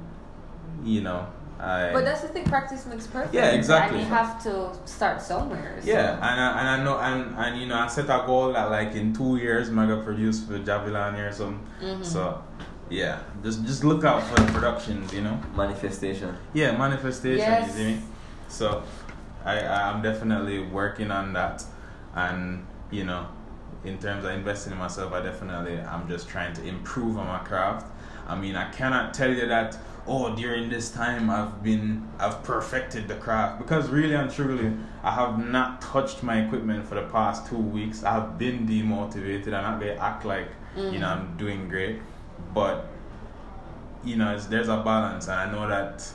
you 0.83 1.01
know, 1.01 1.27
I. 1.59 1.91
But 1.93 2.03
that's 2.05 2.21
the 2.21 2.27
thing. 2.29 2.45
Practice 2.45 2.85
makes 2.85 3.07
perfect. 3.07 3.33
Yeah, 3.33 3.51
exactly. 3.51 3.99
And 3.99 4.07
you 4.07 4.13
have 4.13 4.41
to 4.43 4.71
start 4.85 5.21
somewhere. 5.21 5.77
so- 5.81 5.87
yeah, 5.87 6.15
and 6.15 6.41
I, 6.41 6.59
and 6.59 6.67
I 6.69 6.83
know 6.83 6.97
and, 6.99 7.35
and 7.37 7.61
you 7.61 7.67
know 7.67 7.77
I 7.79 7.87
set 7.87 8.05
a 8.05 8.23
goal 8.25 8.53
that 8.53 8.69
like 8.69 8.93
in 8.95 9.13
two 9.13 9.37
years 9.37 9.69
I'm 9.69 9.75
gonna 9.75 10.01
produce 10.03 10.43
for 10.45 10.59
Jahvillani 10.59 11.29
or 11.29 11.31
something. 11.31 11.65
Mhm. 11.81 12.03
So 12.05 12.43
yeah, 12.89 13.19
just 13.43 13.63
just 13.65 13.83
look 13.83 14.03
out 14.03 14.23
for 14.23 14.35
the 14.35 14.51
productions, 14.51 15.13
you 15.13 15.21
know. 15.21 15.39
manifestation 15.55 16.35
Yeah, 16.53 16.75
manifestation. 16.77 17.37
Yes. 17.39 17.67
You 17.67 17.73
see 17.73 17.85
me? 17.95 18.01
So, 18.49 18.83
I 19.45 19.65
I'm 19.65 20.01
definitely 20.03 20.59
working 20.59 21.09
on 21.11 21.33
that, 21.33 21.63
and 22.13 22.65
you 22.91 23.05
know, 23.05 23.25
in 23.85 23.97
terms 23.97 24.25
of 24.25 24.31
investing 24.31 24.73
in 24.73 24.79
myself, 24.79 25.13
I 25.13 25.21
definitely 25.21 25.79
I'm 25.79 26.07
just 26.07 26.29
trying 26.29 26.53
to 26.55 26.63
improve 26.65 27.17
on 27.17 27.27
my 27.27 27.39
craft. 27.39 27.87
I 28.27 28.35
mean, 28.35 28.55
I 28.55 28.71
cannot 28.71 29.13
tell 29.13 29.31
you 29.31 29.47
that. 29.47 29.77
Oh, 30.05 30.35
during 30.35 30.69
this 30.69 30.91
time 30.91 31.29
I've 31.29 31.63
been 31.63 32.05
I've 32.19 32.43
perfected 32.43 33.07
the 33.07 33.15
craft 33.15 33.59
because 33.59 33.89
really 33.89 34.15
and 34.15 34.29
truly 34.29 34.73
I 35.01 35.11
have 35.11 35.39
not 35.39 35.81
touched 35.81 36.23
my 36.23 36.41
equipment 36.41 36.85
for 36.85 36.95
the 36.95 37.03
past 37.03 37.47
two 37.47 37.57
weeks. 37.57 38.03
I've 38.03 38.37
been 38.37 38.67
demotivated. 38.67 39.53
I'm 39.53 39.63
not 39.63 39.79
gonna 39.79 39.93
act 39.93 40.25
like 40.25 40.49
you 40.75 40.99
know 40.99 41.07
mm. 41.07 41.17
I'm 41.17 41.37
doing 41.37 41.69
great, 41.69 42.01
but 42.53 42.87
you 44.03 44.17
know 44.17 44.35
it's, 44.35 44.47
there's 44.47 44.67
a 44.67 44.77
balance, 44.77 45.27
and 45.29 45.35
I 45.39 45.49
know 45.49 45.69
that 45.69 46.05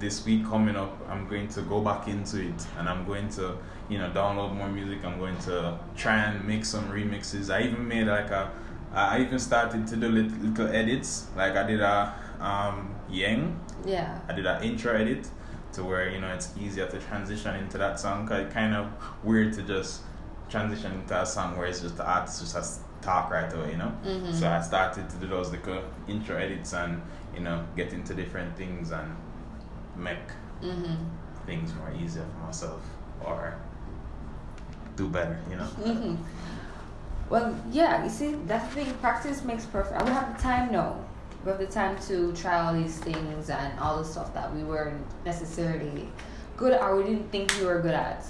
this 0.00 0.26
week 0.26 0.44
coming 0.44 0.74
up 0.74 0.98
I'm 1.08 1.28
going 1.28 1.48
to 1.48 1.62
go 1.62 1.80
back 1.80 2.08
into 2.08 2.40
it, 2.40 2.66
and 2.78 2.88
I'm 2.88 3.06
going 3.06 3.28
to 3.30 3.58
you 3.88 3.98
know 3.98 4.10
download 4.10 4.54
more 4.54 4.68
music. 4.68 5.04
I'm 5.04 5.18
going 5.18 5.38
to 5.40 5.78
try 5.96 6.16
and 6.16 6.44
make 6.46 6.64
some 6.64 6.88
remixes. 6.90 7.52
I 7.54 7.62
even 7.62 7.86
made 7.86 8.06
like 8.06 8.30
a 8.30 8.50
I 8.92 9.20
even 9.20 9.38
started 9.38 9.86
to 9.88 9.96
do 9.96 10.08
little, 10.08 10.38
little 10.38 10.68
edits. 10.68 11.26
Like 11.36 11.54
I 11.56 11.66
did 11.66 11.80
a 11.80 12.14
um, 12.40 12.94
Yang. 13.10 13.58
Yeah. 13.84 14.18
I 14.28 14.32
did 14.32 14.46
an 14.46 14.62
intro 14.62 14.94
edit 14.94 15.28
to 15.72 15.84
where 15.84 16.08
you 16.10 16.20
know 16.20 16.28
it's 16.28 16.52
easier 16.58 16.86
to 16.88 16.98
transition 16.98 17.54
into 17.56 17.78
that 17.78 18.00
song. 18.00 18.26
Cause 18.26 18.40
it's 18.44 18.54
kind 18.54 18.74
of 18.74 18.86
weird 19.22 19.52
to 19.54 19.62
just 19.62 20.02
transition 20.48 20.92
into 20.92 21.20
a 21.20 21.26
song 21.26 21.56
where 21.56 21.66
it's 21.66 21.80
just 21.80 21.96
the 21.96 22.06
artist 22.08 22.40
just 22.40 22.54
has 22.54 22.78
to 22.78 22.82
talk 23.06 23.30
right 23.30 23.52
away, 23.52 23.72
you 23.72 23.76
know. 23.76 23.92
Mhm. 24.04 24.32
So 24.32 24.48
I 24.48 24.60
started 24.62 25.10
to 25.10 25.16
do 25.16 25.26
those 25.26 25.50
little 25.50 25.82
intro 26.08 26.36
edits 26.36 26.72
and 26.72 27.02
you 27.34 27.40
know 27.40 27.64
get 27.76 27.92
into 27.92 28.14
different 28.14 28.56
things 28.56 28.90
and 28.92 29.14
make 29.96 30.18
Mhm. 30.62 30.96
things 31.44 31.74
more 31.74 31.92
easier 31.92 32.24
for 32.24 32.46
myself 32.46 32.80
or 33.24 33.54
do 34.96 35.08
better, 35.08 35.38
you 35.50 35.56
know. 35.56 35.68
Mhm. 35.84 36.16
Well, 37.28 37.54
yeah. 37.70 38.02
You 38.04 38.10
see, 38.10 38.36
that's 38.46 38.66
the 38.74 38.84
thing. 38.84 38.94
Practice 39.00 39.44
makes 39.44 39.64
perfect. 39.66 40.02
We 40.04 40.10
have 40.12 40.36
the 40.36 40.42
time 40.42 40.72
now. 40.72 40.96
We 41.44 41.50
have 41.50 41.60
the 41.60 41.66
time 41.66 41.96
to 42.08 42.32
try 42.32 42.60
all 42.60 42.74
these 42.74 42.98
things 42.98 43.50
and 43.50 43.78
all 43.78 43.98
the 43.98 44.04
stuff 44.04 44.32
that 44.34 44.54
we 44.54 44.62
weren't 44.64 45.04
necessarily 45.24 46.08
good 46.56 46.72
at 46.72 46.80
or 46.82 46.96
we 46.96 47.04
didn't 47.04 47.30
think 47.30 47.52
we 47.58 47.66
were 47.66 47.80
good 47.80 47.94
at. 47.94 48.24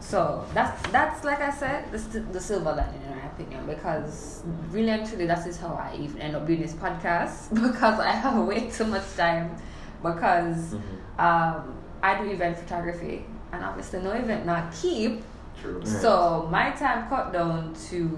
So 0.00 0.44
that's 0.54 0.80
that's 0.90 1.24
like 1.24 1.40
I 1.40 1.50
said, 1.50 1.90
the, 1.92 2.20
the 2.32 2.40
silver 2.40 2.72
lining 2.72 3.02
in 3.02 3.10
my 3.16 3.26
opinion 3.26 3.66
because 3.66 4.42
really 4.70 4.90
and 4.90 5.06
truly 5.08 5.26
that 5.26 5.46
is 5.46 5.56
how 5.58 5.74
I 5.74 5.96
even 5.98 6.20
end 6.20 6.36
up 6.36 6.46
doing 6.46 6.60
this 6.60 6.74
podcast 6.74 7.50
because 7.54 7.98
I 7.98 8.10
have 8.12 8.44
way 8.44 8.70
too 8.70 8.84
much 8.84 9.06
time 9.16 9.56
because 10.02 10.74
Mhm. 10.74 11.18
um, 11.18 11.74
I 12.02 12.22
do 12.22 12.30
event 12.30 12.56
photography 12.58 13.26
and 13.52 13.64
obviously 13.64 14.00
no 14.02 14.12
event 14.12 14.46
not 14.46 14.72
keep 14.72 15.22
True. 15.66 15.84
so 15.84 16.48
my 16.50 16.70
time 16.70 17.08
cut 17.08 17.32
down 17.32 17.74
to 17.90 18.08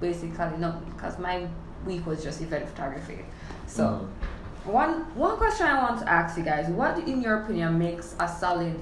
basically 0.00 0.56
nothing 0.58 0.90
because 0.94 1.18
my 1.18 1.46
week 1.86 2.06
was 2.06 2.22
just 2.22 2.40
event 2.40 2.68
photography. 2.68 3.20
So 3.66 3.84
Mhm. 4.66 4.72
one 4.72 4.92
one 5.14 5.36
question 5.36 5.66
I 5.66 5.82
want 5.82 6.00
to 6.00 6.08
ask 6.08 6.36
you 6.38 6.44
guys: 6.44 6.68
What, 6.68 6.98
in 7.06 7.22
your 7.22 7.42
opinion, 7.42 7.78
makes 7.78 8.14
a 8.20 8.28
solid 8.28 8.78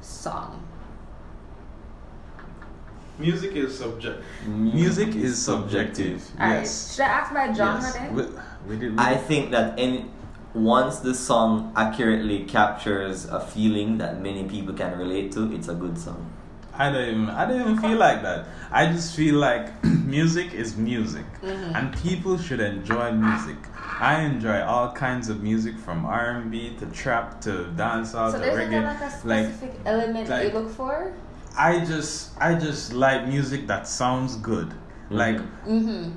song? 0.00 0.60
Music 3.18 3.52
is 3.54 3.78
subject. 3.78 4.22
Music 4.46 4.74
Music 4.74 5.08
is 5.14 5.32
is 5.32 5.42
subjective. 5.44 6.18
Alright, 6.40 6.60
Yes. 6.62 6.94
Should 6.96 7.04
I 7.04 7.08
ask 7.08 7.32
by 7.32 7.52
genre 7.52 7.80
Yes. 7.82 7.94
then? 7.94 8.14
We, 8.14 8.22
we 8.68 8.76
did. 8.76 8.92
We 8.92 8.98
I 8.98 9.14
did- 9.14 9.22
think 9.26 9.50
that 9.52 9.78
any 9.78 10.10
once 10.52 10.98
the 10.98 11.14
song 11.14 11.72
accurately 11.76 12.44
captures 12.44 13.24
a 13.26 13.40
feeling 13.40 13.98
that 13.98 14.20
many 14.20 14.44
people 14.44 14.74
can 14.74 14.98
relate 14.98 15.30
to, 15.32 15.52
it's 15.52 15.68
a 15.68 15.74
good 15.74 15.98
song. 15.98 16.26
I 16.76 16.90
don't 16.90 17.08
even 17.08 17.30
I 17.30 17.46
don't 17.46 17.60
even 17.60 17.78
feel 17.78 17.98
like 17.98 18.22
that. 18.22 18.46
I 18.72 18.86
just 18.86 19.14
feel 19.14 19.36
like 19.36 19.84
music 19.84 20.52
is 20.54 20.76
music, 20.76 21.24
Mhm. 21.42 21.74
and 21.76 21.96
people 22.02 22.36
should 22.38 22.60
enjoy 22.60 23.12
music. 23.12 23.56
I 24.00 24.22
enjoy 24.22 24.60
all 24.62 24.90
kinds 24.92 25.28
of 25.28 25.42
music 25.42 25.78
from 25.78 26.04
R 26.04 26.30
and 26.36 26.50
B 26.50 26.74
to 26.80 26.86
trap 26.86 27.40
to 27.42 27.50
dancehall 27.76 28.32
so 28.32 28.38
to 28.38 28.44
there's 28.44 28.58
reggae. 28.58 28.82
like 28.84 29.00
a 29.00 29.10
specific 29.10 29.74
element 29.86 30.28
like- 30.28 30.52
you 30.52 30.58
look 30.58 30.70
for. 30.70 31.12
I 31.56 31.84
just 31.84 32.30
I 32.40 32.54
just 32.54 32.92
like 32.92 33.28
music 33.28 33.68
that 33.68 33.86
sounds 33.86 34.36
good. 34.36 34.74
Like 35.10 35.38
Mm-hmm. 35.66 36.10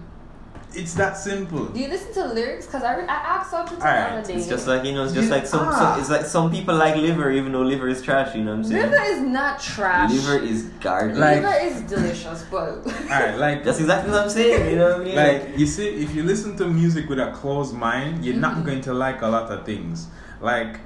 It's 0.73 0.93
that 0.95 1.17
simple. 1.17 1.65
Do 1.65 1.79
you 1.79 1.87
listen 1.87 2.13
to 2.15 2.25
lyrics? 2.33 2.65
Because 2.67 2.83
I, 2.83 2.95
re- 2.97 3.07
I 3.07 3.15
asked 3.15 3.53
Ultra 3.53 3.77
the 3.77 3.83
Alright, 3.83 4.11
other 4.13 4.27
day. 4.27 4.33
It's 4.35 4.47
just 4.47 4.67
like 4.67 4.83
you 4.83 4.93
know, 4.93 5.05
it's 5.05 5.13
just 5.13 5.27
You- 5.27 5.33
like 5.33 5.47
some, 5.47 5.61
ah. 5.67 5.93
so, 5.95 5.99
it's 6.01 6.09
like 6.09 6.25
some 6.25 6.51
people 6.51 6.75
like 6.75 6.95
liver 6.95 7.31
even 7.31 7.51
though 7.53 7.61
liver 7.63 7.87
is 7.87 8.01
trash. 8.01 8.35
You 8.35 8.43
know 8.43 8.51
what 8.51 8.57
I'm 8.57 8.63
saying? 8.65 8.91
liver 8.91 9.03
is 9.03 9.21
not 9.21 9.59
trash. 9.59 10.11
Liver 10.11 10.37
is 10.43 10.63
garbage. 10.81 11.17
Like- 11.17 11.41
liver 11.41 11.57
is 11.61 11.81
delicious, 11.83 12.45
but 12.51 12.85
Alright, 12.85 13.37
like 13.45 13.63
That's 13.63 13.79
exactly 13.79 14.11
what 14.11 14.23
I'm 14.23 14.29
saying. 14.29 14.71
You 14.71 14.77
know 14.77 14.91
what 14.97 15.01
I 15.01 15.03
mean? 15.03 15.15
like 15.15 15.57
you 15.57 15.65
see 15.65 15.87
if 15.87 16.13
you 16.13 16.23
listen 16.23 16.55
to 16.57 16.67
music 16.67 17.09
with 17.09 17.19
a 17.19 17.31
closed 17.31 17.73
mind 17.73 18.23
you're 18.25 18.35
Mhm. 18.35 18.39
not 18.39 18.65
going 18.65 18.81
to 18.81 18.93
like 18.93 19.21
a 19.21 19.27
lot 19.27 19.49
of 19.51 19.65
things 19.65 20.07
like 20.41 20.79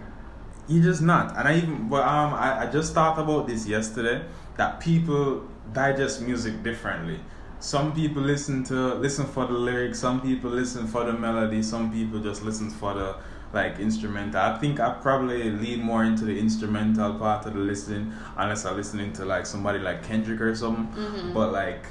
you're 0.68 0.84
just 0.84 1.02
not 1.02 1.36
and 1.38 1.48
i 1.48 1.58
even 1.58 1.90
but 1.90 2.04
um 2.08 2.34
I, 2.34 2.64
I 2.68 2.72
just 2.72 2.94
thought 2.94 3.18
about 3.20 3.48
this 3.48 3.68
yesterday 3.68 4.24
that 4.58 4.80
people 4.80 5.44
digest 5.74 6.22
music 6.22 6.64
differently 6.64 7.20
some 7.62 7.94
people 7.94 8.22
listen 8.22 8.64
to 8.64 8.96
listen 8.96 9.26
for 9.26 9.46
the 9.46 9.54
lyrics 9.54 10.00
some 10.00 10.20
people 10.20 10.50
listen 10.50 10.88
for 10.88 11.04
the 11.06 11.14
melody 11.14 11.62
some 11.62 11.92
people 11.92 12.20
just 12.20 12.42
listen 12.44 12.70
for 12.70 12.94
the 12.96 13.16
like 13.54 13.80
instrumental. 13.80 14.40
I 14.42 14.58
think 14.58 14.80
i 14.80 14.90
probably 14.94 15.52
lean 15.52 15.82
more 15.84 16.04
into 16.04 16.26
the 16.26 16.38
instrumental 16.40 17.14
part 17.20 17.46
of 17.46 17.54
the 17.54 17.60
listening 17.60 18.14
unless 18.38 18.66
i'm 18.66 18.76
listening 18.78 19.14
to 19.14 19.26
like 19.26 19.46
somebody 19.46 19.78
like 19.80 20.04
kendrick 20.04 20.42
or 20.42 20.56
something. 20.56 20.88
Mhm. 20.96 21.34
but 21.34 21.52
like 21.52 21.86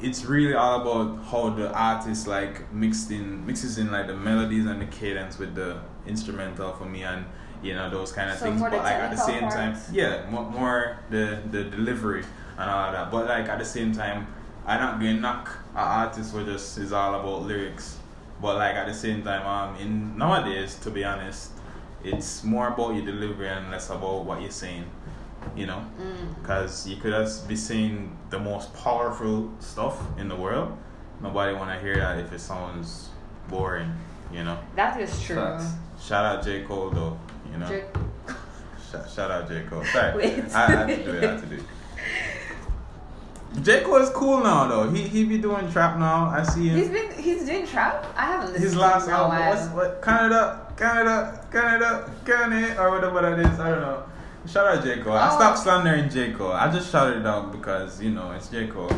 it's 0.00 0.24
really 0.24 0.54
all 0.54 0.80
about 0.82 1.24
how 1.26 1.50
the 1.50 1.72
artist 1.72 2.26
like 2.26 2.72
mixed 2.72 3.10
in 3.10 3.44
mixes 3.46 3.78
in 3.78 3.90
like 3.92 4.06
the 4.08 4.14
melodies 4.16 4.66
and 4.66 4.80
the 4.82 4.86
cadence 4.86 5.38
with 5.38 5.54
the 5.54 5.76
instrumental 6.06 6.72
for 6.72 6.86
me 6.86 7.02
and 7.02 7.24
you 7.62 7.74
know 7.74 7.90
those 7.90 8.10
kind 8.12 8.30
of 8.30 8.38
So 8.38 8.46
things. 8.46 8.60
but 8.60 8.72
like 8.72 8.94
at 8.94 9.10
the 9.10 9.16
same 9.16 9.48
time 9.48 9.76
yeah 9.92 10.28
more, 10.30 10.48
more 10.50 10.98
the 11.10 11.40
the 11.52 11.64
delivery 11.64 12.24
and 12.56 12.68
all 12.70 12.90
that. 12.92 13.10
But 13.12 13.26
like 13.28 13.48
at 13.48 13.58
the 13.60 13.64
same 13.64 13.92
time 13.92 14.26
i'm 14.68 14.80
not 14.80 14.98
gonna 15.00 15.14
knock 15.14 15.48
an 15.72 15.78
artist 15.78 16.32
who 16.32 16.44
just 16.44 16.78
is 16.78 16.92
all 16.92 17.14
about 17.18 17.42
lyrics 17.46 17.96
but 18.40 18.56
like 18.56 18.74
at 18.74 18.86
the 18.86 18.94
same 18.94 19.22
time 19.22 19.44
um 19.46 19.76
in 19.80 20.16
nowadays 20.16 20.76
to 20.76 20.90
be 20.90 21.04
honest 21.04 21.50
it's 22.04 22.44
more 22.44 22.68
about 22.68 22.94
your 22.94 23.04
delivery 23.04 23.48
and 23.48 23.70
less 23.70 23.90
about 23.90 24.24
what 24.24 24.40
you're 24.40 24.50
saying 24.50 24.84
you 25.56 25.66
know 25.66 25.82
Mm. 26.00 26.40
because 26.40 26.86
you 26.86 26.96
could 26.96 27.12
just 27.12 27.48
be 27.48 27.56
saying 27.56 28.16
the 28.30 28.38
most 28.38 28.72
powerful 28.74 29.50
stuff 29.60 29.96
in 30.18 30.28
the 30.28 30.36
world. 30.36 30.76
Nobody 31.22 31.54
want 31.54 31.70
to 31.72 31.78
hear 31.84 31.96
that 31.96 32.18
if 32.18 32.32
it 32.32 32.40
sounds 32.40 33.08
boring, 33.48 33.90
you 34.32 34.44
know. 34.44 34.58
that 34.76 35.00
is 35.00 35.20
true. 35.22 35.36
Facts. 35.36 35.66
Shout 36.00 36.24
out 36.24 36.44
J 36.44 36.62
Cole 36.64 36.90
though, 36.90 37.18
you 37.50 37.58
know. 37.58 37.66
Drake- 37.66 37.84
Shout, 38.90 39.10
shout 39.10 39.30
out 39.30 39.48
J 39.48 39.62
Cole. 39.70 39.84
Sorry, 39.92 40.16
Wait. 40.16 40.54
I, 40.54 40.64
I 40.64 40.70
have 40.70 40.86
to 40.88 41.04
do 41.04 41.10
it. 41.18 41.24
I 41.24 41.26
have 41.32 41.40
to 41.40 41.46
do 41.46 41.54
it. 41.56 41.62
J 43.62 43.82
Cole 43.82 43.96
is 43.96 44.10
cool 44.10 44.40
now 44.42 44.66
though. 44.68 44.90
He 44.90 45.02
he 45.02 45.24
be 45.24 45.38
doing 45.38 45.70
trap 45.72 45.98
now. 45.98 46.28
I 46.28 46.42
see 46.42 46.68
him. 46.68 46.76
He's 46.78 46.88
been 46.90 47.10
he's 47.12 47.44
doing 47.46 47.66
trap. 47.66 48.04
I 48.16 48.26
haven't 48.26 48.48
listened 48.52 48.64
His 48.64 48.76
last 48.76 49.06
him 49.08 49.14
album 49.14 49.38
while. 49.38 49.50
was 49.50 49.68
what 49.70 50.02
Canada, 50.02 50.66
Canada, 50.76 51.46
Canada, 51.50 52.10
Canada, 52.24 52.80
or 52.80 52.90
whatever 52.90 53.20
that 53.22 53.38
is. 53.40 53.58
I 53.60 53.70
don't 53.70 53.80
know. 53.80 54.02
Shout 54.46 54.66
out 54.66 54.84
J 54.84 55.00
Cole. 55.00 55.14
I 55.14 55.28
Oh. 55.32 55.36
stopped 55.36 55.58
slandering 55.58 56.08
J 56.10 56.32
Cole. 56.32 56.52
I 56.52 56.70
just 56.70 56.90
shouted 56.92 57.18
it 57.18 57.26
out 57.26 57.50
because 57.52 58.00
you 58.02 58.10
know 58.10 58.30
it's 58.32 58.48
J 58.48 58.66
Cole. 58.68 58.92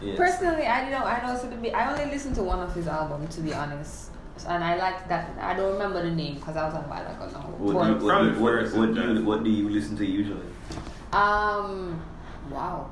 Yes. 0.00 0.16
Personally, 0.16 0.66
I 0.66 0.88
don't. 0.90 1.02
I 1.02 1.20
know 1.26 1.36
so 1.38 1.48
to 1.50 1.56
be. 1.56 1.72
I 1.74 1.90
only 1.92 2.06
listened 2.12 2.34
to 2.36 2.42
one 2.42 2.60
of 2.60 2.74
his 2.74 2.86
albums, 2.88 3.34
to 3.36 3.40
be 3.40 3.52
honest, 3.54 4.10
and 4.48 4.62
I 4.64 4.76
liked 4.76 5.08
that. 5.08 5.30
I 5.40 5.54
don't 5.54 5.72
remember 5.72 6.02
the 6.02 6.10
name 6.10 6.36
because 6.36 6.56
I 6.56 6.64
was 6.64 6.74
on 6.74 6.84
a 6.84 6.88
while 6.88 7.06
ago 7.06 7.28
now. 7.32 7.40
What, 7.58 7.74
But, 7.74 7.84
do 7.84 7.88
you, 7.90 7.94
what, 8.06 8.18
do 8.22 8.28
you- 8.28 8.40
what, 8.42 8.72
what, 8.74 8.94
do 8.94 9.14
you, 9.14 9.24
what 9.24 9.44
do 9.44 9.50
you 9.50 9.68
listen 9.68 9.96
to 9.98 10.06
usually? 10.06 10.46
um, 11.12 12.00
wow. 12.50 12.88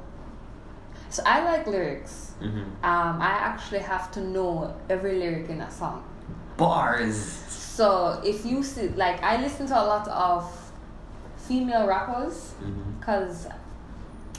So 1.10 1.22
I 1.26 1.42
like 1.44 1.66
lyrics. 1.66 2.32
Mm-hmm. 2.40 2.58
Um, 2.58 3.20
I 3.20 3.30
actually 3.50 3.80
have 3.80 4.10
to 4.12 4.20
know 4.20 4.74
every 4.88 5.18
lyric 5.18 5.48
in 5.50 5.60
a 5.60 5.70
song. 5.70 6.04
Bars. 6.56 7.16
So 7.48 8.20
if 8.24 8.44
you 8.46 8.62
see, 8.62 8.88
like, 8.90 9.22
I 9.22 9.40
listen 9.42 9.66
to 9.68 9.74
a 9.74 9.84
lot 9.84 10.06
of 10.08 10.44
female 11.36 11.86
rappers 11.86 12.54
Mm-hmm. 12.62 12.98
because 13.00 13.46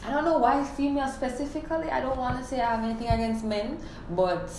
I 0.05 0.09
don't 0.11 0.25
know 0.25 0.37
why 0.39 0.63
female 0.63 1.07
specifically. 1.07 1.89
I 1.91 1.99
don't 1.99 2.17
want 2.17 2.39
to 2.39 2.43
say 2.43 2.59
I 2.61 2.75
have 2.75 2.83
anything 2.83 3.07
against 3.07 3.43
men, 3.43 3.77
but 4.11 4.49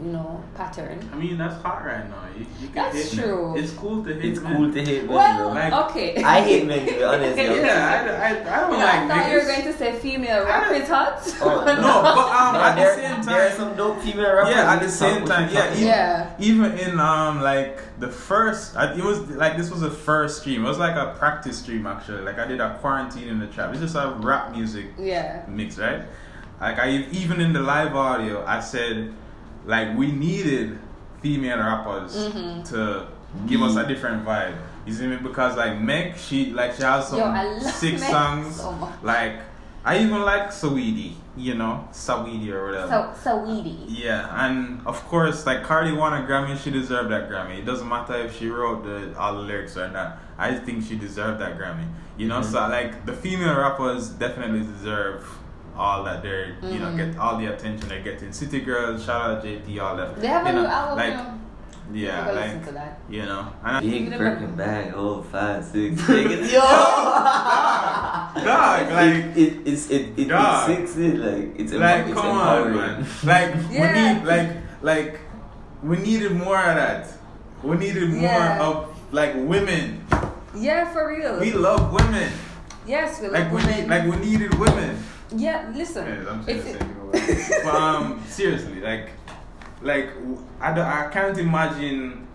you 0.00 0.12
know, 0.12 0.40
pattern. 0.54 0.98
I 1.12 1.16
mean 1.16 1.36
that's 1.38 1.60
hot 1.60 1.84
right 1.84 2.08
now. 2.08 2.22
You, 2.38 2.46
you 2.60 2.68
can 2.68 2.74
That's 2.74 3.10
hate 3.12 3.20
true. 3.20 3.54
Men. 3.54 3.64
It's 3.64 3.72
cool 3.72 4.04
to 4.04 4.14
hate 4.14 4.24
It's 4.26 4.40
men. 4.40 4.56
cool 4.56 4.72
to 4.72 4.84
hate 4.84 5.04
men, 5.04 5.08
Well. 5.14 5.48
Like- 5.54 5.72
okay. 5.90 6.22
I 6.22 6.40
hate 6.40 6.66
men, 6.66 6.86
to 6.86 6.92
be 6.94 7.02
honest. 7.02 7.36
Yeah, 7.38 8.22
I, 8.22 8.28
I, 8.28 8.56
I 8.56 8.60
don't 8.60 8.70
You 8.72 8.78
know, 8.78 8.84
like 8.84 8.94
I 8.94 9.08
thought 9.08 9.30
you 9.32 9.38
were 9.38 9.44
going 9.44 9.62
to 9.64 9.72
say 9.72 9.98
female 9.98 10.44
rap 10.44 10.68
don't- 10.68 10.80
is 10.82 10.88
hot. 10.88 11.18
Oh, 11.42 11.64
No, 11.66 12.02
but 12.02 12.28
um, 12.38 12.54
No, 12.54 12.60
at 12.60 12.74
there, 12.76 12.94
the 12.96 13.02
same 13.02 13.22
there 13.24 13.46
are 13.46 13.48
time, 13.48 13.56
some 13.58 13.76
dope 13.76 14.00
female 14.02 14.34
rappers. 14.36 14.54
yeah, 14.54 14.72
at 14.72 14.80
the 14.82 14.88
same 14.88 15.18
song, 15.26 15.26
time, 15.26 15.48
yeah, 15.52 15.72
even, 15.72 15.86
Yeah. 15.86 16.30
even 16.38 16.78
in 16.78 17.00
um 17.00 17.40
like 17.42 17.80
the 17.98 18.08
first, 18.08 18.76
it 18.76 19.02
was 19.04 19.18
like 19.30 19.56
this 19.56 19.68
was 19.70 19.82
a 19.82 19.90
first 19.90 20.40
stream. 20.42 20.64
It 20.64 20.68
was 20.68 20.78
like 20.78 20.94
a 20.94 21.16
practice 21.18 21.58
stream 21.58 21.88
actually. 21.88 22.22
Like 22.22 22.38
I 22.38 22.46
did 22.46 22.60
a 22.60 22.78
quarantine 22.80 23.26
in 23.26 23.40
the 23.40 23.48
trap. 23.48 23.70
It's 23.72 23.80
just 23.80 23.96
a 23.96 24.14
rap 24.20 24.52
music 24.54 24.86
yeah. 24.96 25.44
mix, 25.48 25.76
right? 25.78 26.02
Like 26.60 26.78
I 26.78 26.88
even 27.10 27.40
in 27.40 27.52
the 27.52 27.60
live 27.60 27.96
audio, 27.96 28.44
I 28.46 28.60
said 28.60 29.12
like 29.68 29.96
we 29.96 30.10
needed 30.10 30.78
female 31.22 31.58
rappers 31.58 32.16
Mm-hmm. 32.16 32.62
to 32.72 33.06
give 33.46 33.60
us 33.62 33.76
a 33.76 33.86
different 33.86 34.24
vibe. 34.24 34.56
You 34.86 34.92
see 34.94 35.06
me? 35.06 35.16
Because 35.16 35.56
like 35.56 35.78
Meg, 35.78 36.16
she 36.16 36.50
like 36.52 36.74
she 36.74 36.82
has 36.82 37.08
some 37.08 37.18
Yo, 37.20 37.58
six 37.60 38.00
Meg 38.00 38.10
songs. 38.10 38.56
so 38.56 38.72
much. 38.72 38.94
Like 39.02 39.34
I 39.84 39.98
even 39.98 40.22
like 40.22 40.48
Saweetie, 40.50 41.14
you 41.36 41.54
know, 41.54 41.86
Saweetie 41.92 42.50
or 42.52 42.66
whatever. 42.66 42.88
So 42.88 43.20
so 43.24 43.44
weedy. 43.44 43.76
Yeah, 43.86 44.46
and 44.46 44.80
of 44.86 44.98
course, 45.08 45.44
like 45.46 45.62
Cardi 45.62 45.92
won 45.92 46.12
a 46.14 46.26
Grammy, 46.26 46.56
she 46.62 46.70
deserved 46.70 47.10
that 47.10 47.28
Grammy. 47.30 47.58
It 47.58 47.64
doesn't 47.66 47.88
matter 47.88 48.16
if 48.16 48.38
she 48.38 48.48
wrote 48.48 48.84
the 48.84 49.16
all 49.18 49.34
the 49.34 49.40
lyrics 49.42 49.76
or 49.76 49.88
not. 49.88 50.18
I 50.38 50.54
think 50.54 50.84
she 50.86 50.96
deserved 50.96 51.40
that 51.42 51.58
Grammy. 51.58 51.86
You 52.16 52.26
know, 52.28 52.42
so 52.42 52.58
like 52.68 53.04
the 53.06 53.12
female 53.12 53.56
rappers 53.58 54.08
definitely 54.08 54.60
deserve 54.72 55.22
all 55.78 56.02
that 56.04 56.22
they're 56.22 56.56
you 56.62 56.78
know 56.80 56.86
Mhm. 56.90 56.96
get 57.12 57.18
all 57.18 57.38
the 57.38 57.46
attention 57.46 57.88
they're 57.88 58.02
getting. 58.02 58.32
City 58.32 58.60
Girls, 58.60 59.04
shout 59.04 59.22
out 59.30 59.42
JT, 59.44 59.78
all 59.80 59.96
that. 59.96 60.20
They 60.20 60.26
have 60.28 60.46
a 60.46 60.52
know, 60.52 60.62
new 60.62 60.66
album. 60.66 60.96
like 60.98 61.14
you 61.94 62.06
know. 62.06 62.12
yeah, 62.12 62.26
like 62.26 62.34
listen 62.34 62.64
to 62.64 62.72
that. 62.72 62.98
you 63.08 63.22
know, 63.24 63.46
and 63.64 63.76
I, 63.76 63.80
Big 63.80 63.92
Even 63.94 64.18
Birkin 64.18 64.50
if- 64.50 64.56
bag, 64.56 64.92
oh 64.96 65.22
five, 65.22 65.64
six, 65.64 66.02
niggas. 66.10 66.52
Yo! 66.52 66.60
dog, 68.44 68.90
like. 68.92 69.14
it, 69.14 69.36
it, 69.36 69.52
it's 69.66 69.90
it, 69.90 70.18
it, 70.18 70.28
Dog. 70.28 70.70
it's 70.70 70.92
sexy, 70.92 71.12
like 71.16 71.58
it's, 71.58 71.72
like 71.72 72.06
it's 72.06 72.14
come 72.20 72.26
on 72.38 72.76
man 72.76 73.06
like 73.24 73.54
Yeah. 73.70 73.92
we 73.92 74.14
need 74.14 74.26
like 74.26 74.50
like 74.82 75.20
we 75.82 75.96
needed 75.98 76.32
more 76.32 76.58
of 76.58 76.76
that 76.76 77.06
we 77.62 77.76
needed 77.76 78.10
more 78.10 78.22
Yeah. 78.22 78.62
of 78.62 78.94
like 79.12 79.34
women 79.36 80.04
Yeah, 80.54 80.92
for 80.92 81.08
real. 81.08 81.38
we 81.40 81.52
love 81.52 81.92
women 81.92 82.30
yes, 82.86 83.20
we 83.20 83.28
love 83.28 83.34
like 83.38 83.52
we 83.52 83.62
need 83.72 83.88
like 83.88 84.04
we 84.04 84.16
needed 84.16 84.54
women 84.58 84.96
yeah, 85.36 85.70
listen. 85.74 86.06
Yes, 86.06 86.26
I'm 86.28 86.42
serious, 86.44 87.62
but 87.64 87.74
um 87.74 88.22
seriously 88.28 88.80
like 88.80 89.10
like 89.82 90.10
I, 90.60 90.72
don't, 90.74 90.86
I 90.86 91.08
can't 91.10 91.38
imagine 91.38 92.26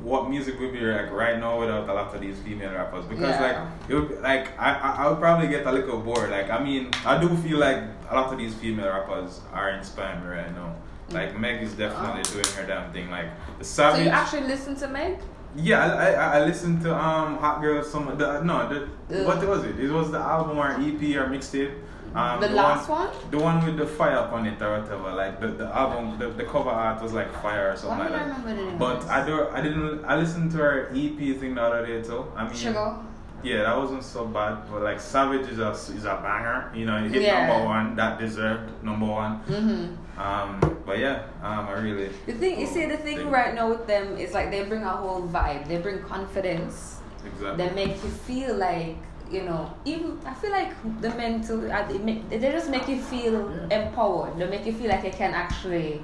what 0.00 0.28
music 0.28 0.58
would 0.58 0.72
be 0.72 0.80
like 0.80 1.12
right 1.12 1.38
now 1.38 1.60
without 1.60 1.88
a 1.88 1.92
lot 1.94 2.12
of 2.12 2.20
these 2.20 2.38
female 2.40 2.72
rappers 2.72 3.04
because 3.04 3.36
Yeah. 3.36 3.40
like 3.40 3.90
it 3.90 3.94
would 3.94 4.08
be, 4.08 4.14
like 4.16 4.58
I, 4.58 4.74
I 4.74 4.90
I 5.04 5.08
would 5.08 5.20
probably 5.20 5.46
get 5.48 5.64
a 5.66 5.70
little 5.72 6.00
bored 6.00 6.30
like 6.30 6.50
I 6.50 6.62
mean 6.62 6.90
I 7.06 7.20
do 7.20 7.28
feel 7.36 7.58
like 7.58 7.78
a 8.10 8.14
lot 8.16 8.32
of 8.32 8.38
these 8.38 8.54
female 8.54 8.88
rappers 8.88 9.40
are 9.52 9.70
inspiring 9.70 10.22
me 10.22 10.28
right 10.28 10.52
now 10.54 10.74
like 11.10 11.38
Meg 11.38 11.62
is 11.62 11.74
definitely 11.74 12.22
doing 12.32 12.44
her 12.56 12.66
damn 12.66 12.92
thing 12.92 13.10
like 13.10 13.26
the 13.58 13.64
so 13.64 13.94
you 13.94 14.08
actually 14.08 14.48
listen 14.48 14.74
to 14.76 14.88
Meg? 14.88 15.18
yeah 15.54 15.84
I, 15.84 16.06
I 16.12 16.38
I 16.40 16.44
listened 16.46 16.82
to 16.82 16.90
um 16.96 17.36
Hot 17.38 17.60
Girl 17.60 17.84
some 17.84 18.06
the 18.18 18.40
no 18.42 18.68
the 18.68 19.20
Ugh. 19.20 19.26
what 19.26 19.46
was 19.46 19.62
it 19.64 19.78
it 19.78 19.90
was 19.90 20.10
the 20.10 20.18
album 20.18 20.58
or 20.58 20.68
EP 20.72 21.00
or 21.20 21.26
mixtape 21.30 21.74
um 22.14 22.40
the 22.40 22.48
last 22.48 22.88
one? 22.88 23.08
the 23.30 23.38
one 23.38 23.64
with 23.64 23.76
the 23.78 23.86
fire 23.86 24.18
on 24.18 24.46
it 24.46 24.60
or 24.60 24.78
whatever, 24.80 25.12
like 25.12 25.40
the, 25.40 25.48
the 25.48 25.66
album, 25.66 26.18
the, 26.18 26.28
the 26.28 26.44
cover 26.44 26.70
art 26.70 27.02
was 27.02 27.12
like 27.12 27.32
fire 27.42 27.72
or 27.72 27.76
something 27.76 27.98
Why 27.98 28.08
like 28.08 28.20
don't 28.20 28.30
I 28.32 28.38
that. 28.38 28.44
remember 28.46 28.72
the? 28.72 28.78
But 28.78 29.04
I 29.08 29.26
do, 29.26 29.48
I 29.48 29.60
didn't, 29.60 30.04
I 30.04 30.16
listened 30.16 30.50
to 30.52 30.58
her 30.58 30.88
EP 30.90 31.18
thing 31.40 31.54
the 31.54 31.62
other 31.62 31.86
day 31.86 32.02
too. 32.02 32.24
I 32.36 32.44
mean. 32.46 32.54
Sugar. 32.54 32.96
yeah, 33.42 33.62
that 33.62 33.76
wasn't 33.76 34.04
so 34.04 34.24
bad. 34.26 34.70
But 34.70 34.82
like 34.82 35.00
Savage 35.00 35.48
is 35.48 35.58
a 35.58 35.70
is 35.70 36.04
a 36.04 36.16
banger, 36.22 36.70
you 36.74 36.84
know, 36.86 36.96
it 37.04 37.10
hit 37.10 37.22
Yeah. 37.22 37.46
number 37.46 37.64
one, 37.66 37.96
that 37.96 38.18
deserved 38.18 38.70
number 38.84 39.06
one. 39.06 39.40
Mm-hmm. 39.48 40.20
Um, 40.20 40.60
but 40.84 40.98
yeah, 40.98 41.24
um, 41.42 41.66
I 41.68 41.72
really. 41.80 42.10
The 42.26 42.34
thing, 42.34 42.60
you 42.60 42.66
see, 42.66 42.84
the 42.86 42.98
thing 42.98 43.16
Thing. 43.18 43.30
right 43.30 43.54
now 43.54 43.68
with 43.70 43.86
them 43.86 44.16
is 44.18 44.34
like 44.34 44.50
they 44.50 44.62
bring 44.64 44.82
a 44.82 44.90
whole 44.90 45.22
vibe. 45.26 45.66
They 45.66 45.78
bring 45.78 46.02
confidence. 46.02 46.98
Exactly. 47.24 47.56
They 47.56 47.74
make 47.74 47.94
you 48.04 48.10
feel 48.10 48.54
like 48.56 48.98
you 49.32 49.42
know. 49.42 49.72
Even 49.84 50.18
I 50.26 50.34
feel 50.34 50.50
like 50.50 50.72
the 51.00 51.10
mental. 51.10 51.70
uh, 51.72 51.86
They, 51.88 51.98
they 52.38 52.52
just 52.52 52.70
make 52.70 52.86
you 52.88 53.00
feel 53.00 53.50
Yeah. 53.70 53.78
empowered. 53.86 54.36
They 54.38 54.46
make 54.48 54.66
you 54.66 54.72
feel 54.72 54.88
like 54.88 55.04
you 55.04 55.10
can 55.12 55.34
actually 55.34 56.02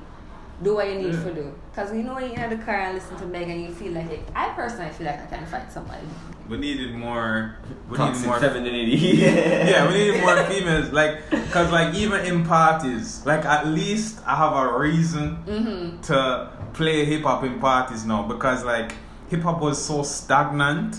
do 0.63 0.75
what 0.75 0.89
you 0.89 0.97
need 0.97 1.15
Yeah. 1.15 1.25
to 1.25 1.35
do. 1.35 1.53
Cause 1.75 1.95
you 1.95 2.03
know 2.03 2.15
when 2.15 2.33
you're 2.33 2.45
in 2.45 2.51
the 2.59 2.65
car 2.65 2.75
and 2.75 2.95
listen 2.95 3.17
to 3.19 3.27
Megan, 3.27 3.61
you 3.61 3.71
feel 3.73 3.93
like 3.93 4.11
it. 4.11 4.21
I 4.35 4.49
personally 4.51 4.91
feel 4.91 5.07
like 5.07 5.21
I 5.23 5.27
can 5.37 5.47
fight 5.47 5.71
somebody. 5.73 6.07
We 6.49 6.57
needed 6.57 6.95
more. 6.95 7.57
We 7.89 7.99
needed 7.99 8.13
Toxic 8.15 8.27
more. 8.27 8.41
femininity. 8.41 8.97
yeah, 8.97 9.87
we 9.87 9.95
needed 9.95 10.21
more 10.23 10.43
females. 10.45 10.91
Like, 10.93 11.31
cause 11.53 11.71
like 11.71 11.95
even 11.95 12.25
in 12.25 12.45
parties, 12.45 13.25
like 13.27 13.45
at 13.45 13.67
least 13.69 14.21
I 14.27 14.35
have 14.35 14.53
a 14.55 14.79
reason 14.79 15.37
Mm-hmm. 15.47 16.01
to 16.09 16.51
play 16.73 17.05
hip 17.05 17.23
hop 17.23 17.45
in 17.45 17.61
parties 17.61 18.05
now 18.05 18.23
because 18.27 18.65
like 18.65 18.93
hip 19.29 19.43
hop 19.43 19.61
was 19.61 19.83
so 19.85 20.03
stagnant 20.03 20.97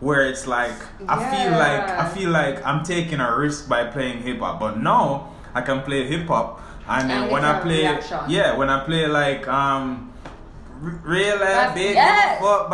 where 0.00 0.22
it's 0.28 0.46
like 0.46 0.74
I 1.08 1.16
feel 1.30 1.52
like 1.52 1.88
I 1.88 2.08
feel 2.10 2.30
like 2.30 2.64
I'm 2.64 2.84
taking 2.84 3.20
a 3.20 3.34
risk 3.36 3.68
by 3.68 3.84
playing 3.84 4.22
hip 4.22 4.40
hop 4.40 4.60
but 4.60 4.78
now 4.78 5.32
I 5.54 5.62
can 5.62 5.82
play 5.82 6.06
hip 6.06 6.26
hop 6.28 6.60
and 6.88 7.08
then 7.10 7.22
And 7.24 7.32
when 7.32 7.44
I 7.44 7.58
I 7.58 7.60
play 7.62 7.78
reaction. 7.80 8.18
yeah 8.28 8.56
when 8.56 8.68
I 8.70 8.84
play 8.84 9.06
like 9.06 9.48
um 9.48 10.12
real 10.80 11.36
life 11.38 11.48
That's- 11.48 11.74
big 11.74 11.94
yes. 11.94 12.40
fuck 12.40 12.68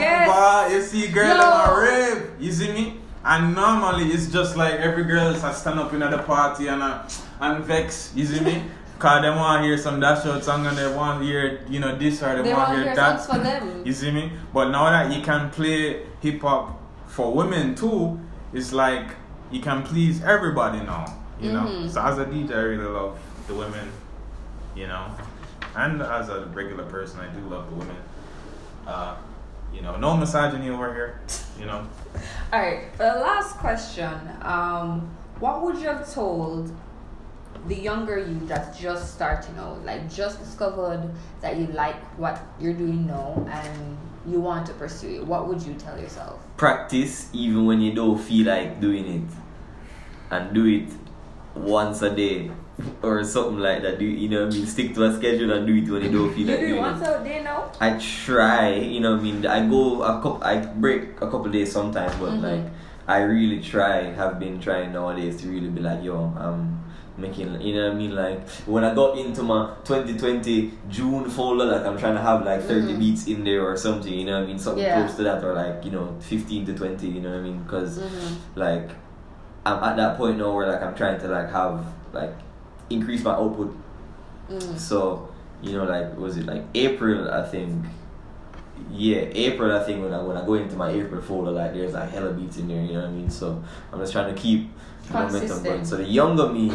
Yes. 0.00 0.28
bar 0.28 0.70
you 0.70 0.82
see 0.82 1.08
girl 1.08 1.36
Yo. 1.36 1.40
my 1.40 1.80
rib 1.80 2.30
you 2.38 2.52
see 2.52 2.70
me 2.72 3.00
and 3.24 3.54
normally 3.54 4.06
it's 4.08 4.26
just 4.26 4.56
like 4.56 4.74
every 4.74 5.04
girl 5.04 5.28
is 5.34 5.42
a 5.42 5.52
stand 5.54 5.80
up 5.80 5.92
in 5.94 6.02
at 6.02 6.10
the 6.10 6.18
party 6.18 6.68
and 6.68 6.82
uh, 6.82 7.02
and 7.40 7.64
vex 7.64 8.12
you 8.14 8.26
see 8.26 8.40
me 8.40 8.62
Cause 9.00 9.22
they 9.22 9.30
want 9.30 9.62
to 9.62 9.66
hear 9.66 9.78
some 9.78 9.98
dash 9.98 10.26
out 10.26 10.44
song 10.44 10.66
and 10.66 10.76
they 10.76 10.86
want 10.94 11.20
to 11.22 11.24
hear, 11.26 11.64
you 11.70 11.80
know, 11.80 11.96
this 11.96 12.22
or 12.22 12.36
they, 12.36 12.42
They 12.42 12.52
want 12.52 12.68
to 12.68 12.74
hear 12.74 12.84
hear 12.84 12.94
that. 12.96 13.86
You 13.86 13.94
see 13.94 14.10
me? 14.10 14.30
But 14.52 14.68
now 14.68 14.90
that 14.90 15.10
you 15.10 15.22
can 15.22 15.48
play 15.48 16.04
hip 16.20 16.40
hop 16.42 16.80
for 17.06 17.32
women 17.32 17.74
too, 17.74 18.20
it's 18.52 18.72
like 18.72 19.10
you 19.50 19.60
can 19.60 19.82
please 19.82 20.22
everybody 20.22 20.80
now. 20.80 21.16
You 21.40 21.52
know? 21.52 21.60
Mhm. 21.62 21.90
So 21.90 22.02
as 22.02 22.18
a 22.18 22.26
DJ, 22.26 22.54
I 22.54 22.60
really 22.60 22.84
love 22.84 23.18
the 23.46 23.54
women, 23.54 23.90
you 24.74 24.86
know? 24.86 25.06
And 25.74 26.02
as 26.02 26.28
a 26.28 26.46
regular 26.52 26.84
person, 26.84 27.20
I 27.20 27.28
do 27.28 27.40
love 27.48 27.68
the 27.70 27.76
women. 27.76 27.96
Uh, 28.86 29.14
you 29.72 29.82
know, 29.82 29.96
no 29.96 30.16
misogyny 30.16 30.68
over 30.68 30.92
here, 30.92 31.20
you 31.58 31.64
know? 31.66 31.82
All 32.52 32.60
right. 32.60 32.90
For 32.96 33.04
the 33.04 33.20
last 33.20 33.56
question, 33.58 34.12
um, 34.42 35.08
what 35.38 35.62
would 35.62 35.76
you 35.78 35.86
have 35.86 36.12
told 36.12 36.70
the 37.66 37.74
younger 37.76 38.18
you 38.18 38.40
that's 38.46 38.78
just 38.78 39.14
starting 39.14 39.56
out, 39.58 39.84
like 39.84 40.12
just 40.12 40.38
discovered 40.38 41.10
that 41.40 41.56
you 41.56 41.66
like 41.68 41.96
what 42.18 42.40
you're 42.58 42.74
doing 42.74 43.06
now 43.06 43.34
and 43.50 43.96
you 44.26 44.40
want 44.40 44.66
to 44.66 44.72
pursue 44.74 45.16
it? 45.16 45.26
What 45.26 45.48
would 45.48 45.62
you 45.62 45.74
tell 45.74 45.98
yourself? 45.98 46.40
Practice 46.56 47.28
even 47.32 47.66
when 47.66 47.80
you 47.80 47.92
don't 47.94 48.18
feel 48.18 48.46
like 48.46 48.80
doing 48.80 49.06
it, 49.06 49.28
and 50.30 50.54
do 50.54 50.66
it 50.66 50.88
once 51.54 52.02
a 52.02 52.10
day 52.14 52.50
or 53.02 53.24
something 53.24 53.58
like 53.58 53.82
that. 53.82 53.98
Do 53.98 54.04
you 54.04 54.28
know 54.28 54.46
what 54.46 54.54
I 54.54 54.56
mean? 54.56 54.66
Stick 54.66 54.94
to 54.94 55.04
a 55.04 55.16
schedule 55.16 55.52
and 55.52 55.66
do 55.66 55.74
it 55.74 55.88
when 55.90 56.02
you 56.02 56.10
don't 56.10 56.32
feel 56.34 56.46
You 56.46 56.52
like 56.52 56.60
do 56.60 56.66
it 56.66 56.68
doing 56.68 56.80
once 56.80 57.02
it. 57.02 57.20
a 57.20 57.24
day 57.24 57.42
now? 57.42 57.70
I 57.80 57.98
try, 57.98 58.74
you 58.74 59.00
know 59.00 59.12
what 59.12 59.20
I 59.20 59.22
mean. 59.22 59.46
I 59.46 59.66
go 59.68 60.02
a 60.02 60.20
couple, 60.22 60.42
I 60.44 60.58
break 60.58 61.16
a 61.20 61.30
couple 61.30 61.50
days 61.50 61.72
sometimes, 61.72 62.14
but 62.16 62.32
Mhm. 62.32 62.42
like 62.42 62.64
I 63.08 63.22
really 63.22 63.60
try, 63.60 64.02
have 64.12 64.38
been 64.38 64.60
trying 64.60 64.92
nowadays 64.92 65.40
to 65.42 65.48
really 65.48 65.68
be 65.68 65.80
like, 65.80 66.02
yo, 66.04 66.32
I'm 66.38 66.79
making, 67.20 67.60
you 67.60 67.74
know 67.74 67.84
what 67.88 67.92
I 67.92 67.98
mean. 67.98 68.14
Like 68.14 68.48
when 68.66 68.84
I 68.84 68.94
got 68.94 69.18
into 69.18 69.42
my 69.42 69.74
2020 69.84 70.72
June 70.88 71.28
folder, 71.30 71.64
like 71.66 71.84
I'm 71.86 71.98
trying 71.98 72.14
to 72.14 72.20
have 72.22 72.44
like 72.44 72.62
30 72.62 72.94
Mhm. 72.94 72.98
beats 72.98 73.26
in 73.26 73.44
there 73.44 73.62
or 73.64 73.76
something, 73.76 74.12
you 74.12 74.24
know 74.24 74.38
what 74.38 74.44
I 74.44 74.46
mean, 74.46 74.58
something 74.58 74.82
Yeah. 74.82 75.00
close 75.02 75.16
to 75.16 75.22
that, 75.24 75.44
or 75.44 75.54
like 75.54 75.84
you 75.84 75.90
know 75.90 76.14
15 76.20 76.64
to 76.66 76.74
20, 76.74 77.06
you 77.08 77.20
know 77.20 77.30
what 77.30 77.38
I 77.38 77.42
mean, 77.42 77.62
because 77.62 77.98
Mhm. 77.98 78.34
like 78.56 78.88
I'm 79.66 79.82
at 79.84 79.96
that 79.96 80.16
point 80.16 80.38
now 80.38 80.54
where 80.54 80.66
like 80.66 80.82
I'm 80.82 80.94
trying 80.94 81.20
to 81.20 81.28
like 81.28 81.50
have 81.52 81.84
like 82.12 82.34
increase 82.88 83.22
my 83.22 83.32
output 83.32 83.74
Mm. 84.50 84.76
so, 84.78 85.28
you 85.62 85.72
know, 85.76 85.84
like 85.84 86.18
was 86.18 86.36
it 86.36 86.46
like 86.46 86.62
April? 86.74 87.30
I 87.30 87.42
think. 87.42 87.84
Yeah, 88.92 89.18
April. 89.32 89.70
I 89.76 89.84
think 89.84 90.02
when 90.02 90.12
I 90.12 90.22
when 90.22 90.36
I 90.36 90.44
go 90.44 90.54
into 90.54 90.74
my 90.74 90.90
April 90.90 91.20
folder, 91.20 91.50
like 91.52 91.74
there's 91.74 91.92
like 91.92 92.10
hella 92.10 92.32
beats 92.32 92.56
in 92.56 92.66
there. 92.66 92.82
You 92.82 92.94
know 92.94 93.00
what 93.02 93.10
I 93.10 93.12
mean? 93.12 93.30
So 93.30 93.62
I'm 93.92 94.00
just 94.00 94.12
trying 94.12 94.34
to 94.34 94.40
keep 94.40 94.70
the 95.06 95.12
momentum 95.12 95.40
Consistent. 95.40 95.64
going. 95.64 95.84
So 95.84 95.96
the 95.98 96.04
younger 96.04 96.48
me, 96.48 96.72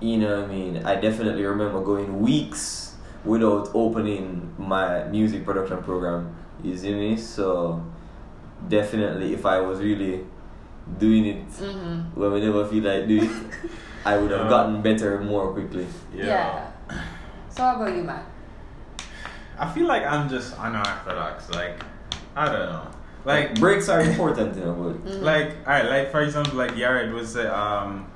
you 0.00 0.16
know 0.18 0.40
what 0.40 0.50
I 0.50 0.52
mean. 0.52 0.84
I 0.84 0.94
definitely 0.96 1.44
remember 1.44 1.80
going 1.82 2.20
weeks 2.20 2.94
without 3.24 3.70
opening 3.74 4.54
my 4.58 5.04
music 5.04 5.44
production 5.44 5.82
program. 5.82 6.34
You 6.62 6.76
see 6.76 6.94
me? 6.94 7.16
So 7.16 7.82
definitely, 8.68 9.34
if 9.34 9.44
I 9.46 9.60
was 9.60 9.80
really 9.80 10.24
doing 10.98 11.26
it 11.26 11.48
Mhm. 11.60 12.14
when 12.14 12.32
we 12.32 12.40
never 12.40 12.64
feel 12.64 12.84
like 12.84 13.06
doing 13.06 13.24
it, 13.24 13.70
I 14.04 14.16
would 14.16 14.30
have 14.30 14.42
Yeah. 14.44 14.48
gotten 14.56 14.82
better 14.82 15.20
more 15.20 15.52
quickly. 15.52 15.86
Yeah. 16.14 16.26
yeah. 16.26 16.64
So 17.50 17.62
how 17.62 17.76
about 17.76 17.94
you, 17.94 18.02
Matt? 18.04 18.24
I 19.58 19.68
feel 19.68 19.86
like 19.86 20.04
I'm 20.06 20.28
just 20.28 20.54
unorthodox. 20.58 21.50
Like, 21.50 21.82
I 22.36 22.46
don't 22.46 22.68
know. 22.70 22.86
Like, 23.24 23.58
breaks 23.58 23.88
are 23.88 24.00
important, 24.00 24.56
you 24.56 24.64
know, 24.64 24.72
but 24.74 25.04
Mhm. 25.04 25.22
like 25.22 25.56
alright 25.66 25.90
like 25.90 26.10
for 26.10 26.20
example 26.22 26.54
like 26.54 26.72
Yared 26.76 27.12
would 27.12 27.26
say 27.26 27.46
um 27.48 28.06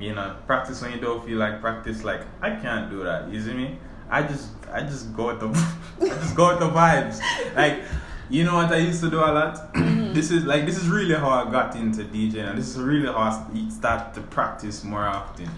you 0.00 0.14
know 0.14 0.36
practice 0.46 0.82
when 0.82 0.92
you 0.92 1.00
don't 1.00 1.24
feel 1.24 1.38
like 1.38 1.60
practice 1.60 2.02
like 2.02 2.22
I 2.40 2.50
can't 2.56 2.90
do 2.90 3.04
that 3.04 3.30
you 3.30 3.40
see 3.40 3.52
me 3.52 3.78
I 4.08 4.22
just 4.22 4.48
I 4.72 4.80
just 4.80 5.14
go 5.14 5.26
with 5.28 5.40
the 5.40 5.48
I 6.00 6.08
just 6.08 6.34
go 6.34 6.48
with 6.48 6.60
the 6.60 6.70
vibes 6.70 7.20
like 7.54 7.82
you 8.28 8.44
know 8.44 8.54
what 8.54 8.72
I 8.72 8.78
used 8.78 9.00
to 9.02 9.10
do 9.10 9.18
a 9.18 9.30
lot 9.32 9.74
mm-hmm. 9.74 10.14
this 10.14 10.30
is 10.30 10.44
like 10.44 10.66
this 10.66 10.78
is 10.78 10.88
really 10.88 11.14
how 11.14 11.30
I 11.30 11.50
got 11.50 11.76
into 11.76 12.04
DJing 12.04 12.50
and 12.50 12.58
this 12.58 12.68
is 12.68 12.78
really 12.78 13.06
how 13.06 13.18
I 13.18 13.46
st- 13.52 13.72
started 13.72 14.14
to 14.14 14.20
practice 14.28 14.82
more 14.82 15.06
often 15.06 15.48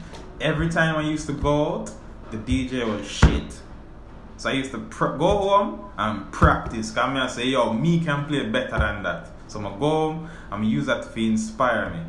every 0.40 0.68
time 0.68 0.96
I 0.96 1.02
used 1.02 1.26
to 1.26 1.32
go 1.32 1.76
out 1.76 1.90
the 2.30 2.38
DJ 2.38 2.86
was 2.86 3.06
shit 3.06 3.62
So 4.42 4.50
I 4.50 4.54
used 4.54 4.72
to 4.72 4.78
pr- 4.78 5.16
go 5.18 5.38
home 5.38 5.90
and 5.96 6.32
practice. 6.32 6.90
Come 6.90 7.12
here 7.12 7.22
and 7.22 7.30
say, 7.30 7.46
yo, 7.46 7.72
me 7.72 8.00
can 8.00 8.24
play 8.24 8.44
better 8.48 8.76
than 8.76 9.04
that. 9.04 9.30
So 9.46 9.60
I'm 9.60 9.78
go 9.78 9.88
home, 9.88 10.28
I'm 10.50 10.64
use 10.64 10.86
that 10.86 11.14
to 11.14 11.20
inspire 11.20 11.90
me. 11.90 12.00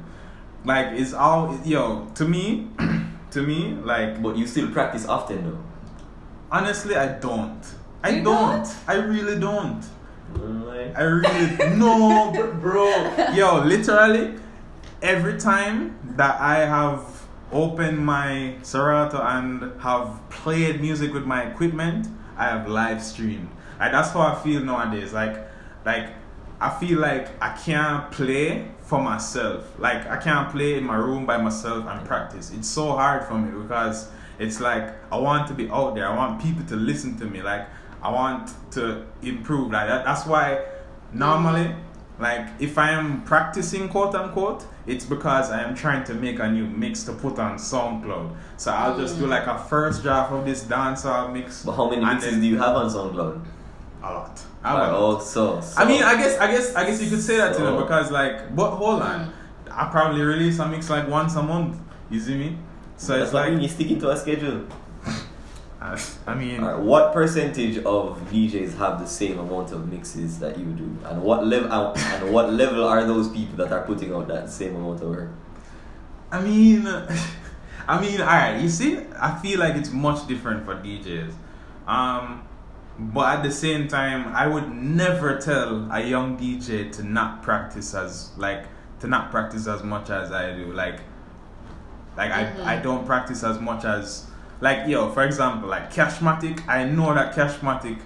Like 0.66 0.88
it's 0.93 1.14
all 1.14 1.59
yo, 1.66 2.07
to 2.16 2.26
me, 2.26 2.68
to 3.32 3.41
me, 3.41 3.74
like 3.84 4.22
But 4.22 4.38
you 4.38 4.47
still 4.47 4.70
practice 4.72 5.05
often 5.07 5.43
though. 5.49 5.59
honestly 6.51 6.95
I 6.95 7.07
don't. 7.20 7.61
I 8.03 8.20
don't. 8.20 8.24
don't? 8.64 8.76
I 8.88 8.95
really 8.95 9.39
don't. 9.39 9.84
Like, 10.36 10.97
I 10.97 11.03
really 11.03 11.76
no, 11.78 12.32
bro. 12.61 12.89
Yo, 13.34 13.64
literally, 13.64 14.36
every 15.01 15.38
time 15.39 15.97
that 16.18 16.39
I 16.41 16.59
have 16.66 17.01
opened 17.51 17.99
my 17.99 18.55
Serato 18.64 19.22
and 19.22 19.80
have 19.82 20.20
played 20.30 20.82
music 20.82 21.14
with 21.14 21.26
my 21.26 21.43
equipment, 21.43 22.07
I 22.36 22.45
have 22.45 22.68
live 22.68 23.01
streamed. 23.03 23.49
Like 23.80 23.91
that's 23.91 24.09
how 24.11 24.22
I 24.22 24.36
feel 24.36 24.61
nowadays. 24.61 25.14
Like, 25.14 25.47
like 25.86 26.09
I 26.64 26.70
feel 26.80 26.99
like 26.99 27.28
I 27.43 27.49
can't 27.57 28.09
play 28.09 28.66
for 28.84 29.01
myself. 29.01 29.78
Like 29.80 30.07
I 30.07 30.16
can't 30.16 30.49
play 30.49 30.78
in 30.78 30.86
my 30.86 30.95
room 30.95 31.26
by 31.26 31.36
myself 31.36 31.86
and 31.86 32.07
practice. 32.07 32.51
It's 32.55 32.70
so 32.70 32.93
hard 32.93 33.26
for 33.26 33.38
me 33.38 33.51
because 33.61 34.09
it's 34.39 34.61
like 34.61 34.86
I 35.11 35.18
want 35.18 35.49
to 35.49 35.53
be 35.53 35.70
out 35.70 35.95
there. 35.95 36.07
I 36.07 36.16
want 36.16 36.41
people 36.41 36.64
to 36.68 36.78
listen 36.78 37.18
to 37.18 37.26
me. 37.26 37.41
Like 37.41 37.68
I 38.01 38.09
want 38.09 38.49
to 38.72 39.05
improve. 39.22 39.72
Like 39.72 39.89
that, 39.89 40.05
that's 40.05 40.26
why 40.26 40.64
normally, 41.11 41.76
like 42.18 42.47
if 42.61 42.78
I 42.78 42.91
am 42.91 43.24
practicing 43.24 43.89
quote 43.89 44.16
unquote, 44.16 44.66
it's 44.88 45.03
because 45.03 45.51
I 45.51 45.64
am 45.64 45.76
trying 45.76 46.05
to 46.05 46.14
make 46.14 46.39
a 46.39 46.47
new 46.49 46.66
mix 46.66 47.03
to 47.03 47.11
put 47.11 47.39
on 47.39 47.57
SoundCloud. 47.57 48.38
So 48.55 48.72
I'll 48.72 48.97
just 48.97 49.20
do 49.20 49.28
like 49.28 49.47
a 49.47 49.57
first 49.57 50.01
draft 50.01 50.32
of 50.32 50.45
this 50.45 50.64
dancehall 50.64 51.34
mix. 51.34 51.66
but 51.66 51.74
how 51.74 51.89
many 51.89 52.05
mixes 52.05 52.32
then- 52.32 52.39
do 52.41 52.47
you 52.47 52.57
have 52.57 52.74
on 52.78 52.89
SoundCloud? 52.89 53.43
A 54.01 54.14
lot. 54.14 54.41
Like, 54.64 54.74
A 54.74 54.78
lot. 54.78 54.93
oh, 54.95 55.20
so, 55.20 55.59
so. 55.61 55.82
I 55.82 55.86
mean, 55.86 56.03
I 56.03 56.16
guess, 56.16 56.38
I 56.39 56.47
guess, 56.49 56.74
I 56.76 56.86
guess 56.86 57.01
you 57.01 57.09
could 57.09 57.22
say 57.22 57.38
that 57.38 57.49
to 57.49 57.59
So- 57.59 57.66
them 57.66 57.78
because, 57.78 58.11
like, 58.11 58.55
but 58.55 58.72
hold 58.72 59.01
on, 59.01 59.32
I 59.72 59.89
probably 59.89 60.22
release 60.22 60.57
a 60.59 60.68
mix 60.68 60.89
like 60.89 61.07
once 61.07 61.36
a 61.36 61.43
month. 61.43 61.78
You 62.09 62.20
see 62.20 62.36
me? 62.38 62.57
So 62.95 63.14
that's 63.14 63.26
it's 63.26 63.34
what 63.34 63.43
I 63.43 63.49
mean, 63.49 63.55
like, 63.59 63.64
you 63.64 63.68
stick 63.70 63.91
into 63.91 64.09
a 64.09 64.16
schedule. 64.16 64.66
I, 65.82 65.99
I 66.26 66.34
mean, 66.36 66.64
Alright, 66.64 66.80
what 66.82 67.11
percentage 67.11 67.80
of 67.80 68.18
DJs 68.32 68.78
have 68.78 69.01
the 69.01 69.05
same 69.05 69.38
amount 69.38 69.74
of 69.74 69.91
mixes 69.91 70.39
that 70.39 70.57
you 70.57 70.66
do, 70.66 70.97
and 71.07 71.22
what 71.22 71.45
level 71.45 71.70
and 71.97 72.34
what 72.34 72.53
level 72.53 72.86
are 72.88 73.03
those 73.03 73.28
people 73.30 73.57
that 73.57 73.74
are 73.74 73.82
putting 73.86 74.14
out 74.14 74.30
that 74.30 74.49
same 74.49 74.76
amount 74.78 75.01
of 75.01 75.09
work? 75.09 75.30
I 76.32 76.39
mean, 76.41 76.88
I 77.88 77.99
mean, 77.99 78.22
all 78.22 78.28
right. 78.28 78.61
You 78.61 78.70
see, 78.70 78.99
I 79.20 79.38
feel 79.39 79.59
like 79.59 79.76
it's 79.76 79.91
much 79.91 80.26
different 80.26 80.64
for 80.64 80.76
DJs. 80.76 81.34
Um, 81.86 82.47
but 82.99 83.37
at 83.37 83.43
the 83.43 83.51
same 83.51 83.87
time, 83.87 84.27
I 84.35 84.47
would 84.47 84.71
never 84.71 85.37
tell 85.37 85.91
a 85.91 86.01
young 86.01 86.37
DJ 86.37 86.91
to 86.93 87.03
not 87.03 87.41
practice 87.41 87.93
as 87.95 88.31
like 88.37 88.65
to 88.99 89.07
not 89.07 89.31
practice 89.31 89.67
as 89.67 89.83
much 89.83 90.09
as 90.09 90.31
I 90.31 90.55
do. 90.55 90.71
Like, 90.71 90.99
like 92.15 92.31
I 92.31 92.41
I 92.41 92.45
mm-hmm. 92.45 92.83
don't 92.83 93.05
practice 93.05 93.43
as 93.43 93.59
much 93.59 93.83
as 93.83 94.27
like 94.61 94.87
yo. 94.87 95.09
For 95.09 95.23
example, 95.23 95.69
like 95.69 95.91
Cashmatic. 95.91 96.67
I 96.67 96.83
know 96.85 97.13
that 97.13 97.35
Cashmatic. 97.35 97.99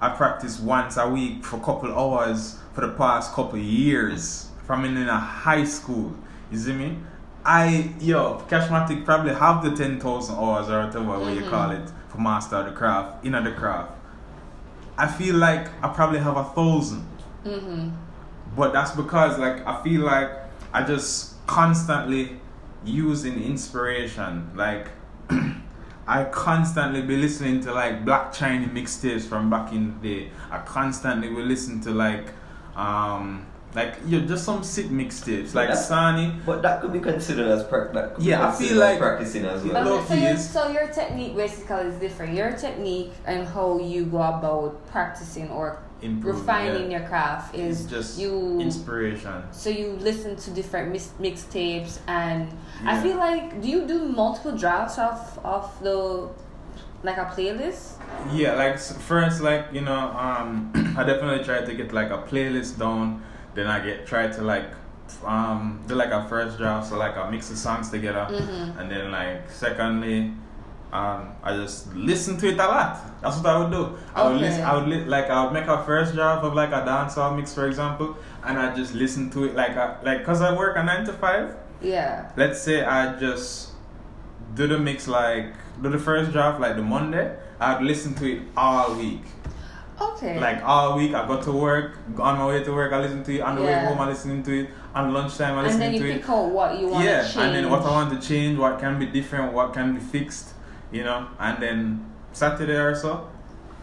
I 0.00 0.08
practice 0.08 0.58
once 0.58 0.96
a 0.96 1.08
week 1.08 1.44
for 1.44 1.58
a 1.58 1.60
couple 1.60 1.96
hours 1.96 2.58
for 2.72 2.80
the 2.80 2.92
past 2.94 3.32
couple 3.34 3.60
years 3.60 4.48
from 4.66 4.84
in, 4.84 4.96
in 4.96 5.08
a 5.08 5.16
high 5.16 5.64
school. 5.64 6.16
You 6.50 6.58
see 6.58 6.72
me? 6.72 6.98
I 7.44 7.94
yo 8.00 8.44
Cashmatic 8.48 9.04
probably 9.04 9.34
have 9.34 9.62
the 9.62 9.76
ten 9.76 10.00
thousand 10.00 10.34
hours 10.34 10.68
or 10.68 10.84
whatever 10.84 11.24
way 11.24 11.34
you 11.34 11.42
mm-hmm. 11.42 11.50
call 11.50 11.70
it 11.70 11.88
for 12.08 12.18
master 12.18 12.56
of 12.56 12.66
the 12.66 12.72
craft, 12.72 13.24
in 13.24 13.32
the 13.32 13.52
craft. 13.52 14.01
I 14.96 15.06
feel 15.06 15.36
like 15.36 15.68
I 15.82 15.88
probably 15.88 16.18
have 16.20 16.36
a 16.36 16.44
thousand. 16.44 17.06
Mm-hmm. 17.44 17.90
But 18.56 18.72
that's 18.72 18.92
because 18.92 19.38
like 19.38 19.66
I 19.66 19.82
feel 19.82 20.02
like 20.02 20.30
I 20.72 20.82
just 20.84 21.46
constantly 21.46 22.40
using 22.84 23.42
inspiration. 23.42 24.50
Like 24.54 24.88
I 26.06 26.24
constantly 26.24 27.02
be 27.02 27.16
listening 27.16 27.60
to 27.62 27.72
like 27.72 28.04
Black 28.04 28.32
Chiney 28.32 28.66
mixtapes 28.66 29.22
from 29.22 29.48
back 29.48 29.72
in 29.72 30.00
the 30.00 30.08
day. 30.08 30.30
I 30.50 30.58
constantly 30.58 31.30
will 31.30 31.44
listen 31.44 31.80
to 31.82 31.90
like 31.90 32.26
um 32.76 33.46
like 33.74 33.94
you're 34.06 34.20
just 34.22 34.44
some 34.44 34.62
sick 34.62 34.86
mixtapes 34.86 35.54
like 35.54 35.68
That's- 35.68 35.88
Sani. 35.88 36.34
But 36.44 36.62
that 36.62 36.80
could 36.80 36.92
be 36.92 37.00
considered 37.00 37.46
as 37.48 37.64
practice. 37.64 37.94
that 37.94 38.14
could 38.14 38.24
Yeah, 38.24 38.42
I 38.42 38.46
considered 38.50 38.68
feel 38.68 38.82
as 38.82 38.90
like- 38.90 38.98
practicing 38.98 39.44
as 39.46 39.64
well. 39.64 39.84
Low 39.84 39.98
Okay, 40.00 40.06
so 40.08 40.14
key 40.14 40.22
your, 40.22 40.36
so 40.36 40.68
your 40.70 40.86
technique 40.88 41.36
basically 41.36 41.76
is 41.88 41.94
different. 42.00 42.34
Your 42.34 42.52
technique 42.52 43.12
and 43.24 43.46
how 43.48 43.78
you 43.78 44.04
go 44.06 44.22
about 44.22 44.86
practicing 44.88 45.48
or 45.50 45.78
Improve, 46.02 46.40
refining 46.40 46.90
yeah. 46.90 46.98
your 46.98 47.08
craft 47.08 47.54
is 47.54 47.82
It's 47.82 47.90
just 47.90 48.18
you. 48.18 48.58
inspiration. 48.60 49.44
so 49.52 49.70
you 49.70 49.96
listen 50.00 50.34
to 50.36 50.50
different 50.50 50.90
mix, 50.92 51.12
mixtapes 51.20 52.00
and 52.08 52.48
I 52.84 53.00
feel 53.00 53.16
like 53.16 53.62
do 53.62 53.68
you 53.68 53.86
do 53.86 54.00
multiple 54.06 54.52
drafts 54.58 54.98
of 54.98 55.38
of 55.44 55.70
the 55.80 56.28
like 57.04 57.16
a 57.18 57.24
playlist? 57.26 57.98
Yeah, 58.32 58.54
like 58.54 58.78
first, 58.78 59.40
like 59.40 59.66
you 59.72 59.80
know, 59.80 60.10
um, 60.26 60.72
I 60.98 61.04
definitely 61.04 61.44
try 61.44 61.64
to 61.64 61.74
get 61.74 61.92
like 61.92 62.10
a 62.10 62.18
playlist 62.18 62.78
down. 62.78 63.22
Then 63.54 63.66
I 63.66 63.80
get 63.84 64.06
try 64.06 64.28
to 64.28 64.42
like 64.42 64.66
um 65.26 65.80
do 65.86 65.94
like 65.94 66.10
a 66.10 66.26
first 66.28 66.58
draft, 66.58 66.88
so 66.88 66.96
like 66.96 67.16
I 67.16 67.28
mix 67.30 67.48
the 67.48 67.56
songs 67.56 67.90
together, 67.90 68.26
Mhm. 68.30 68.78
and 68.80 68.90
then 68.90 69.10
like 69.10 69.50
secondly, 69.50 70.32
um, 70.92 71.28
I 71.42 71.54
just 71.56 71.94
listen 71.94 72.36
to 72.38 72.48
it 72.48 72.54
a 72.54 72.66
lot. 72.66 72.98
That's 73.20 73.36
what 73.38 73.46
I 73.46 73.58
would 73.58 73.70
do. 73.70 73.96
I 74.14 74.28
would 74.28 74.40
listen. 74.40 74.62
I 74.64 74.74
would 74.76 74.88
li- 74.88 75.04
like 75.04 75.28
I 75.30 75.44
would 75.44 75.52
make 75.52 75.66
a 75.66 75.82
first 75.84 76.14
draft 76.14 76.44
of 76.44 76.54
like 76.54 76.70
a 76.70 76.82
dancehall 76.82 77.36
mix, 77.36 77.52
for 77.54 77.66
example, 77.66 78.16
and 78.44 78.58
I 78.58 78.74
just 78.74 78.94
listen 78.94 79.30
to 79.30 79.44
it 79.44 79.54
like 79.54 79.76
a, 79.76 79.98
like 80.02 80.24
cause 80.24 80.40
I 80.40 80.54
work 80.56 80.76
a 80.76 80.82
nine 80.82 81.04
to 81.06 81.12
five. 81.12 81.54
Yeah. 81.82 82.30
Let's 82.36 82.60
say 82.62 82.84
I 82.84 83.18
just 83.18 83.70
do 84.54 84.66
the 84.66 84.78
mix 84.78 85.08
like 85.08 85.52
do 85.82 85.88
the 85.90 85.98
first 85.98 86.32
draft 86.32 86.60
like 86.60 86.76
the 86.76 86.82
Monday. 86.82 87.36
I'd 87.60 87.82
listen 87.82 88.14
to 88.14 88.32
it 88.32 88.42
all 88.56 88.94
week. 88.94 89.24
Okay. 90.02 90.38
Like 90.40 90.62
all 90.64 90.96
week, 90.96 91.14
I 91.14 91.26
go 91.26 91.40
to 91.42 91.52
work. 91.52 91.98
On 92.18 92.38
my 92.38 92.46
way 92.46 92.62
to 92.64 92.72
work, 92.72 92.92
I 92.92 93.00
listen 93.00 93.22
to 93.24 93.34
it. 93.36 93.40
On 93.40 93.54
the 93.56 93.62
way 93.62 93.74
home, 93.74 94.00
I 94.00 94.08
listening 94.08 94.42
to 94.44 94.60
it. 94.64 94.70
On 94.94 95.12
lunchtime, 95.12 95.54
I 95.54 95.58
and 95.58 95.66
listen 95.66 95.80
then 95.80 95.94
you 95.94 96.00
to 96.00 96.10
it. 96.10 96.20
pick 96.20 96.28
out 96.30 96.48
what 96.50 96.78
you 96.78 96.88
want 96.88 97.04
Yeah, 97.04 97.22
to 97.22 97.24
change. 97.24 97.36
and 97.36 97.54
then 97.56 97.70
what 97.70 97.82
I 97.82 97.90
want 97.90 98.20
to 98.20 98.26
change, 98.28 98.58
what 98.58 98.78
can 98.78 98.98
be 98.98 99.06
different, 99.06 99.52
what 99.52 99.72
can 99.72 99.94
be 99.94 100.00
fixed, 100.00 100.54
you 100.90 101.04
know. 101.04 101.26
And 101.38 101.62
then 101.62 102.04
Saturday 102.32 102.76
or 102.76 102.94
so, 102.94 103.26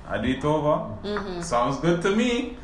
I 0.07 0.17
do 0.19 0.29
it 0.29 0.43
over. 0.45 0.75
Mhm. 1.03 1.43
Sounds 1.43 1.77
good 1.77 2.01
to 2.03 2.15
me. 2.15 2.57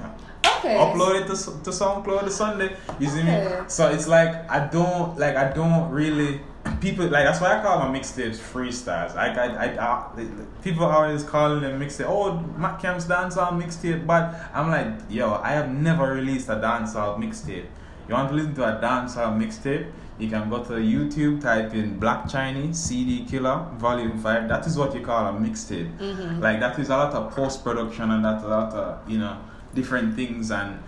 Okay. 0.58 0.76
Upload 0.78 1.22
it 1.22 1.28
to, 1.28 1.36
to 1.64 1.70
SoundCloud 1.72 2.30
Sunday. 2.30 2.76
You 3.00 3.08
see 3.08 3.22
Okay. 3.22 3.60
me? 3.62 3.64
So 3.68 3.90
it's 3.90 4.08
like 4.08 4.50
I 4.50 4.60
don't 4.68 5.18
like 5.18 5.36
I 5.36 5.52
don't 5.52 5.90
really 5.92 6.42
people 6.82 7.06
like 7.06 7.26
that's 7.26 7.42
why 7.42 7.60
I 7.60 7.62
call 7.62 7.80
my 7.80 7.98
mixtapes 8.00 8.38
freestyles. 8.38 9.16
Like 9.16 9.38
I, 9.38 9.48
I, 9.66 9.96
I, 9.96 10.26
people 10.64 10.86
always 10.86 11.24
calling 11.24 11.62
them 11.62 11.80
mixtape. 11.80 12.06
Oh, 12.08 12.38
Matt 12.58 12.80
Camp's 12.82 13.06
dancehall 13.06 13.52
mixtape, 13.62 14.06
but 14.06 14.36
I'm 14.54 14.70
like, 14.70 14.88
yo, 15.10 15.34
I 15.36 15.52
have 15.52 15.72
never 15.72 16.14
released 16.14 16.50
a 16.50 16.56
dancehall 16.56 17.18
mixtape. 17.18 17.66
You 18.08 18.14
want 18.14 18.30
to 18.30 18.36
listen 18.36 18.56
to 18.56 18.64
a 18.64 18.82
dancehall 18.82 19.38
mixtape? 19.42 19.92
You 20.18 20.30
can 20.30 20.50
go 20.50 20.64
to 20.64 20.74
YouTube, 20.74 21.42
type 21.42 21.74
in 21.74 22.00
Black 22.00 22.30
Chinese 22.30 22.78
CD 22.80 23.26
Killer 23.26 23.66
Volume 23.78 24.18
Five. 24.18 24.48
That 24.48 24.66
is 24.66 24.78
what 24.78 24.96
you 24.96 25.02
call 25.02 25.28
a 25.28 25.38
mixtape. 25.38 25.98
Mhm. 25.98 26.40
Like 26.40 26.60
that 26.62 26.80
is 26.80 26.90
a 26.90 26.98
lot 26.98 27.14
of 27.14 27.32
post 27.36 27.64
production 27.64 28.10
and 28.12 28.24
that 28.24 28.44
a 28.44 28.48
lot 28.48 28.74
of 28.74 29.10
you 29.10 29.18
know 29.20 29.38
different 29.74 30.16
things 30.16 30.52
and 30.52 30.80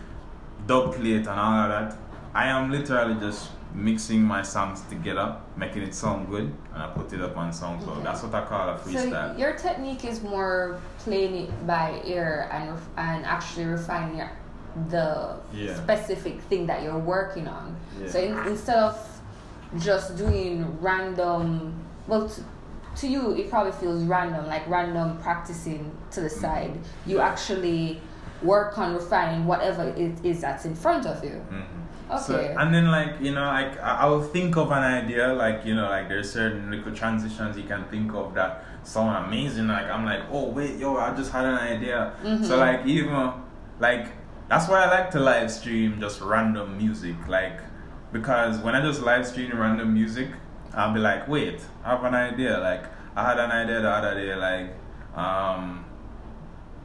dub 0.66 0.96
plate 0.96 1.28
and 1.28 1.40
all 1.40 1.60
of 1.64 1.70
that. 1.70 1.98
I 2.34 2.48
am 2.48 2.72
literally 2.72 3.16
just 3.20 3.50
mixing 3.78 4.24
my 4.24 4.42
songs 4.42 4.82
together, 4.90 5.36
making 5.56 5.84
it 5.84 5.94
sound 5.94 6.28
good, 6.30 6.52
and 6.74 6.84
I 6.84 6.88
put 6.88 7.14
it 7.14 7.22
up 7.22 7.38
on 7.38 7.52
SoundCloud. 7.52 7.88
Okay. 7.98 8.04
That's 8.04 8.24
what 8.24 8.34
I 8.34 8.44
call 8.46 8.70
a 8.70 8.76
freestyle. 8.76 9.34
So 9.34 9.40
your 9.40 9.54
technique 9.54 10.04
is 10.04 10.22
more 10.24 10.82
playing 11.00 11.36
it 11.36 11.68
by 11.68 12.02
ear 12.04 12.50
and 12.52 12.78
and 12.98 13.24
actually 13.26 13.66
refining 13.66 14.18
your, 14.18 14.32
the 14.90 15.36
Yeah. 15.54 15.76
specific 15.76 16.42
thing 16.50 16.66
that 16.68 16.82
you're 16.82 16.98
working 16.98 17.48
on. 17.48 17.76
Yeah. 18.02 18.10
So 18.10 18.20
in, 18.20 18.38
instead 18.48 18.78
of 18.78 19.22
just 19.80 20.18
doing 20.18 20.66
random, 20.82 21.74
well, 22.08 22.28
to, 22.28 22.42
to 23.02 23.08
you 23.08 23.36
it 23.36 23.50
probably 23.52 23.74
feels 23.74 24.04
random, 24.06 24.48
like 24.48 24.68
random 24.68 25.18
practicing 25.22 25.92
to 26.12 26.22
the 26.22 26.30
side. 26.30 26.80
You 27.06 27.20
actually 27.20 28.02
work 28.42 28.78
on 28.80 28.96
refining 28.96 29.46
whatever 29.46 29.84
it 29.90 30.26
is 30.26 30.42
that's 30.42 30.66
in 30.66 30.74
front 30.76 31.06
of 31.06 31.24
you. 31.24 31.46
Mhm. 31.52 31.66
Okay. 32.10 32.18
So, 32.24 32.56
and 32.58 32.74
then 32.74 32.90
like 32.90 33.16
you 33.20 33.34
know 33.34 33.44
like 33.46 33.78
I, 33.82 33.98
I 34.02 34.06
will 34.06 34.24
think 34.24 34.56
of 34.56 34.72
an 34.72 34.84
idea 34.84 35.34
like 35.34 35.66
you 35.66 35.76
know 35.76 35.90
like 35.90 36.08
there's 36.08 36.32
certain 36.32 36.72
little 36.72 36.94
transitions 36.94 37.58
you 37.58 37.64
can 37.64 37.84
think 37.86 38.14
of 38.14 38.34
that 38.36 38.64
sound 38.84 39.26
amazing 39.26 39.68
like 39.68 39.88
I'm 39.88 40.06
like 40.06 40.22
oh 40.32 40.46
wait 40.50 40.78
yo 40.78 40.96
I 40.98 41.14
just 41.16 41.32
had 41.34 41.44
an 41.46 41.56
idea 41.56 42.14
so 42.24 42.30
Mhm. 42.30 42.60
like 42.60 42.86
even 42.86 43.32
like 43.80 44.08
that's 44.48 44.70
why 44.70 44.84
I 44.86 44.90
like 44.90 45.12
to 45.12 45.20
live 45.20 45.52
stream 45.52 46.00
just 46.00 46.22
random 46.22 46.78
music 46.78 47.16
like 47.28 47.60
because 48.14 48.60
when 48.60 48.74
I 48.76 48.82
just 48.82 49.02
live 49.02 49.28
stream 49.28 49.52
random 49.60 49.94
music 49.94 50.30
I'll 50.74 50.94
be 50.94 51.00
like 51.02 51.28
wait 51.28 51.60
I 51.84 51.90
have 51.90 52.04
an 52.06 52.14
idea 52.16 52.58
like 52.60 52.86
I 53.18 53.24
had 53.30 53.38
an 53.40 53.52
idea 53.52 53.82
the 53.82 53.90
other 53.90 54.14
day 54.16 54.34
like 54.36 54.70
um 55.16 55.84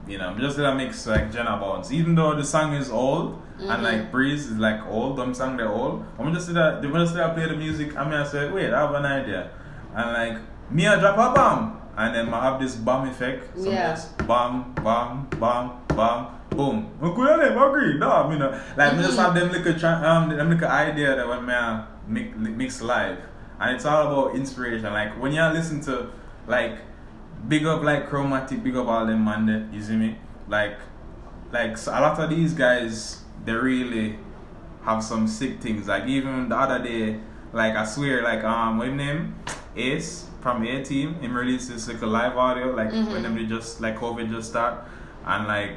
you 0.08 0.18
know, 0.18 0.28
I'm 0.30 0.38
just 0.40 0.56
gonna 0.56 0.74
mix 0.74 1.06
like 1.06 1.30
Jenna 1.30 1.56
Bounce. 1.58 1.92
Even 1.92 2.14
though 2.16 2.34
the 2.34 2.42
song 2.44 2.72
is 2.74 2.90
old 2.90 3.40
Mm-hmm. 3.62 3.70
and 3.70 3.82
like 3.82 4.10
Breeze 4.10 4.46
is 4.46 4.58
like 4.58 4.84
old, 4.86 5.16
them 5.16 5.32
song 5.34 5.56
they're 5.56 5.68
old. 5.68 6.04
I'm 6.18 6.34
just 6.34 6.52
that 6.54 6.82
they 6.82 6.88
just 6.88 7.16
I 7.16 7.30
play 7.32 7.46
the 7.46 7.56
music. 7.56 7.96
I 7.96 8.04
mean, 8.04 8.14
I 8.14 8.24
said, 8.24 8.52
wait, 8.52 8.72
I 8.72 8.80
have 8.80 8.94
an 8.94 9.06
idea, 9.06 9.50
and 9.94 10.12
like 10.12 10.42
me, 10.70 10.86
I 10.88 10.98
drop 10.98 11.14
a 11.16 11.34
bomb, 11.34 11.80
and 11.96 12.14
then 12.14 12.34
I 12.34 12.42
have 12.50 12.60
this 12.60 12.74
bomb 12.74 13.08
effect. 13.08 13.56
So 13.58 13.70
Yeah. 13.70 13.96
bomb, 14.26 14.72
bomb, 14.82 15.28
bomb, 15.38 15.80
bomb, 15.88 16.40
boom. 16.50 16.90
I 17.00 17.06
have 17.06 17.62
agree, 17.68 17.98
no, 17.98 18.30
you 18.32 18.38
know, 18.38 18.50
like 18.76 18.96
me 18.96 19.02
just 19.02 19.16
Mm-hmm. 19.18 19.22
have 19.24 19.34
them 19.34 19.52
little 19.52 19.78
tra- 19.78 20.02
um, 20.04 20.28
them 20.28 20.50
little 20.50 20.68
idea 20.68 21.14
that 21.16 21.28
when 21.28 21.46
me 21.46 21.52
uh, 21.54 21.82
mix, 22.08 22.36
mix 22.36 22.82
live, 22.82 23.18
and 23.60 23.76
it's 23.76 23.84
all 23.84 24.06
about 24.08 24.34
inspiration. 24.36 24.92
Like 24.92 25.20
when 25.20 25.32
you 25.32 25.42
listen 25.52 25.80
to 25.82 26.08
like 26.48 26.78
big 27.48 27.64
up 27.66 27.82
like 27.82 28.08
chromatic, 28.08 28.62
big 28.62 28.76
up 28.76 28.86
all 28.88 29.06
them 29.06 29.24
man 29.24 29.46
there, 29.46 29.68
you 29.72 29.82
see 29.82 29.96
me? 29.96 30.16
Like 30.48 30.78
like 31.52 31.76
so 31.76 31.92
a 31.92 32.00
lot 32.00 32.18
of 32.18 32.30
these 32.30 32.54
guys 32.54 33.21
they 33.45 33.53
really 33.53 34.18
have 34.84 35.03
some 35.03 35.26
sick 35.28 35.61
things. 35.61 35.88
Like 35.88 36.07
even 36.07 36.49
the 36.49 36.57
other 36.57 36.82
day, 36.82 37.20
like 37.53 37.74
I 37.76 37.84
swear, 37.84 38.22
like 38.22 38.45
um 38.45 38.78
what 38.78 38.88
name? 38.93 39.34
Ace 39.76 40.28
from 40.40 40.62
A 40.64 40.82
Team, 40.84 41.14
him 41.14 41.34
released 41.36 41.70
this 41.70 41.88
like 41.88 42.03
a 42.03 42.07
live 42.07 42.36
audio, 42.36 42.74
like 42.74 42.90
Mhm. 42.93 43.11
when 43.12 43.34
they 43.36 43.45
just 43.45 43.80
like 43.80 43.97
COVID 43.99 44.30
just 44.30 44.51
start 44.51 44.74
and 45.26 45.47
like 45.47 45.76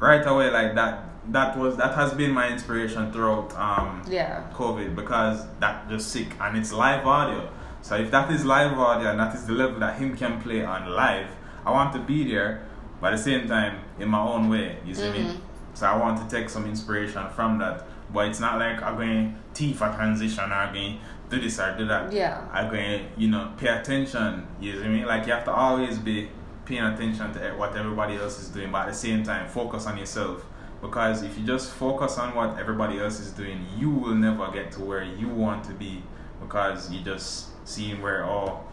right 0.00 0.26
away 0.26 0.50
like 0.50 0.74
that 0.74 1.04
that 1.30 1.56
was 1.56 1.76
that 1.76 1.94
has 1.94 2.12
been 2.14 2.30
my 2.32 2.48
inspiration 2.48 3.10
throughout 3.12 3.54
um 3.58 4.02
Yeah. 4.08 4.42
COVID 4.52 4.94
because 4.96 5.46
that 5.60 5.88
just 5.88 6.10
sick 6.10 6.34
and 6.40 6.56
it's 6.56 6.72
live 6.72 7.06
audio. 7.06 7.48
So 7.82 7.96
if 7.96 8.10
that 8.10 8.30
is 8.30 8.44
live 8.44 8.78
audio 8.78 9.10
and 9.10 9.20
that 9.20 9.34
is 9.34 9.46
the 9.46 9.52
level 9.52 9.78
that 9.80 9.96
him 9.98 10.16
can 10.16 10.40
play 10.40 10.64
on 10.64 10.90
live, 10.90 11.28
I 11.66 11.70
want 11.70 11.92
to 11.94 11.98
be 11.98 12.30
there, 12.30 12.62
but 13.00 13.12
at 13.12 13.16
the 13.18 13.22
same 13.22 13.46
time 13.48 13.76
in 13.98 14.08
my 14.08 14.20
own 14.20 14.48
way. 14.50 14.78
You 14.86 14.94
see 14.94 15.10
me? 15.10 15.38
So 15.74 15.86
I 15.86 15.96
want 15.96 16.28
to 16.28 16.36
take 16.36 16.48
some 16.48 16.66
inspiration 16.66 17.28
from 17.30 17.58
that. 17.58 17.86
But 18.12 18.28
it's 18.28 18.40
not 18.40 18.58
like 18.58 18.82
I'm 18.82 18.96
going 18.96 19.36
T 19.54 19.72
for 19.72 19.88
transition 19.92 20.50
or 20.50 20.54
I'm 20.54 20.72
going 20.74 21.00
do 21.30 21.40
this 21.40 21.58
or 21.58 21.76
do 21.76 21.86
that. 21.86 22.12
Yeah. 22.12 22.46
I'm 22.52 22.70
going, 22.70 23.08
you 23.16 23.28
know, 23.28 23.52
pay 23.56 23.68
attention. 23.68 24.46
You 24.60 24.80
see 24.80 24.88
me? 24.88 25.04
Like 25.04 25.26
you 25.26 25.32
have 25.32 25.44
to 25.44 25.52
always 25.52 25.98
be 25.98 26.28
paying 26.64 26.84
attention 26.84 27.32
to 27.34 27.40
what 27.56 27.76
everybody 27.76 28.16
else 28.16 28.40
is 28.40 28.48
doing, 28.48 28.70
but 28.72 28.82
at 28.82 28.88
the 28.88 28.94
same 28.94 29.22
time 29.22 29.48
focus 29.48 29.86
on 29.86 29.98
yourself. 29.98 30.44
Because 30.80 31.22
if 31.22 31.38
you 31.38 31.46
just 31.46 31.72
focus 31.72 32.18
on 32.18 32.34
what 32.34 32.58
everybody 32.58 32.98
else 32.98 33.18
is 33.18 33.30
doing, 33.30 33.66
you 33.76 33.90
will 33.90 34.14
never 34.14 34.50
get 34.50 34.70
to 34.72 34.80
where 34.82 35.02
you 35.02 35.28
want 35.28 35.64
to 35.64 35.72
be 35.72 36.02
because 36.40 36.90
you 36.90 37.00
just 37.02 37.48
seeing 37.66 38.02
where 38.02 38.24
all, 38.24 38.70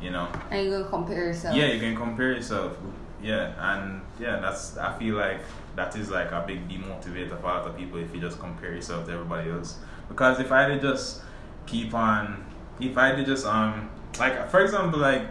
you 0.00 0.10
know, 0.10 0.28
And 0.50 0.66
you're 0.68 0.78
gonna 0.80 0.90
compare 0.90 1.26
yourself. 1.26 1.56
yeah, 1.56 1.66
you 1.66 1.78
can 1.80 1.96
compare 1.96 2.32
yourself. 2.32 2.76
Yeah, 3.24 3.52
and 3.72 4.02
yeah, 4.20 4.38
that's 4.40 4.76
I 4.76 4.92
feel 4.98 5.16
like 5.16 5.40
that 5.76 5.96
is 5.96 6.10
like 6.10 6.30
a 6.30 6.44
big 6.46 6.68
demotivator 6.68 7.40
for 7.40 7.46
other 7.48 7.70
people 7.72 7.98
if 7.98 8.14
you 8.14 8.20
just 8.20 8.38
compare 8.38 8.72
yourself 8.74 9.06
to 9.06 9.12
everybody 9.12 9.50
else. 9.50 9.78
Because 10.08 10.38
if 10.40 10.52
I 10.52 10.68
did 10.68 10.82
just 10.82 11.22
keep 11.66 11.94
on, 11.94 12.44
if 12.78 12.98
I 12.98 13.14
did 13.16 13.24
just 13.26 13.46
um 13.46 13.88
like 14.18 14.50
for 14.50 14.60
example 14.60 15.00
like 15.00 15.22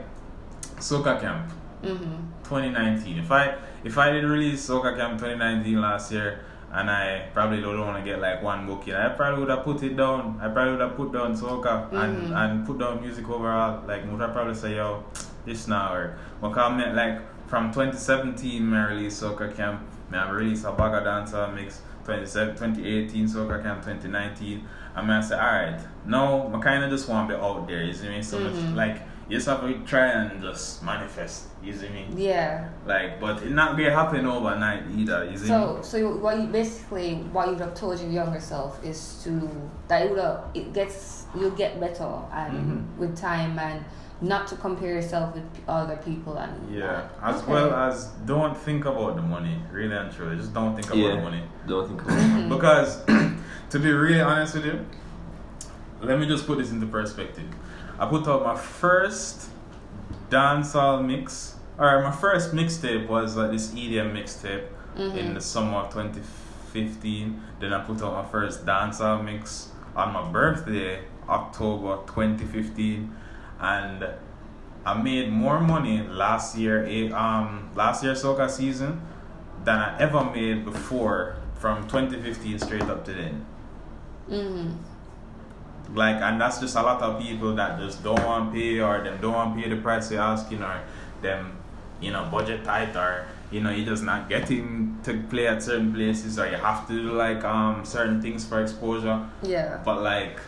Soca 0.77 1.19
Camp 1.21 1.51
Mm-hmm. 1.83 2.15
2019. 2.43 3.19
If 3.19 3.29
I 3.31 3.55
if 3.83 3.97
I 3.97 4.09
did 4.11 4.23
release 4.23 4.67
Soca 4.67 4.95
Camp 4.97 5.19
2019 5.19 5.81
last 5.81 6.11
year 6.13 6.45
and 6.71 6.89
I 6.89 7.27
probably 7.33 7.59
don't 7.61 7.77
want 7.79 7.97
to 8.03 8.09
get 8.09 8.19
like 8.21 8.41
one 8.41 8.65
booking, 8.65 8.93
I 8.95 9.09
probably 9.09 9.41
would 9.41 9.49
have 9.49 9.63
put 9.65 9.83
it 9.83 9.95
down. 9.97 10.39
I 10.41 10.47
probably 10.47 10.71
would 10.71 10.81
have 10.81 10.95
put 10.95 11.11
down 11.11 11.35
Soca 11.35 11.91
and 11.93 12.17
Mhm. 12.29 12.35
and 12.35 12.65
put 12.65 12.79
down 12.79 13.01
music 13.01 13.29
overall. 13.29 13.83
Like 13.85 14.09
would 14.09 14.21
I 14.21 14.29
probably 14.29 14.55
say 14.55 14.75
yo, 14.77 15.03
this 15.45 15.67
now 15.67 15.93
or 15.93 16.17
because 16.41 16.71
meant 16.77 16.95
like 16.95 17.19
from 17.53 17.71
2017 17.71 18.73
I 18.73 18.87
released 18.87 19.21
Soca 19.21 19.55
Camp. 19.55 19.79
Me 20.09 20.17
I 20.17 20.27
released 20.31 20.65
a 20.65 20.71
bag 20.71 20.95
of 20.95 21.03
dancer 21.03 21.47
mix. 21.53 21.83
27 22.03 22.55
2018 22.55 23.27
Soca 23.27 23.61
Camp 23.61 23.83
2019. 23.85 24.67
I 24.95 25.01
mean 25.01 25.11
I 25.11 25.21
say 25.21 25.35
alright. 25.35 25.79
Now 26.03 26.47
I 26.51 26.59
kinda 26.59 26.89
just 26.89 27.07
want 27.07 27.29
to 27.29 27.35
be 27.35 27.39
out 27.39 27.67
there, 27.67 27.83
you 27.83 27.93
see 27.93 28.09
me? 28.09 28.23
So 28.23 28.39
much 28.39 28.53
Mhm. 28.53 28.75
like 28.75 29.03
you 29.29 29.37
just 29.37 29.47
have 29.47 29.61
to 29.61 29.71
try 29.85 30.07
and 30.07 30.41
just 30.41 30.83
manifest, 30.83 31.49
you 31.63 31.73
see 31.73 31.89
me? 31.89 32.07
Yeah. 32.15 32.69
Like, 32.87 33.19
but 33.21 33.43
it 33.43 33.51
not 33.51 33.77
gonna 33.77 33.91
happen 33.91 34.25
overnight 34.25 34.85
either. 34.97 35.25
You 35.29 35.37
see? 35.37 35.45
So, 35.45 35.77
so 35.83 36.15
what 36.17 36.39
you 36.39 36.47
basically 36.47 37.17
what 37.31 37.45
you 37.45 37.53
would 37.53 37.61
have 37.61 37.75
told 37.75 37.99
your 37.99 38.09
younger 38.09 38.39
self 38.39 38.83
is 38.83 39.21
to 39.25 39.29
that 39.89 40.05
you 40.05 40.09
would 40.15 40.23
have, 40.23 40.45
it 40.55 40.73
gets 40.73 41.27
you'll 41.35 41.51
get 41.51 41.79
better 41.79 42.13
and 42.33 42.53
Mhm. 42.57 42.97
with 42.97 43.15
time 43.15 43.59
and 43.59 43.85
not 44.23 44.47
to 44.47 44.55
compare 44.55 44.93
yourself 44.93 45.35
with 45.35 45.43
other 45.67 45.97
people 45.97 46.37
and 46.37 46.73
yeah. 46.73 47.01
As 47.21 47.41
Okay. 47.41 47.51
well 47.51 47.73
as 47.73 48.05
don't 48.25 48.55
think 48.57 48.85
about 48.85 49.15
the 49.17 49.21
money. 49.21 49.57
Really 49.71 49.95
and 49.95 50.11
truly, 50.11 50.37
just 50.37 50.53
don't 50.53 50.73
think 50.75 50.87
about 50.87 50.97
Yeah. 50.97 51.15
the 51.17 51.21
money. 51.21 51.43
Don't 51.67 51.87
think 51.87 52.01
about 52.01 52.17
it. 52.17 52.23
Mhm. 52.23 52.49
Because, 52.49 53.03
to 53.71 53.79
be 53.79 53.91
really 53.91 54.21
honest 54.21 54.55
with 54.55 54.65
you, 54.65 54.79
let 56.01 56.17
me 56.19 56.25
just 56.25 56.47
put 56.47 56.57
this 56.57 56.71
into 56.71 56.85
perspective. 56.87 57.45
I 57.99 58.05
put 58.05 58.25
out 58.27 58.43
my 58.43 58.55
first 58.55 59.49
dancehall 60.29 61.05
mix, 61.05 61.55
or 61.77 62.01
my 62.01 62.11
first 62.11 62.53
mixtape 62.55 63.07
was 63.07 63.35
like 63.35 63.51
this 63.51 63.73
EDM 63.75 64.13
mixtape 64.13 64.63
in 64.95 65.11
Mhm. 65.11 65.33
the 65.33 65.41
summer 65.41 65.77
of 65.79 65.89
2015. 65.91 67.41
Then 67.59 67.73
I 67.73 67.79
put 67.83 68.01
out 68.01 68.13
my 68.13 68.25
first 68.31 68.65
dancehall 68.65 69.23
mix 69.23 69.69
on 69.95 70.13
my 70.13 70.23
birthday, 70.31 70.99
October 71.29 71.97
2015, 72.07 73.13
and 73.63 74.05
I 74.85 75.01
made 75.01 75.31
more 75.31 75.59
money 75.61 76.05
last 76.07 76.57
year, 76.57 76.85
eh, 76.85 77.09
um, 77.11 77.69
last 77.75 78.03
year 78.03 78.13
soca 78.13 78.49
season, 78.49 79.01
than 79.63 79.79
I 79.79 79.97
ever 79.99 80.23
made 80.25 80.65
before 80.65 81.37
from 81.55 81.87
2015 81.87 82.59
straight 82.59 82.83
up 82.83 83.05
to 83.05 83.13
then. 83.13 83.45
Mhm. 84.29 84.75
Like, 85.95 86.17
and 86.21 86.41
that's 86.41 86.59
just 86.59 86.75
a 86.75 86.81
lot 86.81 87.01
of 87.01 87.21
people 87.21 87.55
that 87.55 87.79
just 87.79 88.03
don't 88.03 88.23
want 88.25 88.53
to 88.53 88.59
pay 88.59 88.79
or 88.81 89.03
them 89.03 89.17
don't 89.21 89.33
want 89.33 89.55
to 89.55 89.61
pay 89.63 89.69
the 89.69 89.77
price 89.81 90.09
they're 90.09 90.19
asking 90.19 90.61
or 90.61 90.81
them, 91.21 91.53
you 92.01 92.11
know, 92.11 92.27
budget 92.31 92.65
tight 92.65 92.95
or, 92.95 93.25
you 93.51 93.61
know, 93.61 93.69
you're 93.69 93.85
just 93.85 94.03
not 94.03 94.27
getting 94.27 94.97
to 95.03 95.13
play 95.29 95.47
at 95.47 95.63
certain 95.63 95.93
places 95.93 96.37
or 96.39 96.47
you 96.47 96.55
have 96.57 96.87
to 96.87 96.93
do 96.93 97.11
like 97.13 97.43
um 97.45 97.85
certain 97.85 98.21
things 98.21 98.43
for 98.43 98.61
exposure. 98.61 99.21
Yeah. 99.43 99.77
But 99.85 100.01
like, 100.01 100.39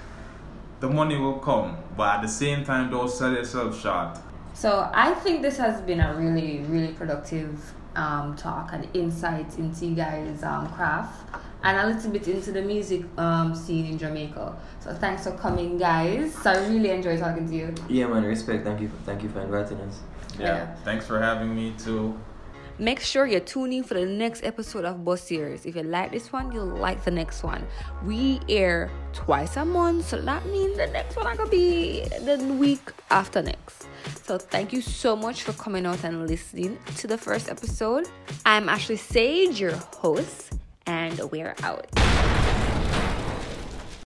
the 0.79 0.89
money 0.89 1.17
will 1.17 1.39
come, 1.39 1.77
but 1.95 2.15
at 2.15 2.21
the 2.21 2.27
same 2.27 2.63
time, 2.63 2.89
don't 2.89 3.09
sell 3.09 3.31
yourself 3.31 3.79
short. 3.79 4.17
So 4.53 4.89
I 4.93 5.13
think 5.15 5.41
this 5.41 5.57
has 5.57 5.81
been 5.81 5.99
a 5.99 6.15
really, 6.15 6.59
really 6.67 6.93
productive 6.93 7.73
um, 7.95 8.35
talk 8.35 8.71
and 8.73 8.87
insight 8.93 9.57
into 9.57 9.85
you 9.85 9.95
guys' 9.95 10.43
um, 10.43 10.67
craft 10.69 11.35
and 11.63 11.77
a 11.77 11.93
little 11.93 12.11
bit 12.11 12.27
into 12.27 12.51
the 12.51 12.61
music 12.61 13.03
um, 13.17 13.55
scene 13.55 13.85
in 13.85 13.97
Jamaica. 13.97 14.55
So 14.79 14.93
thanks 14.93 15.23
for 15.23 15.31
coming, 15.31 15.77
guys. 15.77 16.33
So 16.35 16.51
I 16.51 16.67
really 16.67 16.91
enjoyed 16.91 17.19
talking 17.19 17.47
to 17.47 17.55
you. 17.55 17.73
Yeah, 17.89 18.07
man. 18.07 18.23
Respect. 18.23 18.63
Thank 18.63 18.81
you. 18.81 18.91
Thank 19.05 19.23
you 19.23 19.29
for 19.29 19.41
inviting 19.41 19.79
us. 19.81 19.99
Yeah. 20.37 20.45
Yeah. 20.45 20.75
Thanks 20.83 21.07
for 21.07 21.19
having 21.19 21.55
me 21.55 21.73
too. 21.77 22.17
Make 22.77 22.99
sure 22.99 23.25
you 23.25 23.39
tune 23.39 23.71
in 23.71 23.83
for 23.83 23.93
the 23.93 24.05
next 24.05 24.43
episode 24.43 24.83
of 24.83 25.05
Bus 25.05 25.21
Series. 25.21 25.65
If 25.65 25.77
you 25.77 25.83
like 25.83 26.11
this 26.11 26.33
one, 26.33 26.51
you'll 26.51 26.65
like 26.65 27.05
the 27.05 27.11
next 27.11 27.41
one. 27.41 27.65
We 28.03 28.41
air 28.49 28.91
twice 29.13 29.55
a 29.55 29.63
month, 29.63 30.09
so 30.09 30.19
that 30.21 30.45
means 30.47 30.75
the 30.75 30.87
next 30.87 31.15
one 31.15 31.37
could 31.37 31.49
be 31.49 32.01
the 32.01 32.37
week 32.59 32.81
after 33.09 33.41
next. 33.41 33.87
So 34.23 34.37
thank 34.37 34.73
you 34.73 34.81
so 34.81 35.15
much 35.15 35.43
for 35.43 35.53
coming 35.53 35.85
out 35.85 36.03
and 36.03 36.27
listening 36.27 36.77
to 36.97 37.07
the 37.07 37.17
first 37.17 37.49
episode. 37.49 38.09
I'm 38.45 38.67
Ashley 38.67 38.97
Sage, 38.97 39.57
your 39.59 39.75
host, 39.75 40.51
and 40.85 41.17
we're 41.31 41.55
out. 41.63 41.87